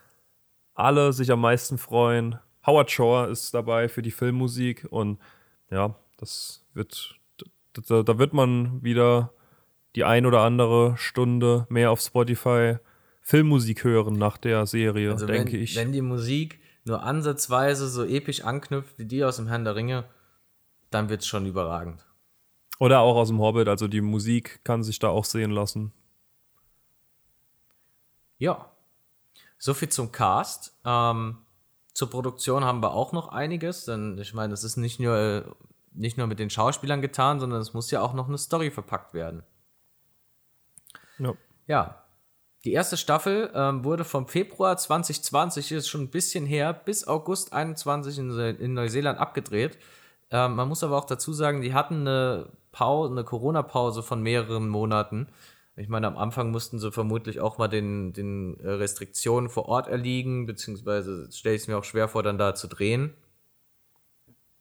alle 0.75 1.13
sich 1.13 1.31
am 1.31 1.41
meisten 1.41 1.79
freuen. 1.79 2.39
Howard 2.67 2.91
Shore 2.91 3.29
ist 3.29 3.55
dabei 3.55 3.89
für 3.89 4.03
die 4.03 4.11
Filmmusik 4.11 4.87
und 4.91 5.21
ja, 5.71 5.95
das 6.17 6.65
wird, 6.75 7.17
da, 7.87 8.03
da 8.03 8.19
wird 8.19 8.33
man 8.33 8.83
wieder 8.83 9.33
die 9.97 10.05
ein 10.05 10.27
oder 10.27 10.41
andere 10.41 10.97
Stunde 10.97 11.67
mehr 11.69 11.91
auf 11.91 12.01
Spotify 12.01 12.77
Filmmusik 13.23 13.85
hören 13.85 14.15
nach 14.15 14.39
der 14.39 14.67
Serie, 14.67 15.13
Also 15.13 15.27
denke 15.27 15.53
wenn, 15.53 15.63
ich. 15.63 15.77
wenn 15.77 15.93
die 15.93 16.03
Musik 16.03 16.61
nur 16.85 17.03
ansatzweise 17.03 17.89
so 17.89 18.05
episch 18.05 18.45
anknüpft 18.45 18.99
wie 18.99 19.05
die 19.05 19.25
aus 19.25 19.37
dem 19.37 19.47
Herrn 19.47 19.65
der 19.65 19.77
Ringe, 19.77 20.05
dann 20.91 21.09
wird 21.09 21.21
es 21.21 21.27
schon 21.27 21.47
überragend. 21.47 22.05
Oder 22.79 23.01
auch 23.01 23.17
aus 23.17 23.29
dem 23.29 23.41
Hobbit, 23.41 23.69
also 23.69 23.89
die 23.89 24.01
Musik 24.01 24.65
kann 24.65 24.83
sich 24.83 24.99
da 24.99 25.09
auch 25.09 25.25
sehen 25.25 25.51
lassen. 25.51 25.93
Ja. 28.39 28.71
So 29.59 29.75
viel 29.75 29.91
zum 29.91 30.11
Cast. 30.11 30.75
Ähm, 30.85 31.39
zur 31.93 32.09
Produktion 32.09 32.65
haben 32.65 32.83
wir 32.83 32.95
auch 32.95 33.13
noch 33.13 33.29
einiges, 33.29 33.85
denn 33.85 34.17
ich 34.19 34.33
meine, 34.33 34.55
es 34.55 34.65
ist 34.65 34.79
nicht 34.79 34.99
nur, 34.99 35.17
äh, 35.17 35.43
nicht 35.93 36.17
nur 36.17 36.27
mit 36.27 36.39
den 36.39 36.49
Schauspielern 36.49 37.03
getan, 37.03 37.39
sondern 37.39 37.61
es 37.61 37.75
muss 37.75 37.91
ja 37.91 38.01
auch 38.01 38.15
noch 38.15 38.29
eine 38.29 38.39
Story 38.39 38.71
verpackt 38.71 39.13
werden. 39.13 39.43
Ja. 41.21 41.35
Ja. 41.67 42.05
Die 42.65 42.73
erste 42.73 42.99
Staffel 42.99 43.51
ähm, 43.55 43.85
wurde 43.85 44.05
vom 44.05 44.27
Februar 44.29 44.77
2020, 44.77 45.73
ist 45.73 45.89
schon 45.89 46.03
ein 46.03 46.11
bisschen 46.11 46.45
her, 46.45 46.75
bis 46.75 47.09
August 47.09 47.55
21 47.55 48.19
in, 48.19 48.39
in 48.39 48.75
Neuseeland 48.75 49.19
abgedreht. 49.19 49.79
Ähm, 50.31 50.57
man 50.57 50.69
muss 50.69 50.85
aber 50.85 50.99
auch 50.99 51.07
dazu 51.07 51.33
sagen, 51.33 51.63
die 51.63 51.73
hatten 51.73 52.07
eine, 52.07 52.49
eine 52.79 53.25
Corona-Pause 53.25 54.03
von 54.03 54.23
mehreren 54.23 54.69
Monaten. 54.69 55.29
Ich 55.77 55.89
meine, 55.89 56.07
am 56.07 56.19
Anfang 56.19 56.51
mussten 56.51 56.79
sie 56.79 56.93
vermutlich 56.93 57.41
auch 57.41 57.57
mal 57.57 57.69
den, 57.69 58.13
den 58.13 58.61
äh, 58.61 58.69
Restriktionen 58.69 59.49
vor 59.49 59.67
Ort 59.67 59.89
erliegen, 59.89 60.45
beziehungsweise 60.45 61.29
stelle 61.33 61.55
ich 61.55 61.63
es 61.63 61.69
mir 61.69 61.79
auch 61.79 61.85
schwer 61.85 62.09
vor, 62.09 62.23
dann 62.23 62.37
da 62.37 62.55
zu 62.55 62.67
drehen. 62.69 63.15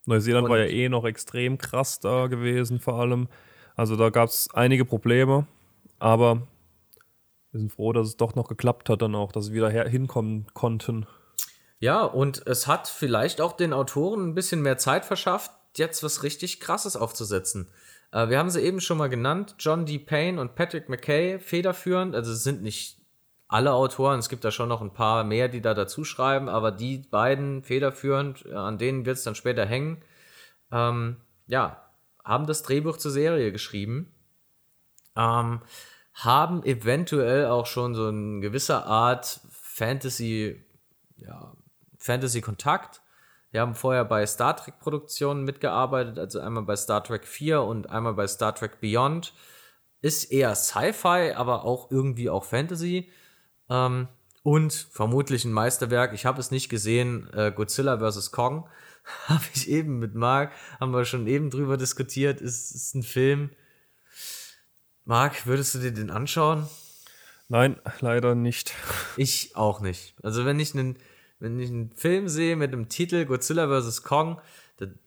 Neuseeland 0.06 0.46
Und- 0.46 0.52
war 0.52 0.60
ja 0.60 0.66
eh 0.66 0.88
noch 0.88 1.04
extrem 1.04 1.58
krass 1.58 2.00
da 2.00 2.28
gewesen, 2.28 2.80
vor 2.80 2.96
allem. 2.96 3.28
Also 3.76 3.98
da 3.98 4.10
gab 4.10 4.30
es 4.30 4.50
einige 4.54 4.86
Probleme, 4.86 5.46
aber 6.00 6.48
wir 7.52 7.60
sind 7.60 7.72
froh, 7.72 7.94
dass 7.94 8.08
es 8.08 8.18
doch 8.18 8.36
noch 8.36 8.48
geklappt 8.48 8.90
hat 8.90 9.02
dann 9.02 9.16
auch, 9.16 9.32
dass 9.32 9.46
sie 9.46 9.54
wieder 9.54 9.70
hinkommen 9.70 10.48
konnten. 10.54 11.08
Ja, 11.80 12.04
und 12.04 12.46
es 12.46 12.68
hat 12.68 12.88
vielleicht 12.88 13.42
auch 13.42 13.54
den 13.54 13.74
Autoren 13.74 14.30
ein 14.30 14.36
bisschen 14.36 14.62
mehr 14.62 14.78
Zeit 14.78 15.06
verschafft, 15.06 15.52
jetzt 15.78 16.04
was 16.04 16.24
richtig 16.24 16.60
Krasses 16.60 16.98
aufzusetzen. 16.98 17.70
Äh, 18.12 18.30
wir 18.30 18.38
haben 18.38 18.50
sie 18.50 18.62
eben 18.62 18.82
schon 18.82 18.98
mal 18.98 19.08
genannt, 19.08 19.56
John 19.60 19.86
D. 19.86 19.98
Payne 19.98 20.42
und 20.42 20.56
Patrick 20.56 20.90
McKay 20.90 21.40
federführend. 21.40 22.16
Also 22.16 22.34
es 22.34 22.44
sind 22.44 22.62
nicht 22.62 23.00
alle 23.48 23.74
Autoren, 23.74 24.20
es 24.20 24.30
gibt 24.30 24.44
da 24.44 24.52
schon 24.52 24.70
noch 24.70 24.82
ein 24.82 24.94
paar 24.94 25.24
mehr, 25.24 25.48
die 25.48 25.62
da 25.62 25.74
dazu 25.74 26.04
schreiben, 26.04 26.50
aber 26.50 26.72
die 26.72 27.00
beiden 27.00 27.64
federführend, 27.64 28.46
äh, 28.46 28.54
an 28.54 28.78
denen 28.78 29.06
wird 29.06 29.18
es 29.18 29.24
dann 29.24 29.36
später 29.36 29.66
hängen, 29.66 30.04
ähm, 30.72 31.18
ja, 31.48 31.84
haben 32.24 32.46
das 32.46 32.62
Drehbuch 32.62 32.98
zur 32.98 33.12
Serie 33.12 33.52
geschrieben. 33.52 34.14
Ähm, 35.16 35.62
haben 36.14 36.64
eventuell 36.64 37.46
auch 37.46 37.66
schon 37.66 37.96
so 37.96 38.08
eine 38.08 38.42
gewisse 38.42 38.86
Art 38.86 39.40
Fantasy, 39.52 40.64
ja, 41.18 41.54
Fantasy-Kontakt. 41.98 43.02
Wir 43.52 43.62
haben 43.62 43.74
vorher 43.74 44.06
bei 44.06 44.26
Star 44.26 44.56
Trek-Produktionen 44.56 45.44
mitgearbeitet, 45.44 46.20
also 46.20 46.40
einmal 46.40 46.64
bei 46.64 46.76
Star 46.76 47.04
Trek 47.04 47.26
4 47.26 47.62
und 47.62 47.90
einmal 47.90 48.14
bei 48.14 48.28
Star 48.28 48.54
Trek 48.54 48.80
Beyond. 48.80 49.34
Ist 50.02 50.32
eher 50.32 50.56
Sci-Fi, 50.56 51.34
aber 51.36 51.66
auch 51.66 51.92
irgendwie 51.92 52.30
auch 52.30 52.46
Fantasy. 52.46 53.12
Ähm, 53.70 54.08
und 54.44 54.74
vermutlich 54.92 55.46
ein 55.46 55.52
Meisterwerk. 55.52 56.14
Ich 56.14 56.26
habe 56.26 56.40
es 56.40 56.52
nicht 56.52 56.70
gesehen, 56.70 57.30
äh, 57.34 57.52
Godzilla 57.52 57.98
vs. 58.00 58.32
Kong. 58.32 58.70
habe 59.28 59.44
ich 59.54 59.70
eben 59.70 60.00
mit 60.00 60.16
Marc, 60.16 60.52
haben 60.80 60.92
wir 60.92 61.06
schon 61.06 61.28
eben 61.28 61.50
drüber 61.50 61.78
diskutiert. 61.78 62.42
Ist, 62.42 62.72
ist 62.72 62.96
ein 62.96 63.04
Film, 63.04 63.50
Marc, 65.10 65.48
würdest 65.48 65.74
du 65.74 65.80
dir 65.80 65.92
den 65.92 66.12
anschauen? 66.12 66.70
Nein, 67.48 67.78
leider 68.00 68.36
nicht. 68.36 68.76
Ich 69.18 69.56
auch 69.56 69.80
nicht. 69.80 70.14
Also 70.22 70.46
wenn 70.46 70.60
ich 70.60 70.76
einen, 70.76 70.98
wenn 71.40 71.60
ich 71.60 71.72
einen 71.72 71.92
Film 71.94 72.30
sehe 72.30 72.56
mit 72.56 72.74
dem 72.74 72.90
Titel 72.90 73.26
Godzilla 73.26 73.68
vs. 73.68 74.04
Kong, 74.04 74.40
dann, 74.78 75.00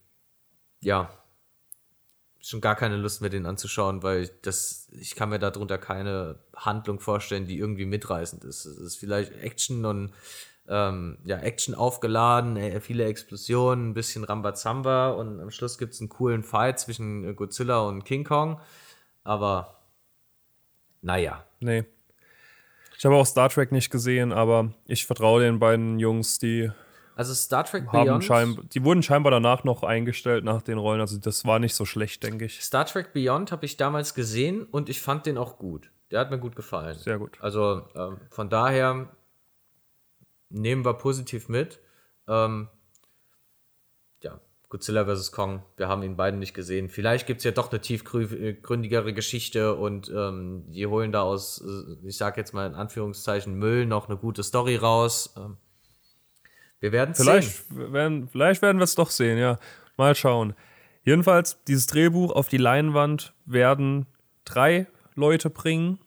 ja, 0.80 1.08
schon 2.40 2.60
gar 2.60 2.74
keine 2.74 2.96
Lust 2.96 3.20
mehr, 3.20 3.30
den 3.30 3.46
anzuschauen, 3.46 4.02
weil 4.02 4.28
das, 4.42 4.88
ich 4.90 5.14
kann 5.14 5.28
mir 5.28 5.38
darunter 5.38 5.78
keine 5.78 6.40
Handlung 6.56 6.98
vorstellen, 6.98 7.46
die 7.46 7.58
irgendwie 7.58 7.86
mitreißend 7.86 8.42
ist. 8.42 8.64
Es 8.64 8.78
ist 8.78 8.96
vielleicht 8.96 9.30
Action 9.34 9.84
und 9.84 10.12
ähm, 10.66 11.18
ja, 11.24 11.38
Action 11.38 11.76
aufgeladen, 11.76 12.56
äh, 12.56 12.80
viele 12.80 13.04
Explosionen, 13.04 13.90
ein 13.90 13.94
bisschen 13.94 14.24
Rambazamba 14.24 15.10
und 15.10 15.38
am 15.38 15.52
Schluss 15.52 15.78
gibt 15.78 15.94
es 15.94 16.00
einen 16.00 16.08
coolen 16.08 16.42
Fight 16.42 16.80
zwischen 16.80 17.36
Godzilla 17.36 17.82
und 17.82 18.02
King 18.02 18.24
Kong. 18.24 18.60
Aber 19.22 19.78
naja. 21.02 21.44
Nee. 21.60 21.84
Ich 22.96 23.04
habe 23.04 23.16
auch 23.16 23.26
Star 23.26 23.48
Trek 23.48 23.72
nicht 23.72 23.90
gesehen, 23.90 24.32
aber 24.32 24.72
ich 24.86 25.06
vertraue 25.06 25.42
den 25.42 25.58
beiden 25.58 25.98
Jungs, 25.98 26.38
die. 26.38 26.70
Also 27.16 27.34
Star 27.34 27.64
Trek 27.64 27.88
haben 27.88 28.20
Beyond. 28.20 28.74
die 28.74 28.84
wurden 28.84 29.02
scheinbar 29.02 29.32
danach 29.32 29.64
noch 29.64 29.82
eingestellt 29.82 30.44
nach 30.44 30.62
den 30.62 30.78
Rollen. 30.78 31.00
Also 31.00 31.18
das 31.18 31.44
war 31.44 31.58
nicht 31.58 31.74
so 31.74 31.84
schlecht, 31.84 32.22
denke 32.22 32.44
ich. 32.46 32.62
Star 32.62 32.86
Trek 32.86 33.12
Beyond 33.12 33.52
habe 33.52 33.66
ich 33.66 33.76
damals 33.76 34.14
gesehen 34.14 34.64
und 34.64 34.88
ich 34.88 35.02
fand 35.02 35.26
den 35.26 35.36
auch 35.36 35.58
gut. 35.58 35.90
Der 36.10 36.20
hat 36.20 36.30
mir 36.30 36.38
gut 36.38 36.56
gefallen. 36.56 36.96
Sehr 36.96 37.18
gut. 37.18 37.38
Also 37.40 37.82
ähm, 37.94 38.18
von 38.30 38.48
daher 38.48 39.08
nehmen 40.48 40.84
wir 40.84 40.94
positiv 40.94 41.48
mit. 41.48 41.80
Ähm, 42.28 42.68
Godzilla 44.72 45.04
vs. 45.04 45.32
Kong. 45.32 45.62
Wir 45.76 45.88
haben 45.88 46.02
ihn 46.02 46.16
beiden 46.16 46.40
nicht 46.40 46.54
gesehen. 46.54 46.88
Vielleicht 46.88 47.26
gibt 47.26 47.40
es 47.40 47.44
ja 47.44 47.50
doch 47.50 47.70
eine 47.70 47.82
tiefgründigere 47.82 49.12
Geschichte 49.12 49.74
und 49.74 50.10
ähm, 50.16 50.64
die 50.68 50.86
holen 50.86 51.12
da 51.12 51.20
aus, 51.20 51.62
äh, 51.62 52.08
ich 52.08 52.16
sag 52.16 52.38
jetzt 52.38 52.54
mal 52.54 52.66
in 52.66 52.74
Anführungszeichen, 52.74 53.54
Müll 53.54 53.84
noch 53.84 54.08
eine 54.08 54.16
gute 54.16 54.42
Story 54.42 54.76
raus. 54.76 55.34
Ähm, 55.36 55.58
wir 56.80 56.90
werden 56.90 57.14
vielleicht 57.14 57.68
sehen. 57.68 57.92
Werden, 57.92 58.28
vielleicht 58.28 58.62
werden 58.62 58.78
wir 58.78 58.84
es 58.84 58.94
doch 58.94 59.10
sehen, 59.10 59.36
ja. 59.36 59.58
Mal 59.98 60.14
schauen. 60.14 60.54
Jedenfalls, 61.02 61.62
dieses 61.64 61.86
Drehbuch 61.86 62.34
auf 62.34 62.48
die 62.48 62.56
Leinwand 62.56 63.34
werden 63.44 64.06
drei 64.46 64.86
Leute 65.14 65.50
bringen. 65.50 65.98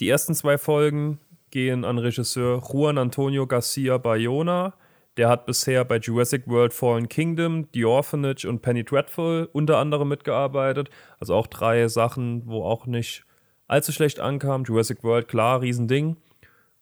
Die 0.00 0.10
ersten 0.10 0.34
zwei 0.34 0.58
Folgen 0.58 1.20
gehen 1.48 1.86
an 1.86 1.96
Regisseur 1.96 2.62
Juan 2.70 2.98
Antonio 2.98 3.46
Garcia 3.46 3.96
Bayona 3.96 4.74
der 5.16 5.28
hat 5.28 5.46
bisher 5.46 5.84
bei 5.84 5.98
Jurassic 5.98 6.48
World 6.48 6.72
Fallen 6.72 7.08
Kingdom, 7.08 7.68
The 7.72 7.84
Orphanage 7.84 8.48
und 8.48 8.62
Penny 8.62 8.84
Dreadful 8.84 9.48
unter 9.52 9.78
anderem 9.78 10.08
mitgearbeitet. 10.08 10.90
Also 11.20 11.34
auch 11.34 11.46
drei 11.46 11.86
Sachen, 11.88 12.46
wo 12.46 12.64
auch 12.64 12.86
nicht 12.86 13.24
allzu 13.68 13.92
schlecht 13.92 14.18
ankam. 14.18 14.64
Jurassic 14.64 15.04
World, 15.04 15.28
klar, 15.28 15.60
Riesending. 15.60 16.16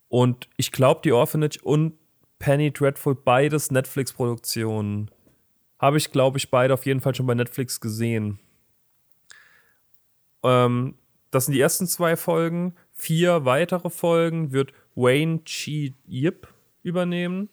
Und 0.08 0.48
ich 0.56 0.72
glaube, 0.72 1.02
The 1.04 1.12
Orphanage 1.12 1.58
und 1.62 1.94
Penny 2.38 2.72
Dreadful, 2.72 3.14
beides 3.14 3.70
Netflix-Produktionen. 3.70 5.10
Habe 5.78 5.98
ich, 5.98 6.10
glaube 6.10 6.38
ich, 6.38 6.50
beide 6.50 6.74
auf 6.74 6.86
jeden 6.86 7.00
Fall 7.00 7.14
schon 7.14 7.26
bei 7.26 7.34
Netflix 7.34 7.80
gesehen. 7.80 8.38
Ähm, 10.42 10.94
das 11.30 11.46
sind 11.46 11.54
die 11.54 11.60
ersten 11.60 11.86
zwei 11.86 12.16
Folgen. 12.16 12.76
Vier 12.92 13.44
weitere 13.44 13.90
Folgen 13.90 14.52
wird 14.52 14.72
Wayne 14.94 15.44
Chi 15.44 15.94
Yip 16.06 16.48
übernehmen 16.82 17.48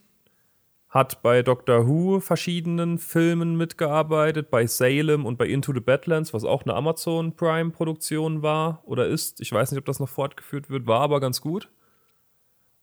hat 0.90 1.22
bei 1.22 1.44
Doctor 1.44 1.88
Who 1.88 2.20
verschiedenen 2.20 2.98
Filmen 2.98 3.56
mitgearbeitet, 3.56 4.50
bei 4.50 4.66
Salem 4.66 5.26
und 5.26 5.38
bei 5.38 5.46
Into 5.46 5.72
the 5.72 5.80
Badlands, 5.80 6.34
was 6.34 6.44
auch 6.44 6.64
eine 6.64 6.74
Amazon 6.74 7.36
Prime 7.36 7.70
Produktion 7.70 8.42
war 8.42 8.82
oder 8.86 9.06
ist. 9.06 9.40
Ich 9.40 9.52
weiß 9.52 9.72
nicht, 9.72 9.80
ob 9.80 9.86
das 9.86 10.00
noch 10.00 10.10
fortgeführt 10.10 10.70
wird, 10.70 10.88
war 10.88 11.02
aber 11.02 11.20
ganz 11.20 11.42
gut. 11.42 11.70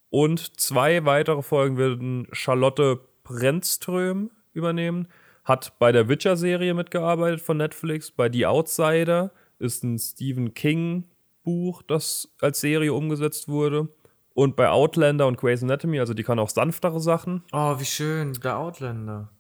Und 0.09 0.61
zwei 0.61 1.05
weitere 1.05 1.43
Folgen 1.43 1.79
werden 1.79 2.29
Charlotte 2.31 3.01
Brennström 3.25 4.31
übernehmen. 4.53 5.09
Hat 5.45 5.77
bei 5.81 5.91
der 5.91 6.09
Witcher-Serie 6.09 6.75
mitgearbeitet 6.75 7.41
von 7.41 7.57
Netflix. 7.57 8.13
Bei 8.13 8.31
The 8.31 8.47
Outsider 8.47 9.33
ist 9.59 9.83
ein 9.83 9.99
Stephen 9.99 10.55
King-Buch, 10.55 11.83
das 11.83 12.33
als 12.41 12.61
Serie 12.61 12.93
umgesetzt 12.93 13.49
wurde. 13.49 13.89
Und 14.37 14.55
bei 14.55 14.69
Outlander 14.69 15.27
und 15.27 15.39
Grey's 15.39 15.63
Anatomy, 15.63 15.99
also 15.99 16.13
die 16.13 16.23
kann 16.23 16.39
auch 16.39 16.51
sanftere 16.51 17.01
Sachen. 17.01 17.43
Oh, 17.53 17.81
wie 17.81 17.87
schön, 17.87 18.35
der 18.35 18.59
Outlander. 18.59 19.31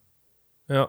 Ja. 0.69 0.89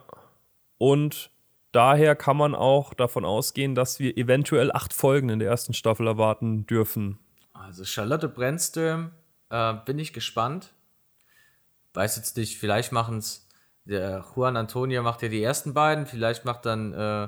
Und 0.78 1.30
daher 1.74 2.16
kann 2.16 2.38
man 2.38 2.55
auch 2.55 2.93
davon 2.93 3.26
ausgehen, 3.26 3.76
dass 3.76 3.99
wir 3.99 4.16
eventuell 4.16 4.72
acht 4.72 4.93
Folgen 4.93 5.28
in 5.28 5.39
der 5.39 5.49
ersten 5.49 5.74
Staffel 5.74 6.08
erwarten 6.08 6.66
dürfen. 6.66 7.20
Also 7.51 7.84
Charlotte 7.84 8.30
Brennström, 8.30 9.12
äh, 9.49 9.74
bin 9.84 9.99
ich 9.99 10.14
gespannt. 10.14 10.74
Weiß 11.93 12.16
jetzt 12.16 12.38
nicht, 12.38 12.58
vielleicht 12.58 12.93
machen 12.93 13.18
es, 13.18 13.49
der 13.84 14.24
Juan 14.34 14.55
Antonio 14.55 15.03
macht 15.03 15.22
ja 15.22 15.28
die 15.28 15.43
ersten 15.43 15.74
beiden, 15.74 16.05
vielleicht 16.05 16.45
macht 16.45 16.66
dann 16.66 16.93
äh, 16.93 17.28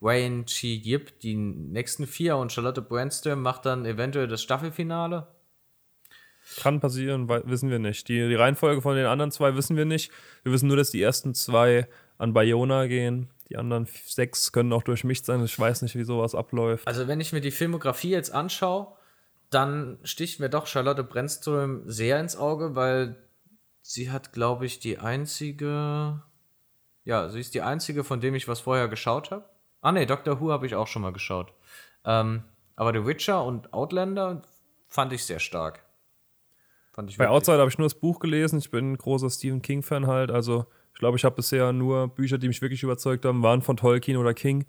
Wayne 0.00 0.44
Chi 0.44 0.76
Yip 0.76 1.20
die 1.20 1.36
nächsten 1.36 2.06
vier 2.06 2.36
und 2.36 2.52
Charlotte 2.52 2.82
Brandstone 2.82 3.36
macht 3.36 3.64
dann 3.64 3.86
eventuell 3.86 4.28
das 4.28 4.42
Staffelfinale. 4.42 5.26
Kann 6.58 6.80
passieren, 6.80 7.28
wissen 7.28 7.70
wir 7.70 7.78
nicht. 7.78 8.08
Die, 8.08 8.28
die 8.28 8.34
Reihenfolge 8.34 8.82
von 8.82 8.96
den 8.96 9.06
anderen 9.06 9.30
zwei 9.30 9.54
wissen 9.54 9.76
wir 9.76 9.84
nicht. 9.84 10.10
Wir 10.42 10.50
wissen 10.50 10.66
nur, 10.66 10.76
dass 10.76 10.90
die 10.90 11.00
ersten 11.00 11.32
zwei 11.32 11.86
an 12.18 12.32
Bayona 12.32 12.88
gehen. 12.88 13.30
Die 13.48 13.56
anderen 13.56 13.86
sechs 13.86 14.50
können 14.50 14.72
auch 14.72 14.82
durch 14.82 15.04
mich 15.04 15.22
sein. 15.22 15.44
Ich 15.44 15.56
weiß 15.56 15.82
nicht, 15.82 15.94
wie 15.94 16.02
sowas 16.02 16.34
abläuft. 16.34 16.88
Also, 16.88 17.06
wenn 17.06 17.20
ich 17.20 17.32
mir 17.32 17.40
die 17.40 17.52
Filmografie 17.52 18.10
jetzt 18.10 18.34
anschaue, 18.34 18.88
dann 19.50 19.98
sticht 20.02 20.40
mir 20.40 20.50
doch 20.50 20.66
Charlotte 20.66 21.04
Brennström 21.04 21.82
sehr 21.86 22.18
ins 22.18 22.36
Auge, 22.36 22.74
weil 22.74 23.14
sie 23.80 24.10
hat, 24.10 24.32
glaube 24.32 24.66
ich, 24.66 24.80
die 24.80 24.98
einzige. 24.98 26.20
Ja, 27.04 27.28
sie 27.28 27.38
ist 27.38 27.54
die 27.54 27.62
einzige, 27.62 28.02
von 28.02 28.20
dem 28.20 28.34
ich 28.34 28.48
was 28.48 28.58
vorher 28.58 28.88
geschaut 28.88 29.30
habe. 29.30 29.48
Ah, 29.80 29.92
ne, 29.92 30.06
Doctor 30.06 30.40
Who 30.40 30.50
habe 30.50 30.66
ich 30.66 30.74
auch 30.74 30.88
schon 30.88 31.02
mal 31.02 31.12
geschaut. 31.12 31.54
Ähm, 32.04 32.42
aber 32.74 32.92
The 32.92 33.06
Witcher 33.06 33.44
und 33.44 33.72
Outlander 33.72 34.42
fand 34.88 35.12
ich 35.12 35.24
sehr 35.24 35.38
stark. 35.38 35.84
Bei 37.16 37.28
Outside 37.28 37.58
habe 37.58 37.70
ich 37.70 37.78
nur 37.78 37.86
das 37.86 37.94
Buch 37.94 38.18
gelesen. 38.18 38.58
Ich 38.58 38.70
bin 38.70 38.92
ein 38.92 38.98
großer 38.98 39.30
Stephen 39.30 39.62
King-Fan 39.62 40.06
halt. 40.06 40.30
Also 40.30 40.66
ich 40.94 40.98
glaube, 40.98 41.16
ich 41.16 41.24
habe 41.24 41.36
bisher 41.36 41.72
nur 41.72 42.08
Bücher, 42.08 42.38
die 42.38 42.48
mich 42.48 42.60
wirklich 42.60 42.82
überzeugt 42.82 43.24
haben, 43.24 43.42
waren 43.42 43.62
von 43.62 43.76
Tolkien 43.76 44.16
oder 44.16 44.34
King. 44.34 44.66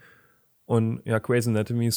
Und 0.65 1.01
ja, 1.05 1.17
Grey's 1.17 1.47
Anatomy 1.47 1.89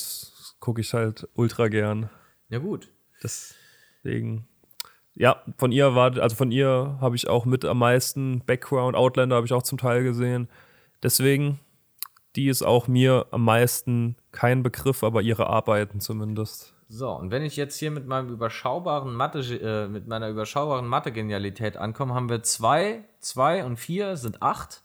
gucke 0.59 0.81
ich 0.81 0.95
halt 0.95 1.29
ultra 1.35 1.69
gern. 1.69 2.09
Ja, 2.49 2.59
gut. 2.59 2.91
Deswegen. 3.23 4.49
Ja, 5.15 5.43
von 5.59 5.73
ihr 5.73 5.95
war, 5.95 6.19
also 6.19 6.35
von 6.37 6.51
ihr 6.51 6.97
habe 7.01 7.17
ich 7.17 7.29
auch 7.29 7.45
mit 7.45 7.67
am 7.67 7.79
meisten 7.79 8.41
Background. 8.47 8.97
Outlander 8.97 9.37
habe 9.37 9.47
ich 9.47 9.53
auch 9.53 9.63
zum 9.63 9.77
Teil 9.77 10.03
gesehen. 10.03 10.49
Deswegen, 11.03 11.61
die 12.37 12.49
ist 12.49 12.63
auch 12.63 12.89
mir 12.89 13.27
am 13.31 13.45
meisten 13.45 14.17
kein 14.31 14.63
Begriff, 14.63 15.05
aber 15.05 15.21
ihre 15.21 15.49
Arbeiten 15.49 16.01
zumindest. 16.01 16.75
So, 16.95 17.11
und 17.11 17.31
wenn 17.31 17.41
ich 17.43 17.57
jetzt 17.57 17.79
hier 17.79 17.91
mit 17.91 18.07
meinem 18.07 18.29
überschaubaren 18.29 19.15
Mathe, 19.15 19.39
äh, 19.39 19.89
mit 19.89 20.09
meiner 20.09 20.29
überschaubaren 20.29 20.87
Mathe-Genialität 20.87 21.79
ankomme, 21.79 22.13
haben 22.13 22.29
wir 22.29 22.43
zwei, 22.43 23.03
zwei 23.19 23.65
und 23.65 23.79
vier 23.79 24.19
sind 24.19 24.43
acht. 24.43 24.83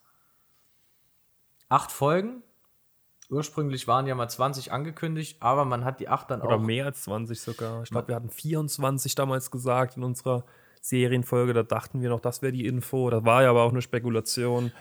Acht 1.67 1.91
Folgen. 1.91 2.43
ursprünglich 3.29 3.89
waren 3.89 4.07
ja 4.07 4.15
mal 4.15 4.29
20 4.29 4.71
angekündigt, 4.71 5.35
aber 5.41 5.65
man 5.65 5.83
hat 5.83 5.99
die 5.99 6.07
8 6.07 6.31
dann 6.31 6.41
Oder 6.41 6.55
auch. 6.55 6.61
mehr 6.61 6.85
als 6.85 7.03
20 7.03 7.41
sogar. 7.41 7.83
Ich 7.83 7.89
glaube, 7.89 8.07
wir 8.07 8.15
hatten 8.15 8.29
24 8.29 9.13
damals 9.15 9.51
gesagt 9.51 9.97
in 9.97 10.03
unserer 10.03 10.45
Serienfolge. 10.79 11.51
Da 11.51 11.63
dachten 11.63 12.01
wir 12.01 12.07
noch, 12.07 12.21
das 12.21 12.41
wäre 12.41 12.53
die 12.53 12.67
Info. 12.67 13.09
Das 13.09 13.25
war 13.25 13.43
ja 13.43 13.49
aber 13.49 13.63
auch 13.63 13.71
eine 13.71 13.81
Spekulation. 13.81 14.71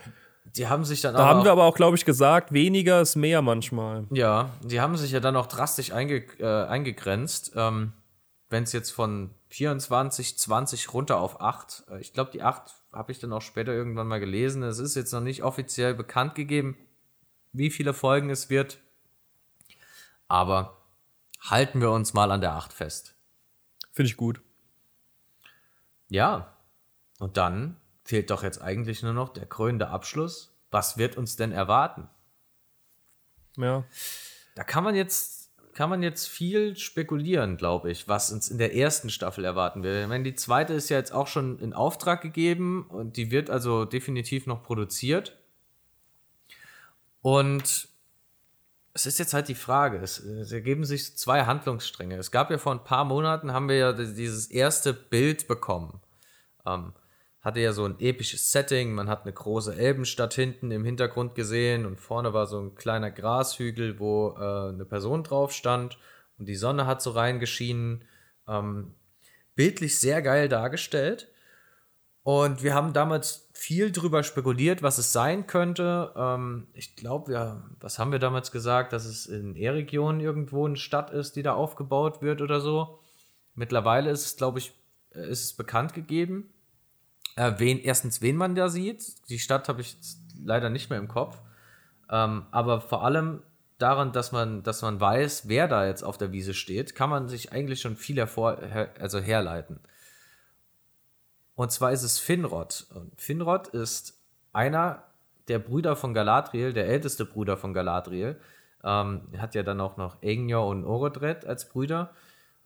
Die 0.54 0.68
haben 0.68 0.84
sich 0.84 1.00
dann 1.00 1.14
Da 1.14 1.26
haben 1.26 1.44
wir 1.44 1.52
aber 1.52 1.64
auch, 1.64 1.74
glaube 1.74 1.96
ich, 1.96 2.04
gesagt, 2.04 2.52
weniger 2.52 3.00
ist 3.00 3.16
mehr 3.16 3.42
manchmal. 3.42 4.04
Ja, 4.10 4.50
die 4.62 4.80
haben 4.80 4.96
sich 4.96 5.10
ja 5.12 5.20
dann 5.20 5.36
auch 5.36 5.46
drastisch 5.46 5.92
einge 5.92 6.24
äh, 6.38 6.66
eingegrenzt. 6.66 7.52
Ähm, 7.56 7.92
Wenn 8.48 8.62
es 8.62 8.72
jetzt 8.72 8.90
von 8.90 9.30
24, 9.48 10.38
20 10.38 10.92
runter 10.92 11.18
auf 11.18 11.40
8, 11.40 11.84
äh, 11.90 12.00
ich 12.00 12.12
glaube, 12.12 12.30
die 12.30 12.42
8 12.42 12.74
habe 12.92 13.12
ich 13.12 13.18
dann 13.18 13.32
auch 13.32 13.42
später 13.42 13.72
irgendwann 13.72 14.06
mal 14.06 14.20
gelesen. 14.20 14.62
Es 14.62 14.78
ist 14.78 14.94
jetzt 14.96 15.12
noch 15.12 15.20
nicht 15.20 15.42
offiziell 15.42 15.94
bekannt 15.94 16.34
gegeben, 16.34 16.76
wie 17.52 17.70
viele 17.70 17.92
Folgen 17.92 18.30
es 18.30 18.48
wird. 18.48 18.78
Aber 20.28 20.78
halten 21.40 21.80
wir 21.80 21.90
uns 21.90 22.14
mal 22.14 22.30
an 22.30 22.40
der 22.40 22.52
8 22.52 22.72
fest. 22.72 23.14
Finde 23.92 24.10
ich 24.10 24.16
gut. 24.16 24.40
Ja, 26.08 26.56
und 27.18 27.36
dann 27.36 27.76
fehlt 28.06 28.30
doch 28.30 28.42
jetzt 28.42 28.62
eigentlich 28.62 29.02
nur 29.02 29.12
noch 29.12 29.30
der 29.30 29.46
krönende 29.46 29.88
Abschluss. 29.88 30.54
Was 30.70 30.96
wird 30.96 31.16
uns 31.16 31.36
denn 31.36 31.52
erwarten? 31.52 32.08
Ja. 33.56 33.84
Da 34.54 34.64
kann 34.64 34.84
man 34.84 34.94
jetzt, 34.94 35.50
kann 35.74 35.90
man 35.90 36.02
jetzt 36.02 36.28
viel 36.28 36.76
spekulieren, 36.76 37.56
glaube 37.56 37.90
ich, 37.90 38.08
was 38.08 38.30
uns 38.30 38.48
in 38.48 38.58
der 38.58 38.74
ersten 38.74 39.10
Staffel 39.10 39.44
erwarten 39.44 39.82
wird. 39.82 40.02
Ich 40.02 40.08
meine, 40.08 40.24
die 40.24 40.34
zweite 40.34 40.72
ist 40.72 40.88
ja 40.88 40.98
jetzt 40.98 41.12
auch 41.12 41.26
schon 41.26 41.58
in 41.58 41.72
Auftrag 41.72 42.22
gegeben 42.22 42.86
und 42.88 43.16
die 43.16 43.30
wird 43.30 43.50
also 43.50 43.84
definitiv 43.84 44.46
noch 44.46 44.62
produziert. 44.62 45.36
Und 47.22 47.88
es 48.92 49.04
ist 49.04 49.18
jetzt 49.18 49.34
halt 49.34 49.48
die 49.48 49.54
Frage, 49.54 49.98
es, 49.98 50.20
es 50.20 50.52
ergeben 50.52 50.84
sich 50.84 51.16
zwei 51.16 51.44
Handlungsstränge. 51.44 52.16
Es 52.16 52.30
gab 52.30 52.50
ja 52.50 52.58
vor 52.58 52.72
ein 52.72 52.84
paar 52.84 53.04
Monaten, 53.04 53.52
haben 53.52 53.68
wir 53.68 53.76
ja 53.76 53.92
dieses 53.92 54.46
erste 54.46 54.94
Bild 54.94 55.48
bekommen. 55.48 56.00
Ähm, 56.64 56.92
hatte 57.46 57.60
ja 57.60 57.72
so 57.72 57.84
ein 57.84 58.00
episches 58.00 58.50
Setting, 58.50 58.92
man 58.92 59.08
hat 59.08 59.22
eine 59.22 59.32
große 59.32 59.76
Elbenstadt 59.76 60.34
hinten 60.34 60.72
im 60.72 60.84
Hintergrund 60.84 61.36
gesehen 61.36 61.86
und 61.86 62.00
vorne 62.00 62.32
war 62.32 62.48
so 62.48 62.58
ein 62.58 62.74
kleiner 62.74 63.12
Grashügel, 63.12 64.00
wo 64.00 64.34
äh, 64.36 64.70
eine 64.70 64.84
Person 64.84 65.22
drauf 65.22 65.52
stand 65.52 65.96
und 66.38 66.46
die 66.46 66.56
Sonne 66.56 66.86
hat 66.86 67.00
so 67.00 67.12
reingeschienen. 67.12 68.04
Ähm, 68.48 68.96
bildlich 69.54 70.00
sehr 70.00 70.22
geil 70.22 70.48
dargestellt. 70.48 71.28
Und 72.24 72.64
wir 72.64 72.74
haben 72.74 72.92
damals 72.92 73.48
viel 73.52 73.92
drüber 73.92 74.24
spekuliert, 74.24 74.82
was 74.82 74.98
es 74.98 75.12
sein 75.12 75.46
könnte. 75.46 76.12
Ähm, 76.16 76.66
ich 76.72 76.96
glaube, 76.96 77.28
wir, 77.28 77.62
was 77.78 78.00
haben 78.00 78.10
wir 78.10 78.18
damals 78.18 78.50
gesagt, 78.50 78.92
dass 78.92 79.04
es 79.04 79.26
in 79.26 79.54
E-Region 79.54 80.18
irgendwo 80.18 80.66
eine 80.66 80.74
Stadt 80.74 81.12
ist, 81.12 81.36
die 81.36 81.44
da 81.44 81.54
aufgebaut 81.54 82.22
wird 82.22 82.42
oder 82.42 82.60
so. 82.60 82.98
Mittlerweile 83.54 84.10
ist 84.10 84.26
es, 84.26 84.36
glaube 84.36 84.58
ich, 84.58 84.74
äh, 85.14 85.28
ist 85.30 85.44
es 85.44 85.52
bekannt 85.52 85.94
gegeben. 85.94 86.52
Äh, 87.36 87.52
wen, 87.58 87.78
erstens, 87.78 88.22
wen 88.22 88.36
man 88.36 88.54
da 88.54 88.68
sieht. 88.68 89.28
Die 89.28 89.38
Stadt 89.38 89.68
habe 89.68 89.82
ich 89.82 89.96
leider 90.42 90.70
nicht 90.70 90.90
mehr 90.90 90.98
im 90.98 91.08
Kopf. 91.08 91.38
Ähm, 92.10 92.46
aber 92.50 92.80
vor 92.80 93.04
allem 93.04 93.42
daran, 93.78 94.12
dass 94.12 94.32
man, 94.32 94.62
dass 94.62 94.82
man 94.82 95.00
weiß, 95.00 95.48
wer 95.48 95.68
da 95.68 95.86
jetzt 95.86 96.02
auf 96.02 96.18
der 96.18 96.32
Wiese 96.32 96.54
steht, 96.54 96.94
kann 96.94 97.10
man 97.10 97.28
sich 97.28 97.52
eigentlich 97.52 97.80
schon 97.80 97.96
viel 97.96 98.16
hervor, 98.16 98.60
her, 98.60 98.94
also 98.98 99.18
herleiten. 99.18 99.80
Und 101.54 101.72
zwar 101.72 101.92
ist 101.92 102.02
es 102.02 102.18
Finrod. 102.18 102.86
Und 102.94 103.20
Finrod 103.20 103.68
ist 103.68 104.18
einer 104.52 105.02
der 105.48 105.58
Brüder 105.58 105.94
von 105.94 106.14
Galadriel, 106.14 106.72
der 106.72 106.86
älteste 106.86 107.24
Bruder 107.24 107.56
von 107.56 107.74
Galadriel. 107.74 108.40
Ähm, 108.82 109.28
er 109.32 109.40
hat 109.42 109.54
ja 109.54 109.62
dann 109.62 109.80
auch 109.80 109.96
noch 109.96 110.22
Engnor 110.22 110.68
und 110.68 110.84
Orodred 110.84 111.44
als 111.44 111.68
Brüder. 111.68 112.14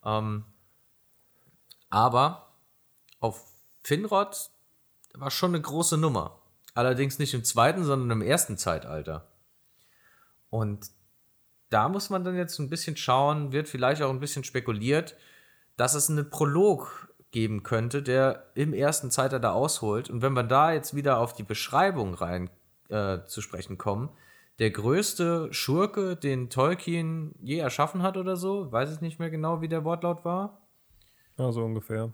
Ähm, 0.05 0.45
aber 1.89 2.53
auf 3.19 3.45
Finrod 3.83 4.51
war 5.15 5.31
schon 5.31 5.55
eine 5.55 5.63
große 5.63 5.97
Nummer. 5.97 6.41
Allerdings 6.75 7.19
nicht 7.19 7.35
im 7.35 7.45
zweiten, 7.45 7.85
sondern 7.85 8.11
im 8.11 8.23
ersten 8.23 8.57
Zeitalter. 8.57 9.29
Und 10.51 10.91
da 11.69 11.89
muss 11.89 12.11
man 12.11 12.25
dann 12.25 12.37
jetzt 12.37 12.59
ein 12.59 12.71
bisschen 12.71 12.97
schauen, 12.97 13.53
wird 13.53 13.69
vielleicht 13.69 14.03
auch 14.03 14.11
ein 14.11 14.21
bisschen 14.21 14.45
spekuliert, 14.45 15.17
dass 15.77 15.95
es 15.95 16.11
einen 16.11 16.31
Prolog 16.31 17.09
geben 17.31 17.63
könnte, 17.63 18.03
der 18.03 18.51
im 18.55 18.75
ersten 18.75 19.11
Zeitalter 19.11 19.55
ausholt. 19.55 20.11
Und 20.11 20.23
wenn 20.23 20.33
wir 20.33 20.43
da 20.43 20.73
jetzt 20.73 20.95
wieder 20.95 21.19
auf 21.19 21.33
die 21.33 21.45
Beschreibung 21.45 22.15
rein 22.15 22.51
äh, 22.89 23.19
zu 23.27 23.41
sprechen 23.41 23.79
kommen, 23.79 24.11
der 24.59 24.71
größte 24.71 25.53
Schurke, 25.53 26.17
den 26.17 26.51
Tolkien 26.51 27.35
je 27.41 27.59
erschaffen 27.59 28.03
hat 28.03 28.17
oder 28.17 28.37
so, 28.37 28.71
weiß 28.71 28.93
ich 28.93 29.01
nicht 29.01 29.19
mehr 29.19 29.31
genau, 29.31 29.63
wie 29.63 29.69
der 29.69 29.85
Wortlaut 29.85 30.25
war. 30.25 30.61
Ja, 31.39 31.51
so 31.53 31.65
ungefähr. 31.65 32.13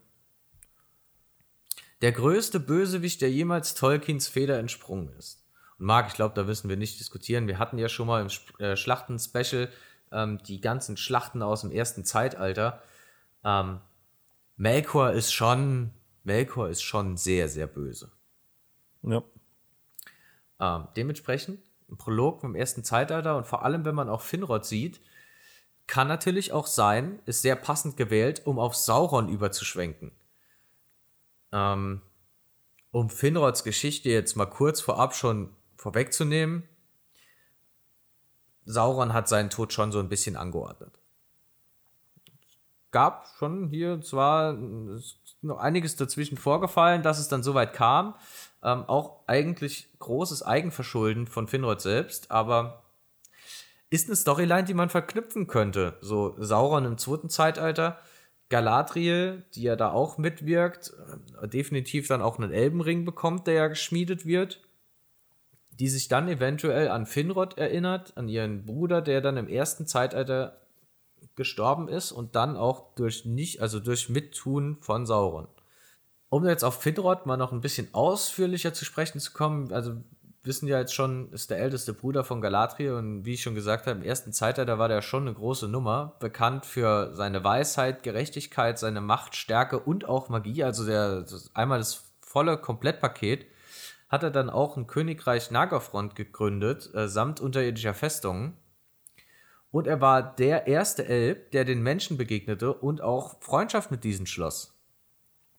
Der 2.02 2.12
größte 2.12 2.60
Bösewicht, 2.60 3.22
der 3.22 3.30
jemals 3.30 3.74
Tolkiens 3.74 4.28
Feder 4.28 4.58
entsprungen 4.58 5.10
ist. 5.18 5.44
Und 5.78 5.86
Marc, 5.86 6.08
ich 6.08 6.14
glaube, 6.14 6.34
da 6.34 6.44
müssen 6.44 6.68
wir 6.68 6.76
nicht 6.76 7.00
diskutieren. 7.00 7.46
Wir 7.46 7.58
hatten 7.58 7.78
ja 7.78 7.88
schon 7.88 8.06
mal 8.06 8.20
im 8.20 8.60
äh, 8.60 8.76
Schlachten-Special 8.76 9.70
ähm, 10.12 10.38
die 10.46 10.60
ganzen 10.60 10.96
Schlachten 10.96 11.42
aus 11.42 11.62
dem 11.62 11.70
ersten 11.70 12.04
Zeitalter. 12.04 12.82
Ähm, 13.44 13.80
Melkor 14.56 15.12
ist 15.12 15.32
schon, 15.32 15.92
Melkor 16.24 16.68
ist 16.68 16.82
schon 16.82 17.16
sehr, 17.16 17.48
sehr 17.48 17.66
böse. 17.66 18.12
Ja. 19.02 19.22
Ähm, 20.58 20.88
dementsprechend 20.96 21.60
ein 21.90 21.98
Prolog 21.98 22.40
vom 22.40 22.54
ersten 22.54 22.84
Zeitalter 22.84 23.36
und 23.36 23.46
vor 23.46 23.64
allem, 23.64 23.84
wenn 23.84 23.94
man 23.94 24.08
auch 24.08 24.22
Finrod 24.22 24.64
sieht, 24.64 25.00
kann 25.86 26.08
natürlich 26.08 26.52
auch 26.52 26.66
sein, 26.66 27.20
ist 27.26 27.42
sehr 27.42 27.54
passend 27.54 27.96
gewählt, 27.96 28.42
um 28.44 28.58
auf 28.58 28.74
Sauron 28.74 29.28
überzuschwenken. 29.28 30.10
Ähm, 31.52 32.02
um 32.90 33.10
Finrods 33.10 33.64
Geschichte 33.64 34.10
jetzt 34.10 34.36
mal 34.36 34.46
kurz 34.46 34.80
vorab 34.80 35.14
schon 35.14 35.50
vorwegzunehmen, 35.76 36.62
Sauron 38.64 39.12
hat 39.12 39.28
seinen 39.28 39.50
Tod 39.50 39.72
schon 39.72 39.92
so 39.92 40.00
ein 40.00 40.08
bisschen 40.08 40.36
angeordnet. 40.36 40.98
Gab 42.90 43.28
schon 43.38 43.68
hier 43.68 44.00
zwar 44.00 44.56
noch 45.42 45.58
einiges 45.58 45.96
dazwischen 45.96 46.36
vorgefallen, 46.36 47.02
dass 47.02 47.18
es 47.18 47.28
dann 47.28 47.42
so 47.42 47.54
weit 47.54 47.72
kam. 47.72 48.14
Ähm, 48.62 48.84
auch 48.88 49.20
eigentlich 49.26 49.88
großes 49.98 50.42
Eigenverschulden 50.42 51.26
von 51.26 51.46
Finrod 51.46 51.80
selbst, 51.80 52.30
aber 52.30 52.82
ist 53.90 54.08
eine 54.08 54.16
Storyline, 54.16 54.64
die 54.64 54.74
man 54.74 54.88
verknüpfen 54.88 55.46
könnte. 55.46 55.96
So 56.00 56.34
Sauron 56.38 56.84
im 56.84 56.98
zweiten 56.98 57.28
Zeitalter, 57.28 57.98
Galadriel, 58.48 59.44
die 59.54 59.62
ja 59.62 59.76
da 59.76 59.90
auch 59.90 60.18
mitwirkt, 60.18 60.92
äh, 61.42 61.48
definitiv 61.48 62.06
dann 62.08 62.22
auch 62.22 62.38
einen 62.38 62.52
Elbenring 62.52 63.04
bekommt, 63.04 63.46
der 63.46 63.54
ja 63.54 63.68
geschmiedet 63.68 64.24
wird, 64.24 64.62
die 65.70 65.88
sich 65.88 66.08
dann 66.08 66.28
eventuell 66.28 66.88
an 66.88 67.06
Finrod 67.06 67.58
erinnert, 67.58 68.16
an 68.16 68.28
ihren 68.28 68.64
Bruder, 68.64 69.02
der 69.02 69.20
dann 69.20 69.36
im 69.36 69.48
ersten 69.48 69.86
Zeitalter 69.86 70.60
gestorben 71.34 71.88
ist 71.88 72.12
und 72.12 72.34
dann 72.34 72.56
auch 72.56 72.94
durch 72.94 73.24
nicht, 73.24 73.60
also 73.60 73.80
durch 73.80 74.08
Mittun 74.08 74.78
von 74.80 75.06
Sauron. 75.06 75.48
Um 76.28 76.46
jetzt 76.46 76.64
auf 76.64 76.80
Finrod 76.80 77.26
mal 77.26 77.36
noch 77.36 77.52
ein 77.52 77.60
bisschen 77.60 77.88
ausführlicher 77.92 78.72
zu 78.72 78.84
sprechen 78.84 79.20
zu 79.20 79.32
kommen, 79.32 79.72
also 79.72 79.96
wissen 80.46 80.68
ja 80.68 80.78
jetzt 80.78 80.94
schon, 80.94 81.32
ist 81.32 81.50
der 81.50 81.58
älteste 81.58 81.92
Bruder 81.92 82.24
von 82.24 82.40
Galadriel 82.40 82.92
und 82.92 83.24
wie 83.24 83.34
ich 83.34 83.42
schon 83.42 83.54
gesagt 83.54 83.86
habe, 83.86 83.98
im 83.98 84.04
ersten 84.04 84.32
Zeitalter 84.32 84.78
war 84.78 84.88
der 84.88 85.02
schon 85.02 85.22
eine 85.22 85.34
große 85.34 85.68
Nummer, 85.68 86.16
bekannt 86.20 86.66
für 86.66 87.14
seine 87.14 87.44
Weisheit, 87.44 88.02
Gerechtigkeit, 88.02 88.78
seine 88.78 89.00
Macht, 89.00 89.36
Stärke 89.36 89.78
und 89.78 90.08
auch 90.08 90.28
Magie, 90.28 90.64
also 90.64 90.86
der 90.86 91.24
einmal 91.54 91.78
das 91.78 92.12
volle 92.20 92.58
Komplettpaket, 92.58 93.46
hat 94.08 94.22
er 94.22 94.30
dann 94.30 94.50
auch 94.50 94.76
ein 94.76 94.86
Königreich 94.86 95.50
Nagerfront 95.50 96.14
gegründet, 96.14 96.90
äh, 96.94 97.08
samt 97.08 97.40
unterirdischer 97.40 97.94
Festungen. 97.94 98.56
Und 99.70 99.86
er 99.86 100.00
war 100.00 100.22
der 100.22 100.66
erste 100.68 101.06
Elb, 101.06 101.50
der 101.50 101.64
den 101.64 101.82
Menschen 101.82 102.16
begegnete 102.16 102.72
und 102.72 103.00
auch 103.00 103.40
Freundschaft 103.42 103.90
mit 103.90 104.04
diesen 104.04 104.26
schloss. 104.26 104.75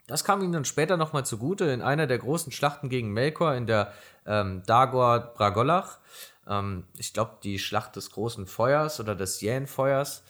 Das 0.08 0.24
kam 0.24 0.42
ihm 0.42 0.54
dann 0.54 0.66
später 0.66 0.96
nochmal 0.96 1.26
zugute 1.26 1.66
in 1.66 1.82
einer 1.82 2.08
der 2.08 2.18
großen 2.18 2.52
Schlachten 2.52 2.90
gegen 2.90 3.12
Melkor 3.12 3.54
in 3.56 3.68
der 3.68 3.94
ähm, 4.26 4.64
Dagor 4.66 5.20
Bragolach. 5.20 6.00
Ähm, 6.48 6.86
ich 6.98 7.14
glaube, 7.14 7.38
die 7.44 7.60
Schlacht 7.60 7.98
des 7.98 8.12
großen 8.12 8.48
Feuers 8.48 9.00
oder 9.02 9.16
des 9.16 9.42
Jähenfeuers, 9.42 10.24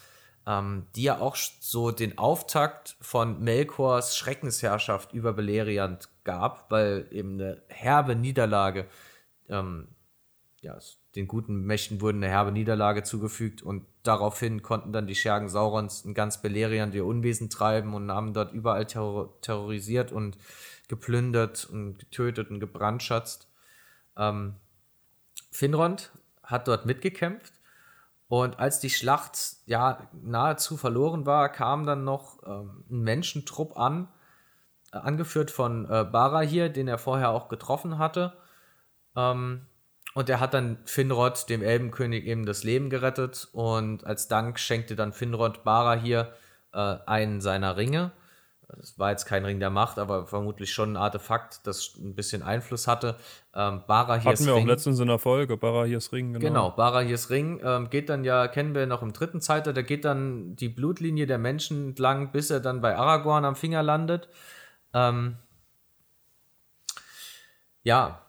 ähm, 0.48 0.88
die 0.96 1.04
ja 1.04 1.20
auch 1.20 1.36
so 1.36 1.92
den 1.92 2.18
Auftakt 2.18 2.98
von 3.02 3.40
Melkors 3.44 4.18
Schreckensherrschaft 4.18 5.14
über 5.14 5.34
Beleriand 5.34 6.10
gab, 6.24 6.72
weil 6.72 7.08
eben 7.12 7.34
eine 7.34 7.62
herbe 7.68 8.16
Niederlage, 8.16 8.88
ähm, 9.48 9.90
ja, 10.62 10.78
den 11.16 11.28
guten 11.28 11.62
Mächten 11.62 12.02
wurden 12.02 12.24
eine 12.24 12.32
herbe 12.32 12.52
Niederlage 12.52 13.04
zugefügt 13.04 13.62
und 13.62 13.86
daraufhin 14.08 14.62
konnten 14.62 14.94
dann 14.94 15.08
die 15.08 15.16
Schergen 15.16 15.50
Saurons 15.50 16.06
in 16.06 16.14
ganz 16.14 16.42
Beleriand 16.42 16.96
ihr 16.96 17.06
Unwesen 17.06 17.50
treiben 17.50 17.94
und 17.94 18.12
haben 18.12 18.34
dort 18.34 18.54
überall 18.54 18.86
terror 18.86 19.40
terrorisiert 19.42 20.12
und 20.12 20.38
geplündert 20.88 21.66
und 21.66 22.00
getötet 22.00 22.50
und 22.50 22.60
gebrandschatzt. 22.60 23.48
Ähm, 24.18 24.56
Finrond 25.52 26.12
hat 26.44 26.68
dort 26.68 26.86
mitgekämpft 26.86 27.54
Und 28.30 28.60
als 28.60 28.80
die 28.80 28.90
Schlacht 28.90 29.38
ja 29.66 30.10
nahezu 30.14 30.78
verloren 30.78 31.26
war, 31.26 31.50
kam 31.50 31.86
dann 31.86 32.04
noch 32.04 32.40
ähm, 32.46 32.84
ein 32.90 33.02
Menschentrupp 33.02 33.78
an, 33.78 34.10
äh, 34.92 34.98
angeführt 34.98 35.52
von 35.52 35.86
äh, 35.86 36.04
Barahir, 36.04 36.70
den 36.70 36.88
er 36.88 36.98
vorher 36.98 37.30
auch 37.30 37.48
getroffen 37.48 37.98
hatte. 37.98 38.34
Ähm, 39.16 39.66
und 40.18 40.30
er 40.30 40.40
hat 40.40 40.56
dann 40.56 40.80
Finrod, 40.84 41.48
dem 41.48 41.62
Elbenkönig, 41.62 42.26
eben 42.26 42.48
das 42.48 42.64
Leben 42.64 42.90
gerettet. 42.90 43.50
Und 43.52 44.04
als 44.04 44.28
Dank 44.28 44.58
schenkte 44.58 44.96
dann 44.96 45.14
Finrod 45.14 45.64
Barahir 45.64 46.34
äh, 46.74 46.96
einen 47.06 47.40
seiner 47.40 47.78
Ringe. 47.78 48.12
Das 48.68 48.98
war 48.98 49.12
jetzt 49.12 49.28
kein 49.28 49.46
Ring 49.46 49.60
der 49.60 49.70
Macht, 49.70 50.00
aber 50.00 50.26
vermutlich 50.26 50.74
schon 50.74 50.94
ein 50.94 50.98
Artefakt, 50.98 51.68
das 51.68 51.94
ein 52.00 52.16
bisschen 52.16 52.42
Einfluss 52.42 52.88
hatte. 52.88 53.18
Ähm, 53.54 53.84
Barahirs 53.86 54.26
Hatten 54.26 54.48
wir 54.48 54.56
Ring, 54.56 54.64
auch 54.64 54.68
letztens 54.68 55.00
in 55.00 55.08
der 55.08 55.20
Folge, 55.20 55.56
Barahirs 55.56 56.12
Ring, 56.12 56.34
genau. 56.34 56.46
Genau, 56.48 56.72
Barahirs 56.72 57.30
Ring 57.30 57.62
ähm, 57.64 57.92
geht 57.92 58.10
dann 58.10 58.24
ja, 58.24 58.48
kennen 58.48 58.74
wir 58.74 58.88
noch 58.88 59.04
im 59.04 59.14
dritten 59.14 59.40
Zeitalter, 59.40 59.74
da 59.74 59.84
geht 59.84 60.04
dann 60.04 60.56
die 60.56 60.70
Blutlinie 60.70 61.28
der 61.28 61.38
Menschen 61.38 61.90
entlang, 61.90 62.32
bis 62.32 62.50
er 62.50 62.60
dann 62.60 62.82
bei 62.82 62.96
Aragorn 62.96 63.46
am 63.46 63.56
Finger 63.56 63.84
landet. 63.84 64.30
Ähm, 64.96 65.38
ja, 67.84 68.27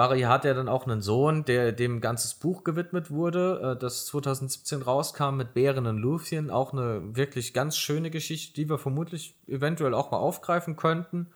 Barry 0.00 0.22
hat 0.22 0.46
ja 0.46 0.54
dann 0.54 0.70
auch 0.70 0.86
einen 0.86 1.02
Sohn, 1.02 1.44
der 1.44 1.72
dem 1.72 2.00
ganzes 2.00 2.32
Buch 2.32 2.64
gewidmet 2.64 3.10
wurde, 3.10 3.74
äh, 3.74 3.78
das 3.78 4.06
2017 4.06 4.80
rauskam 4.80 5.36
mit 5.36 5.52
Bären 5.52 5.86
und 5.86 5.98
Luthien. 5.98 6.48
Auch 6.48 6.72
eine 6.72 7.14
wirklich 7.14 7.52
ganz 7.52 7.76
schöne 7.76 8.10
Geschichte, 8.10 8.54
die 8.54 8.70
wir 8.70 8.78
vermutlich 8.78 9.36
eventuell 9.46 9.92
auch 9.92 10.10
mal 10.10 10.16
aufgreifen 10.16 10.76
könnten. 10.76 11.26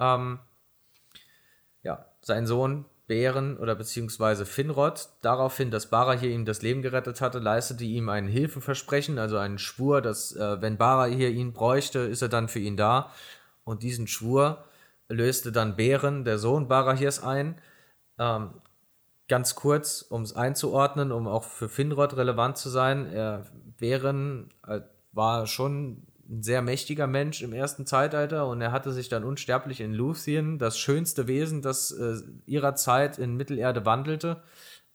Ähm, 0.00 0.40
ja, 1.84 2.06
sein 2.20 2.48
Sohn 2.48 2.86
Bären 3.06 3.56
oder 3.56 3.76
beziehungsweise 3.76 4.46
Finrod, 4.46 5.10
daraufhin, 5.22 5.70
dass 5.70 5.86
Bara 5.86 6.14
hier 6.14 6.30
ihm 6.30 6.44
das 6.44 6.60
Leben 6.60 6.82
gerettet 6.82 7.20
hatte, 7.20 7.38
leistete 7.38 7.84
ihm 7.84 8.08
ein 8.08 8.26
Hilfeversprechen, 8.26 9.20
also 9.20 9.38
einen 9.38 9.58
Schwur, 9.58 10.02
dass 10.02 10.34
äh, 10.34 10.60
wenn 10.60 10.76
Bara 10.76 11.04
hier 11.04 11.30
ihn 11.30 11.52
bräuchte, 11.52 12.00
ist 12.00 12.22
er 12.22 12.28
dann 12.28 12.48
für 12.48 12.58
ihn 12.58 12.76
da. 12.76 13.12
Und 13.62 13.84
diesen 13.84 14.08
Schwur 14.08 14.64
löste 15.08 15.52
dann 15.52 15.76
Bären, 15.76 16.24
der 16.24 16.38
Sohn 16.38 16.66
Barahirs, 16.66 17.22
ein 17.22 17.60
ähm, 18.18 18.50
ganz 19.28 19.54
kurz, 19.54 20.02
um 20.02 20.22
es 20.22 20.34
einzuordnen, 20.34 21.12
um 21.12 21.28
auch 21.28 21.44
für 21.44 21.68
Finrod 21.68 22.16
relevant 22.16 22.56
zu 22.56 22.68
sein, 22.68 23.06
er 23.06 23.46
wären, 23.78 24.50
äh, 24.66 24.80
war 25.12 25.46
schon 25.46 26.06
ein 26.28 26.42
sehr 26.42 26.60
mächtiger 26.62 27.06
Mensch 27.06 27.42
im 27.42 27.52
ersten 27.52 27.86
Zeitalter 27.86 28.46
und 28.48 28.60
er 28.60 28.72
hatte 28.72 28.92
sich 28.92 29.08
dann 29.08 29.24
unsterblich 29.24 29.80
in 29.80 29.94
Luthien, 29.94 30.58
das 30.58 30.78
schönste 30.78 31.26
Wesen, 31.26 31.62
das 31.62 31.90
äh, 31.90 32.16
ihrer 32.46 32.74
Zeit 32.74 33.18
in 33.18 33.36
Mittelerde 33.36 33.86
wandelte, 33.86 34.42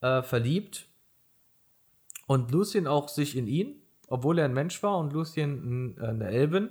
äh, 0.02 0.22
verliebt. 0.22 0.88
Und 2.26 2.52
Luthien 2.52 2.88
auch 2.88 3.10
sich 3.10 3.36
in 3.36 3.48
ihn, 3.48 3.82
obwohl 4.08 4.40
er 4.40 4.46
ein 4.46 4.54
Mensch 4.54 4.82
war 4.84 4.98
und 4.98 5.12
Luthien 5.12 5.98
eine 6.00 6.30
Elbin. 6.30 6.70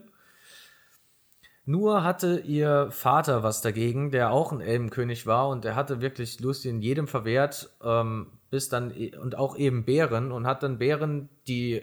Nur 1.64 2.02
hatte 2.02 2.40
ihr 2.40 2.90
Vater 2.90 3.44
was 3.44 3.60
dagegen, 3.60 4.10
der 4.10 4.32
auch 4.32 4.50
ein 4.50 4.60
Elbenkönig 4.60 5.26
war 5.26 5.48
und 5.48 5.64
der 5.64 5.76
hatte 5.76 6.00
wirklich 6.00 6.40
Lucien 6.40 6.82
jedem 6.82 7.06
verwehrt, 7.06 7.70
ähm, 7.84 8.26
bis 8.50 8.68
dann 8.68 8.90
e, 8.90 9.16
und 9.16 9.36
auch 9.36 9.56
eben 9.56 9.84
Bären 9.84 10.32
und 10.32 10.46
hat 10.46 10.64
dann 10.64 10.78
Bären 10.78 11.28
die 11.46 11.82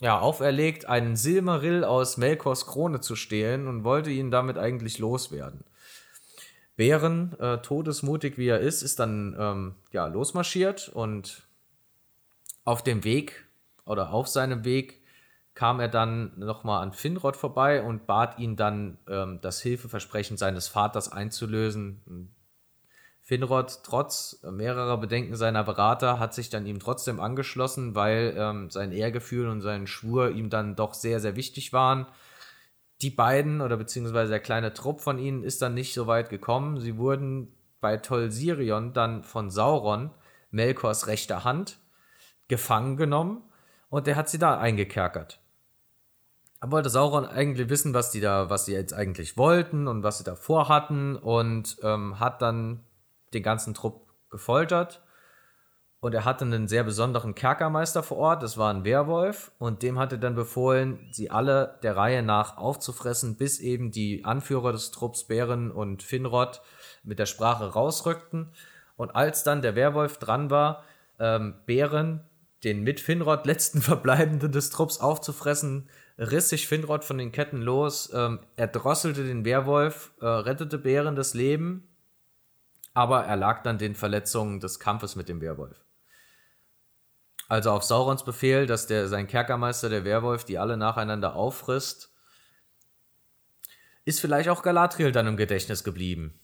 ja 0.00 0.18
auferlegt, 0.18 0.86
einen 0.86 1.16
Silmarill 1.16 1.84
aus 1.84 2.16
Melkors 2.16 2.66
Krone 2.66 3.00
zu 3.00 3.14
stehlen 3.14 3.68
und 3.68 3.84
wollte 3.84 4.10
ihn 4.10 4.30
damit 4.30 4.56
eigentlich 4.56 4.98
loswerden. 4.98 5.64
Bären, 6.76 7.38
äh, 7.38 7.58
todesmutig 7.58 8.38
wie 8.38 8.48
er 8.48 8.60
ist, 8.60 8.82
ist 8.82 8.98
dann 8.98 9.36
ähm, 9.38 9.74
ja 9.92 10.06
losmarschiert 10.06 10.88
und 10.88 11.46
auf 12.64 12.82
dem 12.82 13.04
Weg 13.04 13.44
oder 13.84 14.12
auf 14.12 14.28
seinem 14.28 14.64
Weg 14.64 15.01
kam 15.54 15.80
er 15.80 15.88
dann 15.88 16.32
nochmal 16.38 16.82
an 16.82 16.92
Finrod 16.92 17.36
vorbei 17.36 17.82
und 17.82 18.06
bat 18.06 18.38
ihn 18.38 18.56
dann, 18.56 18.98
ähm, 19.08 19.40
das 19.42 19.60
Hilfeversprechen 19.60 20.36
seines 20.36 20.68
Vaters 20.68 21.12
einzulösen. 21.12 22.32
Finrod, 23.20 23.80
trotz 23.84 24.42
mehrerer 24.50 24.98
Bedenken 24.98 25.36
seiner 25.36 25.62
Berater, 25.62 26.18
hat 26.18 26.34
sich 26.34 26.50
dann 26.50 26.66
ihm 26.66 26.80
trotzdem 26.80 27.20
angeschlossen, 27.20 27.94
weil 27.94 28.34
ähm, 28.36 28.70
sein 28.70 28.92
Ehrgefühl 28.92 29.48
und 29.48 29.60
sein 29.60 29.86
Schwur 29.86 30.30
ihm 30.30 30.50
dann 30.50 30.74
doch 30.74 30.94
sehr, 30.94 31.20
sehr 31.20 31.36
wichtig 31.36 31.72
waren. 31.72 32.06
Die 33.02 33.10
beiden 33.10 33.60
oder 33.60 33.76
beziehungsweise 33.76 34.30
der 34.30 34.40
kleine 34.40 34.72
Trupp 34.72 35.00
von 35.00 35.18
ihnen 35.18 35.44
ist 35.44 35.60
dann 35.60 35.74
nicht 35.74 35.92
so 35.92 36.06
weit 36.06 36.30
gekommen. 36.30 36.80
Sie 36.80 36.96
wurden 36.96 37.52
bei 37.80 37.96
Tol 37.96 38.30
Sirion 38.30 38.92
dann 38.92 39.22
von 39.22 39.50
Sauron, 39.50 40.10
Melkors 40.50 41.08
rechter 41.08 41.44
Hand, 41.44 41.78
gefangen 42.48 42.96
genommen 42.96 43.42
und 43.88 44.06
der 44.06 44.16
hat 44.16 44.28
sie 44.28 44.38
da 44.38 44.58
eingekerkert. 44.58 45.41
Wollte 46.64 46.90
Sauron 46.90 47.26
eigentlich 47.26 47.68
wissen, 47.68 47.92
was 47.92 48.10
die 48.10 48.20
da, 48.20 48.48
was 48.48 48.66
sie 48.66 48.72
jetzt 48.72 48.94
eigentlich 48.94 49.36
wollten 49.36 49.88
und 49.88 50.04
was 50.04 50.18
sie 50.18 50.24
da 50.24 50.36
vorhatten 50.36 51.16
und 51.16 51.76
ähm, 51.82 52.20
hat 52.20 52.40
dann 52.40 52.84
den 53.34 53.42
ganzen 53.42 53.74
Trupp 53.74 54.06
gefoltert. 54.30 55.02
Und 56.02 56.14
er 56.14 56.24
hatte 56.24 56.44
einen 56.44 56.66
sehr 56.66 56.82
besonderen 56.82 57.36
Kerkermeister 57.36 58.02
vor 58.02 58.16
Ort, 58.16 58.42
das 58.42 58.58
war 58.58 58.74
ein 58.74 58.84
Werwolf, 58.84 59.52
und 59.58 59.84
dem 59.84 60.00
hatte 60.00 60.18
dann 60.18 60.34
befohlen, 60.34 61.08
sie 61.12 61.30
alle 61.30 61.78
der 61.84 61.96
Reihe 61.96 62.24
nach 62.24 62.56
aufzufressen, 62.56 63.36
bis 63.36 63.60
eben 63.60 63.92
die 63.92 64.24
Anführer 64.24 64.72
des 64.72 64.90
Trupps 64.90 65.28
Bären 65.28 65.70
und 65.70 66.02
Finrod 66.02 66.60
mit 67.04 67.20
der 67.20 67.26
Sprache 67.26 67.72
rausrückten. 67.72 68.50
Und 68.96 69.14
als 69.14 69.44
dann 69.44 69.62
der 69.62 69.76
Werwolf 69.76 70.18
dran 70.18 70.50
war, 70.50 70.82
ähm, 71.20 71.54
Bären, 71.66 72.24
den 72.64 72.82
mit 72.82 72.98
Finrod 72.98 73.46
letzten 73.46 73.80
Verbleibenden 73.82 74.50
des 74.50 74.70
Trupps 74.70 74.98
aufzufressen, 74.98 75.88
riss 76.22 76.48
sich 76.48 76.68
Finrod 76.68 77.04
von 77.04 77.18
den 77.18 77.32
Ketten 77.32 77.62
los, 77.62 78.10
ähm, 78.14 78.40
er 78.56 78.68
drosselte 78.68 79.24
den 79.24 79.44
Werwolf, 79.44 80.12
äh, 80.20 80.26
rettete 80.26 80.78
Bären 80.78 81.16
das 81.16 81.34
Leben, 81.34 81.88
aber 82.94 83.24
er 83.24 83.36
lag 83.36 83.62
dann 83.62 83.78
den 83.78 83.94
Verletzungen 83.94 84.60
des 84.60 84.78
Kampfes 84.78 85.16
mit 85.16 85.28
dem 85.28 85.40
Werwolf. 85.40 85.82
Also 87.48 87.70
auf 87.70 87.82
Saurons 87.82 88.24
Befehl, 88.24 88.66
dass 88.66 88.86
der, 88.86 89.08
sein 89.08 89.26
Kerkermeister, 89.26 89.88
der 89.88 90.04
Werwolf, 90.04 90.44
die 90.44 90.58
alle 90.58 90.76
nacheinander 90.76 91.34
auffrisst, 91.34 92.12
ist 94.04 94.20
vielleicht 94.20 94.48
auch 94.48 94.62
Galadriel 94.62 95.12
dann 95.12 95.26
im 95.26 95.36
Gedächtnis 95.36 95.84
geblieben. 95.84 96.40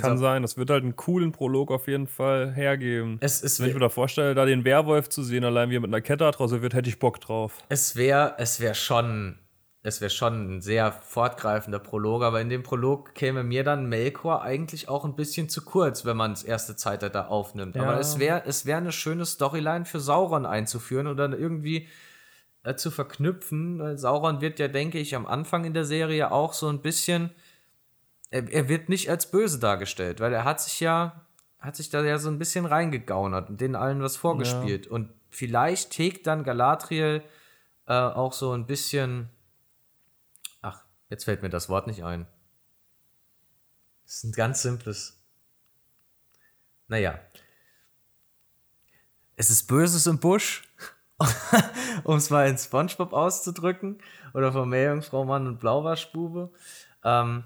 Kann 0.00 0.18
sein, 0.18 0.42
das 0.42 0.58
wird 0.58 0.68
halt 0.68 0.82
einen 0.82 0.94
coolen 0.94 1.32
Prolog 1.32 1.70
auf 1.70 1.88
jeden 1.88 2.06
Fall 2.06 2.52
hergeben. 2.52 3.16
Es, 3.20 3.42
es 3.42 3.60
Wenn 3.60 3.68
ich 3.68 3.74
mir 3.74 3.80
da 3.80 3.88
vorstelle, 3.88 4.34
da 4.34 4.44
den 4.44 4.64
Werwolf 4.64 5.08
zu 5.08 5.22
sehen, 5.22 5.42
allein 5.42 5.70
wie 5.70 5.76
er 5.76 5.80
mit 5.80 5.88
einer 5.88 6.02
Kette 6.02 6.30
draußen 6.30 6.60
wird, 6.60 6.74
hätte 6.74 6.90
ich 6.90 6.98
Bock 6.98 7.18
drauf. 7.20 7.56
Es 7.70 7.96
wäre 7.96 8.34
es 8.36 8.60
wär 8.60 8.74
schon, 8.74 9.38
es 9.82 10.02
wär 10.02 10.10
schon 10.10 10.56
ein 10.56 10.60
sehr 10.60 10.92
fortgreifender 10.92 11.78
Prolog, 11.78 12.22
aber 12.22 12.42
in 12.42 12.50
dem 12.50 12.62
Prolog 12.62 13.14
käme 13.14 13.42
mir 13.42 13.64
dann 13.64 13.88
Melkor 13.88 14.42
eigentlich 14.42 14.90
auch 14.90 15.06
ein 15.06 15.16
bisschen 15.16 15.48
zu 15.48 15.64
kurz, 15.64 16.04
wenn 16.04 16.16
man 16.16 16.32
das 16.32 16.42
erste 16.42 16.76
Zeitalter 16.76 17.30
aufnimmt. 17.30 17.76
Ja. 17.76 17.84
Aber 17.84 17.98
es 17.98 18.18
wäre 18.18 18.42
es 18.44 18.66
wär 18.66 18.76
eine 18.76 18.92
schöne 18.92 19.24
Storyline 19.24 19.86
für 19.86 19.98
Sauron 20.00 20.44
einzuführen 20.44 21.06
oder 21.06 21.30
irgendwie 21.30 21.88
äh, 22.64 22.74
zu 22.74 22.90
verknüpfen. 22.90 23.96
Sauron 23.96 24.42
wird 24.42 24.58
ja, 24.58 24.68
denke 24.68 24.98
ich, 24.98 25.16
am 25.16 25.26
Anfang 25.26 25.64
in 25.64 25.72
der 25.72 25.86
Serie 25.86 26.30
auch 26.32 26.52
so 26.52 26.68
ein 26.68 26.82
bisschen 26.82 27.30
er, 28.30 28.50
er 28.50 28.68
wird 28.68 28.88
nicht 28.88 29.10
als 29.10 29.30
böse 29.30 29.58
dargestellt, 29.58 30.20
weil 30.20 30.32
er 30.32 30.44
hat 30.44 30.60
sich 30.60 30.80
ja, 30.80 31.26
hat 31.58 31.76
sich 31.76 31.90
da 31.90 32.02
ja 32.02 32.18
so 32.18 32.28
ein 32.28 32.38
bisschen 32.38 32.64
reingegaunert 32.64 33.50
und 33.50 33.60
denen 33.60 33.76
allen 33.76 34.02
was 34.02 34.16
vorgespielt. 34.16 34.86
Ja. 34.86 34.92
Und 34.92 35.12
vielleicht 35.28 35.98
hegt 35.98 36.26
dann 36.26 36.44
Galadriel 36.44 37.22
äh, 37.86 37.92
auch 37.92 38.32
so 38.32 38.52
ein 38.52 38.66
bisschen. 38.66 39.28
Ach, 40.62 40.84
jetzt 41.08 41.24
fällt 41.24 41.42
mir 41.42 41.50
das 41.50 41.68
Wort 41.68 41.86
nicht 41.86 42.04
ein. 42.04 42.26
Das 44.04 44.16
ist 44.16 44.24
ein 44.24 44.32
ganz 44.32 44.62
simples. 44.62 45.20
Naja. 46.88 47.18
Es 49.36 49.48
ist 49.48 49.68
Böses 49.68 50.06
im 50.06 50.18
Busch, 50.18 50.68
um 52.04 52.16
es 52.16 52.28
mal 52.28 52.48
in 52.48 52.58
Spongebob 52.58 53.12
auszudrücken. 53.12 53.98
Oder 54.34 54.52
von 54.52 54.68
Meerjungfrau 54.68 55.24
Mann 55.24 55.46
und 55.46 55.60
Blauwaschbube. 55.60 56.52
Ähm, 57.04 57.44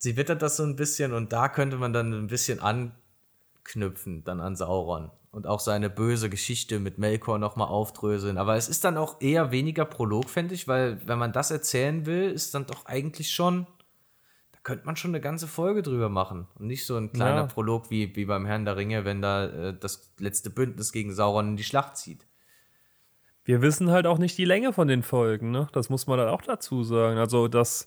sie 0.00 0.16
wittert 0.16 0.42
das 0.42 0.56
so 0.56 0.64
ein 0.64 0.76
bisschen 0.76 1.12
und 1.12 1.32
da 1.32 1.48
könnte 1.48 1.76
man 1.76 1.92
dann 1.92 2.12
ein 2.12 2.26
bisschen 2.26 2.58
anknüpfen, 2.58 4.24
dann 4.24 4.40
an 4.40 4.56
Sauron. 4.56 5.10
Und 5.30 5.46
auch 5.46 5.60
seine 5.60 5.88
böse 5.88 6.28
Geschichte 6.28 6.80
mit 6.80 6.98
Melkor 6.98 7.38
nochmal 7.38 7.68
aufdröseln. 7.68 8.36
Aber 8.36 8.56
es 8.56 8.68
ist 8.68 8.82
dann 8.82 8.96
auch 8.96 9.20
eher 9.20 9.52
weniger 9.52 9.84
Prolog, 9.84 10.28
fände 10.28 10.54
ich, 10.54 10.66
weil 10.66 11.00
wenn 11.06 11.20
man 11.20 11.32
das 11.32 11.52
erzählen 11.52 12.04
will, 12.04 12.32
ist 12.32 12.52
dann 12.52 12.66
doch 12.66 12.86
eigentlich 12.86 13.30
schon, 13.30 13.68
da 14.50 14.58
könnte 14.64 14.86
man 14.86 14.96
schon 14.96 15.12
eine 15.12 15.20
ganze 15.20 15.46
Folge 15.46 15.82
drüber 15.82 16.08
machen. 16.08 16.48
Und 16.58 16.66
nicht 16.66 16.84
so 16.84 16.96
ein 16.96 17.12
kleiner 17.12 17.42
ja. 17.42 17.46
Prolog 17.46 17.90
wie, 17.90 18.16
wie 18.16 18.24
beim 18.24 18.44
Herrn 18.44 18.64
der 18.64 18.76
Ringe, 18.76 19.04
wenn 19.04 19.22
da 19.22 19.44
äh, 19.44 19.78
das 19.78 20.12
letzte 20.18 20.50
Bündnis 20.50 20.90
gegen 20.90 21.14
Sauron 21.14 21.50
in 21.50 21.56
die 21.56 21.62
Schlacht 21.62 21.96
zieht. 21.96 22.26
Wir 23.44 23.62
wissen 23.62 23.90
halt 23.90 24.06
auch 24.06 24.18
nicht 24.18 24.36
die 24.36 24.44
Länge 24.44 24.72
von 24.72 24.88
den 24.88 25.04
Folgen, 25.04 25.52
ne? 25.52 25.68
Das 25.72 25.90
muss 25.90 26.08
man 26.08 26.18
dann 26.18 26.28
auch 26.28 26.42
dazu 26.42 26.82
sagen. 26.82 27.18
Also 27.18 27.46
das 27.46 27.86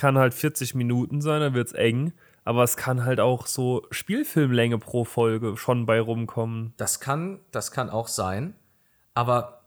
kann 0.00 0.16
halt 0.16 0.32
40 0.32 0.74
Minuten 0.74 1.20
sein, 1.20 1.40
dann 1.42 1.52
wird 1.52 1.68
es 1.68 1.72
eng. 1.74 2.14
aber 2.44 2.64
es 2.64 2.78
kann 2.78 3.04
halt 3.04 3.20
auch 3.20 3.46
so 3.46 3.86
Spielfilmlänge 3.90 4.78
pro 4.78 5.04
Folge 5.04 5.58
schon 5.58 5.84
bei 5.84 6.00
rumkommen. 6.00 6.72
Das 6.78 6.98
kann, 6.98 7.38
das 7.50 7.70
kann 7.70 7.90
auch 7.90 8.08
sein. 8.08 8.54
Aber 9.12 9.60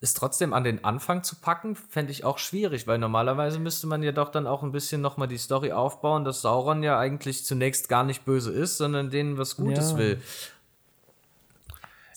es 0.00 0.14
trotzdem 0.14 0.52
an 0.52 0.62
den 0.62 0.84
Anfang 0.84 1.24
zu 1.24 1.34
packen, 1.36 1.74
fände 1.74 2.12
ich 2.12 2.24
auch 2.24 2.38
schwierig, 2.38 2.86
weil 2.86 2.98
normalerweise 2.98 3.58
müsste 3.58 3.88
man 3.88 4.04
ja 4.04 4.12
doch 4.12 4.30
dann 4.30 4.46
auch 4.46 4.62
ein 4.62 4.70
bisschen 4.70 5.00
nochmal 5.00 5.26
die 5.26 5.38
Story 5.38 5.72
aufbauen, 5.72 6.24
dass 6.24 6.40
Sauron 6.40 6.84
ja 6.84 6.96
eigentlich 6.98 7.44
zunächst 7.44 7.88
gar 7.88 8.04
nicht 8.04 8.24
böse 8.24 8.52
ist, 8.52 8.78
sondern 8.78 9.10
denen 9.10 9.36
was 9.36 9.56
Gutes 9.56 9.92
Ja. 9.92 9.98
will. 9.98 10.22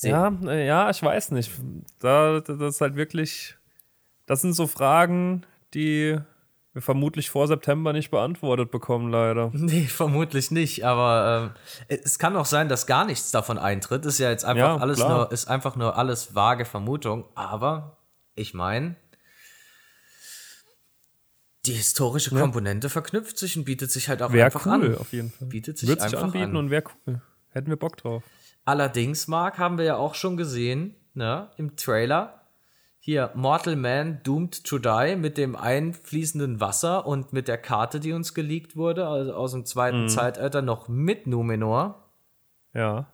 Ja, 0.01 0.32
äh, 0.45 0.67
ja, 0.67 0.89
ich 0.91 1.01
weiß 1.01 1.32
nicht. 1.32 1.51
Da, 1.99 2.39
das 2.39 2.59
ist 2.76 2.82
halt 2.82 2.95
wirklich. 2.95 3.57
Das 4.28 4.41
sind 4.41 4.53
so 4.53 4.67
Fragen, 4.67 5.43
die 5.74 6.19
vermutlich 6.78 7.30
vor 7.30 7.47
September 7.47 7.93
nicht 7.93 8.09
beantwortet 8.11 8.71
bekommen, 8.71 9.11
leider. 9.11 9.51
Nee, 9.53 9.86
vermutlich 9.86 10.49
nicht, 10.51 10.84
aber 10.86 11.53
ähm, 11.89 11.97
es 12.03 12.17
kann 12.19 12.36
auch 12.36 12.45
sein, 12.45 12.67
dass 12.69 12.88
gar 12.88 13.05
nichts 13.05 13.32
davon 13.32 13.57
eintritt. 13.57 14.05
Ist 14.05 14.19
ja 14.19 14.30
jetzt 14.30 14.45
einfach 14.45 14.76
Ja, 14.76 14.78
alles 14.78 14.97
klar. 14.97 15.09
nur, 15.17 15.32
ist 15.32 15.47
einfach 15.47 15.76
nur 15.76 15.97
alles 15.97 16.34
vage 16.36 16.65
Vermutung, 16.65 17.26
aber 17.36 17.97
ich 18.36 18.53
meine, 18.53 18.95
die 21.65 21.74
historische 21.74 22.36
Komponente 22.36 22.89
verknüpft 22.89 23.38
sich 23.38 23.55
und 23.57 23.63
bietet 23.63 23.89
sich 23.91 24.09
halt 24.09 24.21
auch 24.21 24.34
Wäre 24.34 24.45
einfach 24.47 24.65
cool, 24.65 24.74
an. 24.74 24.97
auf 24.97 25.13
jeden 25.13 25.32
Fall. 25.32 25.47
Bietet 25.47 25.78
sich 25.78 25.88
Wird 25.88 26.01
sich 26.01 26.11
einfach 26.13 26.24
anbieten 26.26 26.51
an. 26.51 26.55
und 26.57 26.69
wäre 26.71 26.84
cool. 27.07 27.21
Hätten 27.51 27.69
wir 27.69 27.78
Bock 27.78 27.95
drauf. 27.97 28.24
Allerdings, 28.65 29.28
Marc, 29.28 29.57
haben 29.59 29.78
wir 29.78 29.86
ja 29.86 29.95
auch 29.95 30.15
schon 30.15 30.36
gesehen, 30.38 30.95
ne, 31.13 31.49
im 31.57 31.76
Trailer. 31.78 32.41
Hier, 33.06 33.32
Mortal 33.36 33.76
Man 33.76 34.22
Doomed 34.24 34.64
to 34.64 34.80
Die 34.80 35.18
mit 35.18 35.38
dem 35.38 35.58
einfließenden 35.58 36.62
Wasser 36.62 37.06
und 37.06 37.34
mit 37.34 37.49
der 37.49 37.58
Karte, 37.58 37.99
die 37.99 38.14
uns 38.14 38.34
geleakt 38.34 38.78
wurde, 38.78 39.06
also 39.08 39.34
aus 39.34 39.51
dem 39.51 39.60
Mhm. 39.60 39.66
zweiten 39.66 40.08
Zeitalter, 40.08 40.62
noch 40.62 40.88
mit 40.88 41.28
Numenor. 41.28 42.01
Ja. 42.74 43.08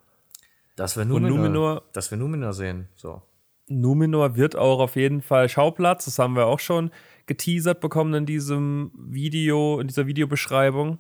Dass 0.75 0.95
wir 0.95 1.05
Numenor, 1.05 1.39
Numenor- 1.39 1.81
dass 1.91 2.11
wir 2.11 2.19
Numenor 2.19 2.53
sehen. 2.53 2.87
So. 2.95 3.23
Numenor 3.67 4.35
wird 4.35 4.55
auch 4.55 4.79
auf 4.79 4.95
jeden 4.95 5.23
Fall 5.23 5.49
Schauplatz. 5.49 6.05
Das 6.05 6.19
haben 6.19 6.35
wir 6.35 6.45
auch 6.45 6.59
schon 6.59 6.91
geteasert 7.25 7.79
bekommen 7.81 8.13
in 8.13 8.25
diesem 8.27 8.91
Video, 8.95 9.79
in 9.79 9.87
dieser 9.87 10.05
Videobeschreibung. 10.05 10.99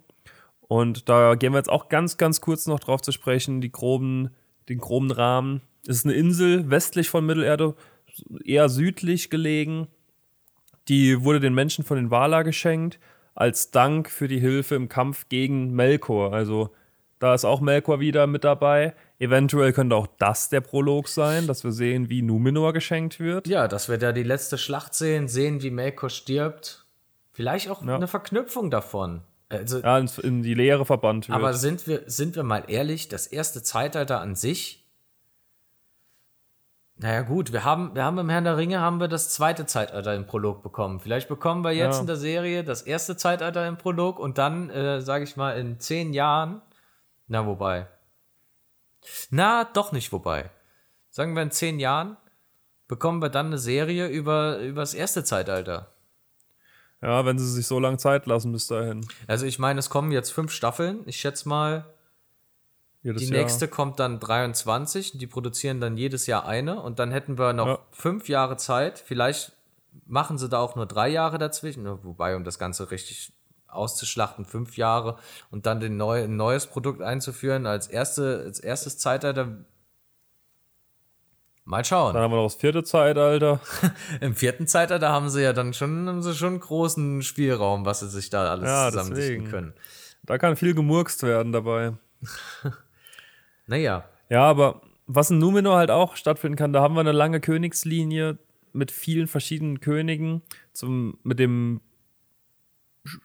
Und 0.61 1.07
da 1.09 1.35
gehen 1.35 1.53
wir 1.53 1.59
jetzt 1.59 1.69
auch 1.69 1.89
ganz, 1.89 2.17
ganz 2.17 2.41
kurz 2.41 2.65
noch 2.65 2.79
drauf 2.79 3.01
zu 3.01 3.11
sprechen, 3.11 3.61
die 3.61 3.71
groben, 3.71 4.31
den 4.67 4.79
groben 4.79 5.11
Rahmen. 5.11 5.61
Es 5.87 5.97
ist 5.97 6.05
eine 6.05 6.15
Insel 6.15 6.71
westlich 6.71 7.07
von 7.07 7.23
Mittelerde, 7.23 7.75
eher 8.43 8.69
südlich 8.69 9.29
gelegen. 9.29 9.87
Die 10.87 11.23
wurde 11.23 11.39
den 11.39 11.53
Menschen 11.53 11.83
von 11.83 11.97
den 11.97 12.09
Valar 12.11 12.43
geschenkt, 12.43 12.99
als 13.35 13.71
Dank 13.71 14.09
für 14.09 14.27
die 14.27 14.39
Hilfe 14.39 14.75
im 14.75 14.89
Kampf 14.89 15.29
gegen 15.29 15.71
Melkor. 15.73 16.33
Also 16.33 16.71
da 17.19 17.33
ist 17.35 17.45
auch 17.45 17.61
Melkor 17.61 17.99
wieder 17.99 18.27
mit 18.27 18.43
dabei. 18.43 18.95
Eventuell 19.19 19.73
könnte 19.73 19.95
auch 19.95 20.07
das 20.17 20.49
der 20.49 20.61
Prolog 20.61 21.07
sein, 21.09 21.47
dass 21.47 21.63
wir 21.63 21.71
sehen, 21.71 22.09
wie 22.09 22.21
Numenor 22.21 22.73
geschenkt 22.73 23.19
wird. 23.19 23.47
Ja, 23.47 23.67
dass 23.67 23.89
wir 23.89 23.97
da 23.97 24.11
die 24.13 24.23
letzte 24.23 24.57
Schlacht 24.57 24.93
sehen, 24.93 25.27
sehen, 25.27 25.61
wie 25.61 25.69
Melkor 25.71 26.09
stirbt. 26.09 26.85
Vielleicht 27.33 27.69
auch 27.69 27.85
Ja. 27.85 27.95
eine 27.95 28.07
Verknüpfung 28.07 28.71
davon. 28.71 29.21
Also, 29.49 29.79
Ja, 29.79 29.97
in 29.97 30.43
die 30.43 30.53
Leere 30.53 30.85
verbannt 30.85 31.27
wird. 31.27 31.35
aber 31.35 31.53
sind 31.53 31.87
wir, 31.87 32.03
sind 32.05 32.35
wir 32.35 32.43
mal 32.43 32.63
ehrlich, 32.67 33.07
das 33.09 33.27
erste 33.27 33.63
Zeitalter 33.63 34.21
an 34.21 34.35
sich. 34.35 34.87
Naja, 37.01 37.21
gut, 37.21 37.53
wir 37.53 37.63
haben, 37.63 37.95
wir 37.95 38.03
haben 38.03 38.17
im 38.17 38.27
Herrn 38.29 38.43
der 38.43 38.57
Ringe 38.57 38.81
haben 38.81 38.99
wir 38.99 39.07
das 39.07 39.29
zweite 39.29 39.65
Zeitalter 39.65 40.13
im 40.15 40.25
Prolog 40.27 40.61
bekommen. 40.61 40.99
Vielleicht 40.99 41.29
bekommen 41.29 41.63
wir 41.63 41.71
jetzt 41.71 41.95
Ja. 41.95 42.01
in 42.01 42.07
der 42.07 42.17
Serie 42.17 42.63
das 42.65 42.81
erste 42.81 43.15
Zeitalter 43.15 43.65
im 43.69 43.77
Prolog 43.77 44.19
und 44.19 44.37
dann, 44.37 44.69
äh, 44.69 44.99
sage 45.01 45.23
ich 45.23 45.37
mal, 45.37 45.57
in 45.57 45.79
zehn 45.79 46.11
Jahren. 46.13 46.61
Na, 47.27 47.45
wobei. 47.45 47.87
Na, 49.29 49.63
doch 49.63 49.93
nicht 49.93 50.11
wobei. 50.11 50.49
Sagen 51.09 51.35
wir 51.35 51.41
in 51.41 51.51
zehn 51.51 51.79
Jahren 51.79 52.17
bekommen 52.89 53.21
wir 53.21 53.29
dann 53.29 53.45
eine 53.47 53.59
Serie 53.59 54.07
über, 54.07 54.57
über 54.59 54.81
das 54.81 54.93
erste 54.93 55.23
Zeitalter. 55.23 55.93
ja, 57.01 57.25
wenn 57.25 57.39
sie 57.39 57.49
sich 57.49 57.65
so 57.65 57.79
lange 57.79 57.95
Zeit 57.97 58.25
lassen 58.25 58.51
bis 58.51 58.67
dahin. 58.67 59.07
Also 59.25 59.45
ich 59.45 59.57
meine, 59.57 59.79
es 59.79 59.89
kommen 59.89 60.11
jetzt 60.11 60.31
fünf 60.31 60.51
Staffeln. 60.51 61.03
Ich 61.05 61.15
schätze 61.15 61.47
mal, 61.47 61.85
Jedes 63.09 63.27
die 63.27 63.33
Jahr. 63.33 63.41
nächste 63.41 63.67
kommt 63.67 63.99
dann 63.99 64.19
23. 64.19 65.17
Die 65.17 65.27
produzieren 65.27 65.81
dann 65.81 65.97
jedes 65.97 66.27
Jahr 66.27 66.45
eine. 66.47 66.81
Und 66.81 66.99
dann 66.99 67.11
hätten 67.11 67.37
wir 67.37 67.53
noch 67.53 67.67
Ja. 67.67 67.79
fünf 67.91 68.29
Jahre 68.29 68.57
Zeit. 68.57 68.99
Vielleicht 68.99 69.51
machen 70.05 70.37
sie 70.37 70.47
da 70.49 70.59
auch 70.59 70.75
nur 70.75 70.85
drei 70.85 71.09
Jahre 71.09 71.37
dazwischen. 71.37 71.85
Wobei, 72.03 72.35
um 72.35 72.43
das 72.43 72.59
Ganze 72.59 72.91
richtig 72.91 73.33
auszuschlachten, 73.67 74.45
fünf 74.45 74.77
Jahre 74.77 75.17
und 75.51 75.65
dann 75.65 75.79
den 75.79 75.95
neu, 75.97 76.23
ein 76.23 76.35
neues 76.35 76.65
Produkt 76.65 77.01
einzuführen 77.01 77.67
als, 77.67 77.87
erste, 77.87 78.43
als 78.45 78.59
erstes 78.59 78.97
Zeitalter. 78.97 79.57
Mal 81.65 81.85
schauen. 81.85 82.15
Dann 82.15 82.23
haben 82.23 82.31
wir 82.31 82.37
noch 82.37 82.45
das 82.45 82.55
vierte 82.55 82.83
Zeitalter. 82.83 83.59
Im 84.21 84.35
vierten 84.35 84.65
Zeitalter 84.65 85.09
haben 85.09 85.29
sie 85.29 85.43
ja 85.43 85.53
dann 85.53 85.73
schon, 85.75 86.07
haben 86.07 86.23
sie 86.23 86.33
schon 86.33 86.47
einen 86.53 86.59
großen 86.61 87.21
Spielraum, 87.21 87.85
was 87.85 87.99
sie 87.99 88.09
sich 88.09 88.31
da 88.31 88.49
alles 88.49 88.67
Ja, 88.67 88.89
zusammendichten 88.89 89.49
können. 89.51 89.73
Da 90.23 90.39
kann 90.39 90.55
viel 90.55 90.73
gemurkst 90.73 91.21
werden 91.23 91.51
dabei. 91.51 91.93
Naja, 93.69 94.03
Ja, 94.29 94.43
aber 94.43 94.81
was 95.07 95.31
in 95.31 95.39
Numenor 95.39 95.77
halt 95.77 95.91
auch 95.91 96.15
stattfinden 96.15 96.55
kann, 96.55 96.73
da 96.73 96.81
haben 96.81 96.95
wir 96.95 97.01
eine 97.01 97.11
lange 97.11 97.39
Königslinie 97.39 98.37
mit 98.73 98.91
vielen 98.91 99.27
verschiedenen 99.27 99.79
Königen. 99.79 100.41
Zum, 100.73 101.17
mit 101.23 101.39
dem 101.39 101.81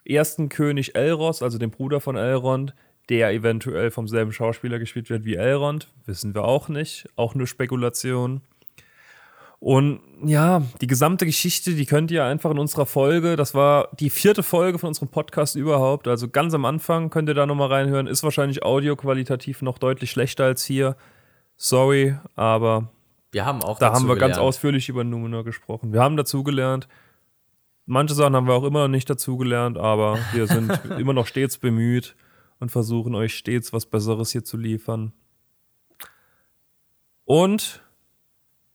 ersten 0.04 0.48
König 0.48 0.94
Elros, 0.94 1.42
also 1.42 1.58
dem 1.58 1.70
Bruder 1.70 2.00
von 2.00 2.16
Elrond, 2.16 2.74
der 3.08 3.32
eventuell 3.32 3.90
vom 3.90 4.08
selben 4.08 4.32
Schauspieler 4.32 4.78
gespielt 4.78 5.10
wird 5.10 5.24
wie 5.24 5.34
Elrond. 5.34 5.92
Wissen 6.06 6.34
wir 6.34 6.44
auch 6.44 6.68
nicht. 6.68 7.06
Auch 7.16 7.34
nur 7.34 7.46
Spekulation. 7.46 8.40
Und 9.64 10.00
ja, 10.22 10.60
die 10.82 10.86
gesamte 10.86 11.24
Geschichte, 11.24 11.74
die 11.74 11.86
könnt 11.86 12.10
ihr 12.10 12.22
einfach 12.22 12.50
in 12.50 12.58
unserer 12.58 12.84
Folge, 12.84 13.34
das 13.34 13.54
war 13.54 13.88
die 13.98 14.10
vierte 14.10 14.42
Folge 14.42 14.78
von 14.78 14.88
unserem 14.88 15.08
Podcast 15.08 15.56
überhaupt, 15.56 16.06
also 16.06 16.28
ganz 16.28 16.52
am 16.52 16.66
Anfang 16.66 17.08
könnt 17.08 17.30
ihr 17.30 17.34
da 17.34 17.46
nochmal 17.46 17.72
reinhören, 17.72 18.06
ist 18.06 18.22
wahrscheinlich 18.22 18.62
audioqualitativ 18.62 19.62
noch 19.62 19.78
deutlich 19.78 20.10
schlechter 20.10 20.44
als 20.44 20.66
hier. 20.66 20.96
Sorry, 21.56 22.14
aber 22.36 22.90
wir 23.32 23.46
haben 23.46 23.62
auch 23.62 23.78
da 23.78 23.94
haben 23.94 24.06
wir 24.06 24.16
ganz 24.16 24.34
gelernt. 24.34 24.46
ausführlich 24.46 24.90
über 24.90 25.02
Numenor 25.02 25.44
gesprochen. 25.44 25.94
Wir 25.94 26.02
haben 26.02 26.18
dazugelernt. 26.18 26.86
Manche 27.86 28.12
Sachen 28.12 28.36
haben 28.36 28.46
wir 28.46 28.52
auch 28.52 28.64
immer 28.64 28.82
noch 28.82 28.88
nicht 28.88 29.08
dazugelernt, 29.08 29.78
aber 29.78 30.18
wir 30.34 30.46
sind 30.46 30.78
immer 30.98 31.14
noch 31.14 31.26
stets 31.26 31.56
bemüht 31.56 32.16
und 32.58 32.70
versuchen 32.70 33.14
euch 33.14 33.34
stets 33.34 33.72
was 33.72 33.86
Besseres 33.86 34.30
hier 34.30 34.44
zu 34.44 34.58
liefern. 34.58 35.14
Und 37.24 37.83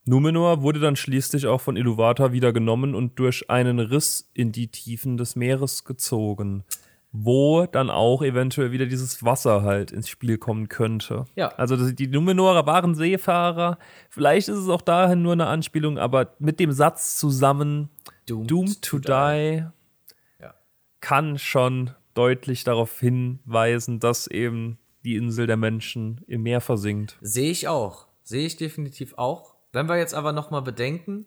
Numenor 0.09 0.63
wurde 0.63 0.79
dann 0.79 0.95
schließlich 0.95 1.45
auch 1.45 1.61
von 1.61 1.77
Iluvatar 1.77 2.31
wieder 2.31 2.51
genommen 2.51 2.95
und 2.95 3.19
durch 3.19 3.49
einen 3.51 3.79
Riss 3.79 4.27
in 4.33 4.51
die 4.51 4.67
Tiefen 4.67 5.17
des 5.17 5.35
Meeres 5.35 5.83
gezogen, 5.83 6.63
wo 7.11 7.67
dann 7.67 7.91
auch 7.91 8.23
eventuell 8.23 8.71
wieder 8.71 8.87
dieses 8.87 9.23
Wasser 9.23 9.61
halt 9.61 9.91
ins 9.91 10.09
Spiel 10.09 10.39
kommen 10.39 10.67
könnte. 10.67 11.25
Ja. 11.35 11.49
Also 11.49 11.91
die 11.91 12.07
Numenorer 12.07 12.65
waren 12.65 12.95
Seefahrer. 12.95 13.77
Vielleicht 14.09 14.47
ist 14.47 14.57
es 14.57 14.67
auch 14.67 14.81
dahin 14.81 15.21
nur 15.21 15.33
eine 15.33 15.45
Anspielung, 15.45 15.99
aber 15.99 16.33
mit 16.39 16.59
dem 16.59 16.71
Satz 16.71 17.19
zusammen 17.19 17.89
Doomed, 18.25 18.49
Doomed 18.49 18.81
to 18.81 18.97
die 18.97 19.11
Ja. 19.11 20.55
kann 21.01 21.37
schon 21.37 21.91
deutlich 22.15 22.63
darauf 22.63 22.99
hinweisen, 22.99 23.99
dass 23.99 24.25
eben 24.25 24.79
die 25.05 25.17
Insel 25.17 25.45
der 25.45 25.57
Menschen 25.57 26.21
im 26.25 26.41
Meer 26.41 26.61
versinkt. 26.61 27.19
Sehe 27.21 27.51
ich 27.51 27.67
auch. 27.67 28.07
Sehe 28.23 28.47
ich 28.47 28.57
definitiv 28.57 29.13
auch. 29.15 29.58
Wenn 29.71 29.87
wir 29.87 29.97
jetzt 29.97 30.13
aber 30.13 30.31
nochmal 30.31 30.61
bedenken, 30.61 31.25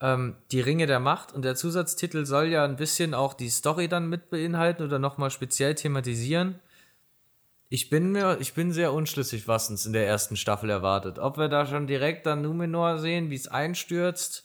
ähm, 0.00 0.36
die 0.50 0.60
Ringe 0.60 0.86
der 0.86 1.00
Macht 1.00 1.32
und 1.32 1.44
der 1.44 1.56
Zusatztitel 1.56 2.24
soll 2.26 2.48
ja 2.48 2.64
ein 2.64 2.76
bisschen 2.76 3.14
auch 3.14 3.34
die 3.34 3.50
Story 3.50 3.88
dann 3.88 4.08
mit 4.08 4.30
beinhalten 4.30 4.82
oder 4.82 4.98
nochmal 4.98 5.30
speziell 5.30 5.74
thematisieren. 5.74 6.60
Ich 7.68 7.90
bin 7.90 8.12
mir, 8.12 8.38
ich 8.40 8.54
bin 8.54 8.72
sehr 8.72 8.92
unschlüssig, 8.92 9.48
was 9.48 9.70
uns 9.70 9.86
in 9.86 9.92
der 9.92 10.06
ersten 10.06 10.36
Staffel 10.36 10.70
erwartet. 10.70 11.18
Ob 11.18 11.38
wir 11.38 11.48
da 11.48 11.66
schon 11.66 11.86
direkt 11.86 12.26
dann 12.26 12.42
Numenor 12.42 12.98
sehen, 12.98 13.30
wie 13.30 13.36
es 13.36 13.48
einstürzt, 13.48 14.44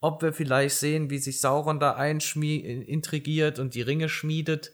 ob 0.00 0.22
wir 0.22 0.32
vielleicht 0.32 0.76
sehen, 0.76 1.10
wie 1.10 1.18
sich 1.18 1.40
Sauron 1.40 1.80
da 1.80 2.04
intrigiert 2.04 3.58
und 3.58 3.74
die 3.74 3.82
Ringe 3.82 4.08
schmiedet. 4.08 4.70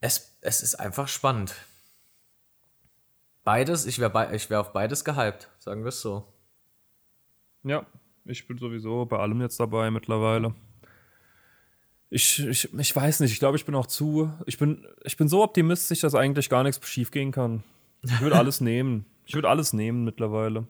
Es, 0.00 0.36
es 0.40 0.62
ist 0.62 0.74
einfach 0.74 1.08
spannend. 1.08 1.54
Beides, 3.44 3.86
ich 3.86 3.98
wäre 3.98 4.34
ich 4.34 4.50
wär 4.50 4.60
auf 4.60 4.72
beides 4.72 5.04
gehypt, 5.04 5.48
sagen 5.62 5.84
wir 5.84 5.90
es 5.90 6.00
so. 6.00 6.26
Ja, 7.62 7.86
ich 8.24 8.48
bin 8.48 8.58
sowieso 8.58 9.06
bei 9.06 9.18
allem 9.18 9.40
jetzt 9.40 9.60
dabei 9.60 9.90
mittlerweile. 9.92 10.54
Ich, 12.10 12.44
ich, 12.44 12.74
ich 12.74 12.96
weiß 12.96 13.20
nicht, 13.20 13.32
ich 13.32 13.38
glaube, 13.38 13.56
ich 13.56 13.64
bin 13.64 13.76
auch 13.76 13.86
zu. 13.86 14.32
Ich 14.44 14.58
bin, 14.58 14.84
ich 15.04 15.16
bin 15.16 15.28
so 15.28 15.42
optimistisch, 15.42 16.00
dass 16.00 16.16
eigentlich 16.16 16.50
gar 16.50 16.64
nichts 16.64 16.86
schief 16.88 17.12
gehen 17.12 17.30
kann. 17.30 17.62
Ich 18.02 18.20
würde 18.20 18.36
alles 18.36 18.60
nehmen. 18.72 19.06
Ich 19.24 19.34
würde 19.34 19.48
alles 19.48 19.72
nehmen 19.72 20.04
mittlerweile. 20.04 20.66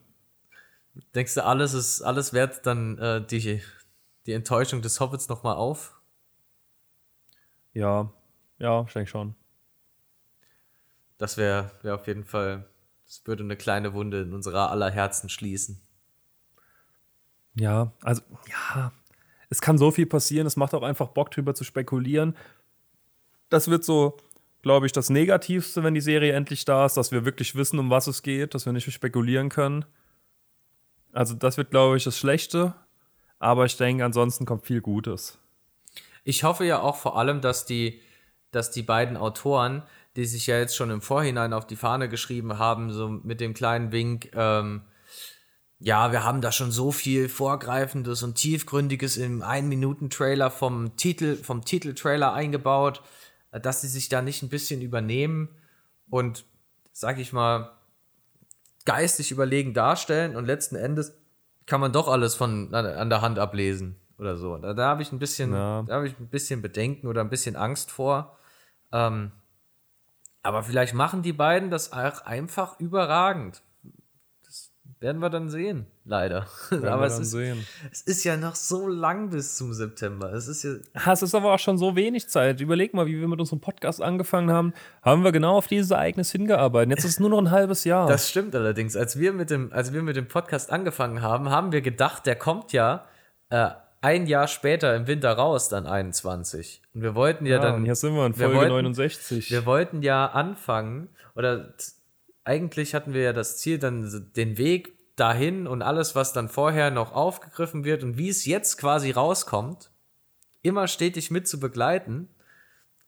Denkst 1.15 1.35
du, 1.35 1.45
alles 1.45 1.73
ist, 1.73 2.03
alles 2.03 2.35
wert 2.35 2.67
dann 2.67 2.99
äh, 2.99 3.27
die, 3.27 3.63
die 4.27 4.33
Enttäuschung 4.33 4.83
des 4.83 5.01
Hobbits 5.01 5.29
nochmal 5.29 5.57
auf? 5.57 5.99
Ja, 7.73 8.13
ja, 8.59 8.85
ich 8.87 8.93
denke 8.93 9.11
schon. 9.11 9.35
Das 11.17 11.39
wäre 11.39 11.71
wär 11.81 11.95
auf 11.95 12.07
jeden 12.07 12.25
Fall, 12.25 12.69
das 13.13 13.27
würde 13.27 13.45
eine 13.45 13.59
kleine 13.59 13.93
Wunde 13.93 14.23
in 14.23 14.33
unserer 14.33 14.71
aller 14.71 14.91
Herzen 14.91 15.29
schließen. 15.29 15.83
Ja, 17.55 17.93
also, 18.01 18.23
ja, 18.49 18.91
es 19.51 19.61
kann 19.61 19.77
so 19.77 19.91
viel 19.91 20.07
passieren. 20.07 20.47
Es 20.47 20.57
macht 20.57 20.73
auch 20.73 20.83
einfach 20.83 21.09
Bock, 21.09 21.31
drüber 21.31 21.55
zu 21.55 21.63
spekulieren. 21.63 22.35
Das 23.51 23.69
wird 23.69 23.85
so, 23.85 24.17
glaube 24.63 24.87
ich, 24.87 24.93
das 24.93 25.11
Negativste, 25.11 25.83
wenn 25.83 25.93
die 25.93 26.01
Serie 26.01 26.33
endlich 26.33 26.65
da 26.65 26.87
ist, 26.87 26.97
dass 26.97 27.13
wir 27.13 27.27
wirklich 27.27 27.55
wissen, 27.55 27.79
um 27.79 27.91
was 27.91 28.07
es 28.07 28.23
geht, 28.23 28.55
dass 28.55 28.65
wir 28.65 28.73
nicht 28.73 28.91
spekulieren 28.91 29.51
können. 29.51 29.85
Also, 31.13 31.35
das 31.35 31.59
wird, 31.59 31.71
glaube 31.71 31.99
ich, 31.99 32.05
das 32.05 32.17
Schlechte. 32.17 32.75
Aber 33.39 33.67
ich 33.67 33.77
denke, 33.77 34.07
ansonsten 34.07 34.47
kommt 34.47 34.65
viel 34.65 34.81
Gutes. 34.81 35.39
Ich 36.25 36.45
hoffe 36.45 36.65
ja 36.65 36.81
auch 36.81 36.97
vor 36.97 37.19
allem, 37.19 37.43
dass 37.43 37.67
die, 37.67 38.01
dass 38.53 38.71
die 38.71 38.83
beiden 38.83 39.17
Autoren, 39.17 39.83
die 40.17 40.27
sich 40.27 40.47
ja 40.47 40.59
jetzt 40.59 40.77
schon 40.77 40.91
im 40.91 41.01
Vorhinein 41.01 41.53
auf 41.53 41.67
die 41.67 41.77
Fahne 41.77 42.09
geschrieben 42.09 42.59
haben, 42.59 42.93
so 42.93 43.09
mit 43.09 43.41
dem 43.41 43.55
kleinen 43.55 43.93
Wink, 43.93 44.31
ähm, 44.35 44.83
ja, 45.85 46.13
wir 46.13 46.23
haben 46.23 46.41
da 46.41 46.53
schon 46.53 46.71
so 46.71 46.93
viel 46.93 47.29
Vorgreifendes 47.29 48.23
und 48.23 48.37
Tiefgründiges 48.37 49.17
im 49.17 49.43
Ein-Minuten-Trailer 49.43 50.51
vom 50.51 50.97
Titel, 50.97 51.35
vom 51.37 51.65
Titeltrailer 51.65 52.33
eingebaut, 52.33 53.03
dass 53.51 53.81
sie 53.81 53.89
sich 53.89 54.09
da 54.09 54.23
nicht 54.23 54.43
ein 54.43 54.49
bisschen 54.49 54.81
übernehmen 54.81 55.49
und, 56.09 56.45
sag 56.93 57.19
ich 57.19 57.33
mal, 57.33 57.73
geistig 58.85 59.33
überlegen 59.33 59.75
darstellen 59.75 60.37
und 60.37 60.47
letzten 60.47 60.77
Endes 60.77 61.15
kann 61.67 61.81
man 61.81 61.93
doch 61.93 62.09
alles 62.09 62.35
von 62.35 62.73
an 62.75 63.11
der 63.11 63.21
Hand 63.21 63.39
ablesen 63.39 63.97
oder 64.19 64.37
so. 64.37 64.57
Da, 64.59 64.75
da 64.75 64.89
habe 64.89 65.03
ich 65.03 65.11
ein 65.11 65.19
bisschen, 65.19 65.53
ja. 65.53 65.83
da 65.83 65.95
habe 65.95 66.07
ich 66.07 66.19
ein 66.19 66.29
bisschen 66.29 66.63
Bedenken 66.63 67.09
oder 67.09 67.21
ein 67.21 67.31
bisschen 67.31 67.57
Angst 67.57 67.91
vor. 67.91 68.39
Ähm, 68.93 69.33
aber 70.43 70.63
vielleicht 70.63 70.95
machen 70.95 71.23
die 71.23 71.33
beiden 71.33 71.71
das 71.71 71.93
auch 71.93 72.25
einfach 72.25 72.79
überragend. 72.81 73.63
Das 74.45 74.73
werden 74.99 75.21
wir 75.21 75.31
dann 75.31 75.49
sehen, 75.49 75.87
leider. 76.05 76.47
aber 76.71 77.07
es 77.07 77.19
ist, 77.21 77.31
sehen. 77.31 77.65
es 77.93 78.03
ist 78.03 78.25
ja 78.25 78.37
noch 78.37 78.57
so 78.57 78.89
lang 78.89 79.31
bis 79.31 79.57
zum 79.57 79.73
September. 79.73 80.33
Es 80.33 80.49
ist 80.49 80.65
ja. 80.65 80.75
Es 81.13 81.23
ist 81.23 81.35
aber 81.37 81.55
auch 81.55 81.61
schon 81.61 81.79
so 81.79 81.95
wenig 81.95 82.29
Zeit. 82.29 82.61
Überleg 82.61 82.93
mal, 82.93 83.07
wie 83.07 83.21
wir 83.21 83.29
mit 83.29 83.39
unserem 83.39 83.61
Podcast 83.61 84.03
angefangen 84.03 84.51
haben, 84.51 84.75
haben 85.03 85.23
wir 85.23 85.31
genau 85.31 85.57
auf 85.59 85.69
dieses 85.69 85.93
Ereignis 85.93 86.33
hingearbeitet. 86.33 86.91
Jetzt 86.91 87.05
ist 87.05 87.13
es 87.13 87.21
nur 87.21 87.31
noch 87.31 87.39
ein 87.39 87.53
halbes 87.53 87.85
Jahr. 87.85 88.09
Das 88.09 88.29
stimmt 88.29 88.57
allerdings. 88.57 88.97
Als 88.97 89.19
wir 89.19 89.33
mit 89.33 89.51
dem, 89.51 89.73
als 89.73 89.93
wir 89.93 90.03
mit 90.03 90.17
dem 90.17 90.27
Podcast 90.27 90.73
angefangen 90.73 91.23
haben, 91.23 91.51
haben 91.51 91.71
wir 91.71 91.83
gedacht, 91.83 92.27
der 92.27 92.35
kommt 92.35 92.73
ja 92.73 93.05
äh, 93.49 93.71
ein 94.03 94.27
Jahr 94.27 94.49
später 94.49 94.95
im 94.95 95.07
Winter 95.07 95.33
raus, 95.33 95.69
dann 95.69 95.87
21. 95.87 96.83
Und 96.93 97.03
wir 97.03 97.15
wollten 97.15 97.47
ja, 97.47 97.57
ja 97.57 97.63
dann. 97.63 97.85
Hier 97.85 97.95
sind 97.95 98.15
wir 98.15 98.27
in 98.27 98.35
Folge 98.35 98.55
wir 98.55 98.61
wollten, 98.61 98.75
69. 98.75 99.51
Wir 99.51 99.65
wollten 99.65 100.03
ja 100.03 100.27
anfangen, 100.27 101.09
oder 101.35 101.73
eigentlich 102.45 102.95
hatten 102.95 103.15
wir 103.15 103.23
ja 103.23 103.33
das 103.33 103.59
Ziel, 103.59 103.79
dann 103.79 104.31
den 104.37 104.59
Weg 104.59 104.93
dahin 105.17 105.69
und 105.69 105.83
alles, 105.83 106.17
was 106.17 106.33
dann 106.33 106.49
vorher 106.49 106.91
noch 106.91 107.13
aufgegriffen 107.13 107.85
wird 107.85 108.03
und 108.03 108.19
wie 108.19 108.29
es 108.29 108.45
jetzt 108.45 108.77
quasi 108.77 109.13
rauskommt, 109.13 109.91
immer 110.63 110.89
stetig 110.89 111.31
mit 111.31 111.47
zu 111.47 111.61
begleiten. 111.61 112.29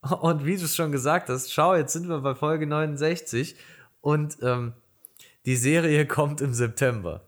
Und 0.20 0.44
wie 0.44 0.58
du 0.58 0.64
es 0.64 0.76
schon 0.76 0.92
gesagt 0.92 1.30
hast, 1.30 1.50
schau, 1.50 1.74
jetzt 1.74 1.94
sind 1.94 2.10
wir 2.10 2.18
bei 2.18 2.34
Folge 2.34 2.66
69 2.66 3.56
und 4.02 4.36
ähm, 4.42 4.74
die 5.46 5.56
Serie 5.56 6.04
kommt 6.06 6.42
im 6.42 6.52
September. 6.52 7.22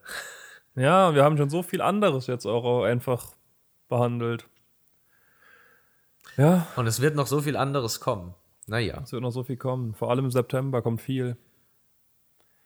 Ja, 0.75 1.15
wir 1.15 1.23
haben 1.23 1.37
schon 1.37 1.49
so 1.49 1.63
viel 1.63 1.81
anderes 1.81 2.27
jetzt 2.27 2.45
auch 2.45 2.83
einfach 2.83 3.36
behandelt. 3.87 4.47
Ja. 6.37 6.67
Und 6.75 6.87
es 6.87 7.01
wird 7.01 7.15
noch 7.15 7.27
so 7.27 7.41
viel 7.41 7.55
anderes 7.55 7.99
kommen. 7.99 8.35
Naja. 8.67 9.01
Es 9.03 9.11
wird 9.11 9.21
noch 9.21 9.31
so 9.31 9.43
viel 9.43 9.57
kommen. 9.57 9.93
Vor 9.93 10.09
allem 10.09 10.25
im 10.25 10.31
September 10.31 10.81
kommt 10.81 11.01
viel. 11.01 11.37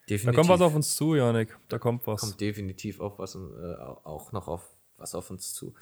Definitiv. 0.09 0.25
Da 0.25 0.31
kommt 0.33 0.49
was 0.49 0.61
auf 0.61 0.75
uns 0.75 0.95
zu, 0.95 1.15
Janik. 1.15 1.57
Da 1.69 1.77
kommt 1.77 2.05
was. 2.07 2.21
Kommt 2.21 2.41
definitiv 2.41 2.99
auch 2.99 3.19
was, 3.19 3.35
äh, 3.35 3.75
auch 4.03 4.31
noch 4.31 4.47
auf 4.47 4.67
was 4.97 5.15
auf 5.15 5.29
uns 5.29 5.53
zu. 5.53 5.73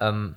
Ähm, 0.00 0.36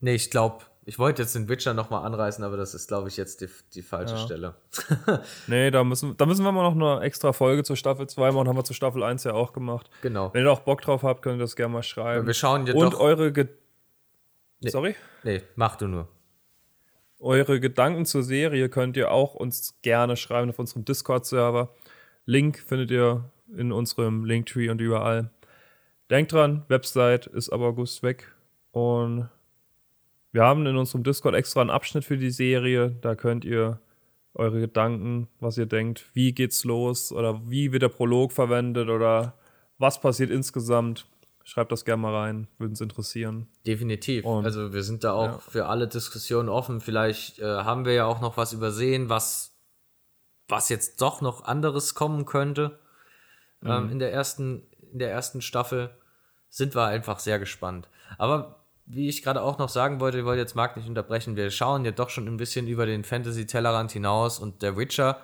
nee, 0.00 0.14
ich 0.14 0.30
glaube, 0.30 0.64
ich 0.84 0.98
wollte 0.98 1.22
jetzt 1.22 1.34
den 1.34 1.48
Witcher 1.48 1.74
nochmal 1.74 2.04
anreißen, 2.04 2.42
aber 2.42 2.56
das 2.56 2.74
ist, 2.74 2.88
glaube 2.88 3.08
ich, 3.08 3.16
jetzt 3.16 3.40
die, 3.40 3.48
die 3.74 3.82
falsche 3.82 4.14
ja. 4.14 4.20
Stelle. 4.20 4.54
nee, 5.46 5.70
da 5.70 5.84
müssen, 5.84 6.16
da 6.16 6.26
müssen 6.26 6.44
wir 6.44 6.50
mal 6.50 6.62
noch 6.62 6.94
eine 6.94 7.04
extra 7.04 7.32
Folge 7.32 7.62
zur 7.62 7.76
Staffel 7.76 8.08
2 8.08 8.32
machen. 8.32 8.48
Haben 8.48 8.56
wir 8.56 8.64
zur 8.64 8.74
Staffel 8.74 9.02
1 9.02 9.22
ja 9.24 9.32
auch 9.32 9.52
gemacht. 9.52 9.88
Genau. 10.02 10.34
Wenn 10.34 10.44
ihr 10.44 10.50
auch 10.50 10.60
Bock 10.60 10.80
drauf 10.80 11.04
habt, 11.04 11.22
könnt 11.22 11.36
ihr 11.36 11.44
das 11.44 11.54
gerne 11.54 11.72
mal 11.72 11.82
schreiben. 11.84 12.26
Wir 12.26 12.34
schauen 12.34 12.66
ja 12.66 12.74
Und 12.74 12.96
eure. 12.96 13.32
Ge 13.32 13.48
nee, 14.60 14.70
Sorry? 14.70 14.96
Nee, 15.22 15.42
mach 15.54 15.76
du 15.76 15.86
nur. 15.86 16.08
Eure 17.20 17.60
Gedanken 17.60 18.04
zur 18.04 18.24
Serie 18.24 18.68
könnt 18.68 18.96
ihr 18.96 19.12
auch 19.12 19.34
uns 19.34 19.78
gerne 19.82 20.16
schreiben 20.16 20.50
auf 20.50 20.58
unserem 20.58 20.84
Discord-Server. 20.84 21.68
Link 22.26 22.58
findet 22.58 22.90
ihr 22.90 23.30
in 23.56 23.70
unserem 23.70 24.24
Linktree 24.24 24.68
und 24.68 24.80
überall. 24.80 25.30
Denkt 26.10 26.32
dran, 26.32 26.64
Website 26.66 27.28
ist 27.28 27.50
ab 27.50 27.60
August 27.60 28.02
weg. 28.02 28.32
Und 28.72 29.28
wir 30.32 30.42
haben 30.42 30.66
in 30.66 30.76
unserem 30.76 31.04
Discord 31.04 31.34
extra 31.34 31.60
einen 31.60 31.70
Abschnitt 31.70 32.04
für 32.04 32.16
die 32.16 32.30
Serie. 32.30 32.90
Da 33.00 33.14
könnt 33.14 33.44
ihr 33.44 33.80
eure 34.34 34.60
Gedanken, 34.60 35.28
was 35.40 35.58
ihr 35.58 35.66
denkt, 35.66 36.06
wie 36.14 36.32
geht's 36.32 36.64
los 36.64 37.12
oder 37.12 37.42
wie 37.48 37.70
wird 37.72 37.82
der 37.82 37.90
Prolog 37.90 38.32
verwendet 38.32 38.88
oder 38.88 39.34
was 39.78 40.00
passiert 40.00 40.30
insgesamt. 40.30 41.06
Schreibt 41.44 41.72
das 41.72 41.84
gerne 41.84 42.02
mal 42.02 42.14
rein, 42.14 42.46
würde 42.58 42.70
uns 42.70 42.80
interessieren. 42.80 43.48
Definitiv. 43.66 44.24
Und, 44.24 44.44
also 44.44 44.72
wir 44.72 44.82
sind 44.84 45.04
da 45.04 45.12
auch 45.12 45.26
ja. 45.26 45.38
für 45.38 45.66
alle 45.66 45.88
Diskussionen 45.88 46.48
offen. 46.48 46.80
Vielleicht 46.80 47.40
äh, 47.40 47.44
haben 47.44 47.84
wir 47.84 47.92
ja 47.92 48.06
auch 48.06 48.20
noch 48.20 48.36
was 48.36 48.52
übersehen, 48.52 49.08
was, 49.08 49.58
was 50.48 50.68
jetzt 50.68 51.02
doch 51.02 51.20
noch 51.20 51.44
anderes 51.44 51.94
kommen 51.94 52.24
könnte. 52.24 52.78
Ähm, 53.62 53.68
mhm. 53.68 53.70
Ähm, 53.70 53.90
in, 53.90 53.98
der 53.98 54.12
ersten, 54.12 54.62
in 54.92 54.98
der 55.00 55.10
ersten 55.10 55.42
Staffel 55.42 55.90
sind 56.48 56.74
wir 56.74 56.86
einfach 56.86 57.18
sehr 57.18 57.38
gespannt. 57.38 57.88
Aber 58.18 58.61
wie 58.86 59.08
ich 59.08 59.22
gerade 59.22 59.42
auch 59.42 59.58
noch 59.58 59.68
sagen 59.68 60.00
wollte, 60.00 60.18
ich 60.18 60.24
wollte 60.24 60.40
jetzt 60.40 60.54
Marc 60.54 60.76
nicht 60.76 60.88
unterbrechen, 60.88 61.36
wir 61.36 61.50
schauen 61.50 61.84
ja 61.84 61.92
doch 61.92 62.10
schon 62.10 62.26
ein 62.26 62.36
bisschen 62.36 62.66
über 62.66 62.86
den 62.86 63.04
Fantasy-Tellerrand 63.04 63.92
hinaus 63.92 64.38
und 64.38 64.62
der 64.62 64.76
Witcher, 64.76 65.20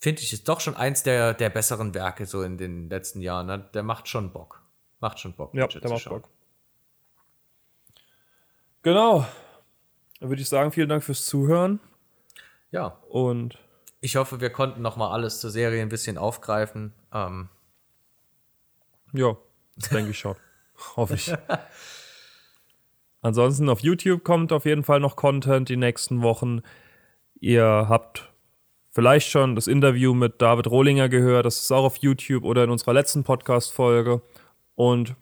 finde 0.00 0.22
ich, 0.22 0.32
ist 0.32 0.48
doch 0.48 0.60
schon 0.60 0.76
eins 0.76 1.02
der, 1.02 1.34
der 1.34 1.50
besseren 1.50 1.94
Werke 1.94 2.26
so 2.26 2.42
in 2.42 2.56
den 2.56 2.88
letzten 2.88 3.20
Jahren. 3.20 3.46
Ne? 3.46 3.68
Der 3.74 3.82
macht 3.82 4.08
schon 4.08 4.32
Bock. 4.32 4.62
Macht 5.00 5.20
schon 5.20 5.34
Bock. 5.34 5.54
Ja, 5.54 5.66
der 5.66 5.90
macht 5.90 6.08
Bock. 6.08 6.28
Genau. 8.82 9.26
Dann 10.20 10.28
würde 10.28 10.42
ich 10.42 10.48
sagen, 10.48 10.72
vielen 10.72 10.88
Dank 10.88 11.04
fürs 11.04 11.26
Zuhören. 11.26 11.80
Ja. 12.70 12.98
Und 13.08 13.58
ich 14.00 14.16
hoffe, 14.16 14.40
wir 14.40 14.50
konnten 14.50 14.82
noch 14.82 14.96
mal 14.96 15.10
alles 15.12 15.40
zur 15.40 15.50
Serie 15.50 15.82
ein 15.82 15.88
bisschen 15.88 16.18
aufgreifen. 16.18 16.92
Ähm. 17.12 17.48
Ja, 19.12 19.36
denke 19.90 20.10
ich 20.10 20.18
schon. 20.18 20.36
Hoffe 20.96 21.14
ich. 21.14 21.32
Ansonsten 23.20 23.68
auf 23.68 23.80
YouTube 23.80 24.24
kommt 24.24 24.52
auf 24.52 24.64
jeden 24.64 24.84
Fall 24.84 25.00
noch 25.00 25.16
Content 25.16 25.68
die 25.68 25.76
nächsten 25.76 26.22
Wochen. 26.22 26.60
Ihr 27.40 27.64
habt 27.88 28.32
vielleicht 28.90 29.28
schon 29.28 29.54
das 29.54 29.66
Interview 29.66 30.14
mit 30.14 30.40
David 30.40 30.68
Rohlinger 30.68 31.08
gehört. 31.08 31.46
Das 31.46 31.60
ist 31.60 31.72
auch 31.72 31.84
auf 31.84 31.96
YouTube 31.98 32.44
oder 32.44 32.64
in 32.64 32.70
unserer 32.70 32.92
letzten 32.92 33.24
Podcast-Folge. 33.24 34.22
Und 34.74 35.16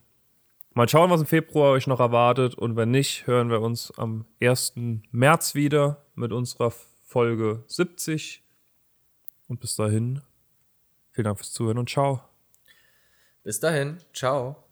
mal 0.74 0.88
schauen, 0.88 1.10
was 1.10 1.20
im 1.20 1.26
Februar 1.26 1.72
euch 1.72 1.86
noch 1.86 2.00
erwartet. 2.00 2.54
Und 2.54 2.76
wenn 2.76 2.90
nicht, 2.90 3.26
hören 3.26 3.50
wir 3.50 3.60
uns 3.60 3.92
am 3.96 4.26
1. 4.40 4.74
März 5.10 5.54
wieder 5.54 6.04
mit 6.14 6.32
unserer 6.32 6.70
Folge 6.70 7.64
70. 7.66 8.42
Und 9.48 9.60
bis 9.60 9.76
dahin, 9.76 10.22
vielen 11.12 11.24
Dank 11.24 11.38
fürs 11.38 11.52
Zuhören 11.52 11.78
und 11.78 11.88
ciao. 11.88 12.20
Bis 13.42 13.60
dahin, 13.60 13.98
ciao. 14.12 14.65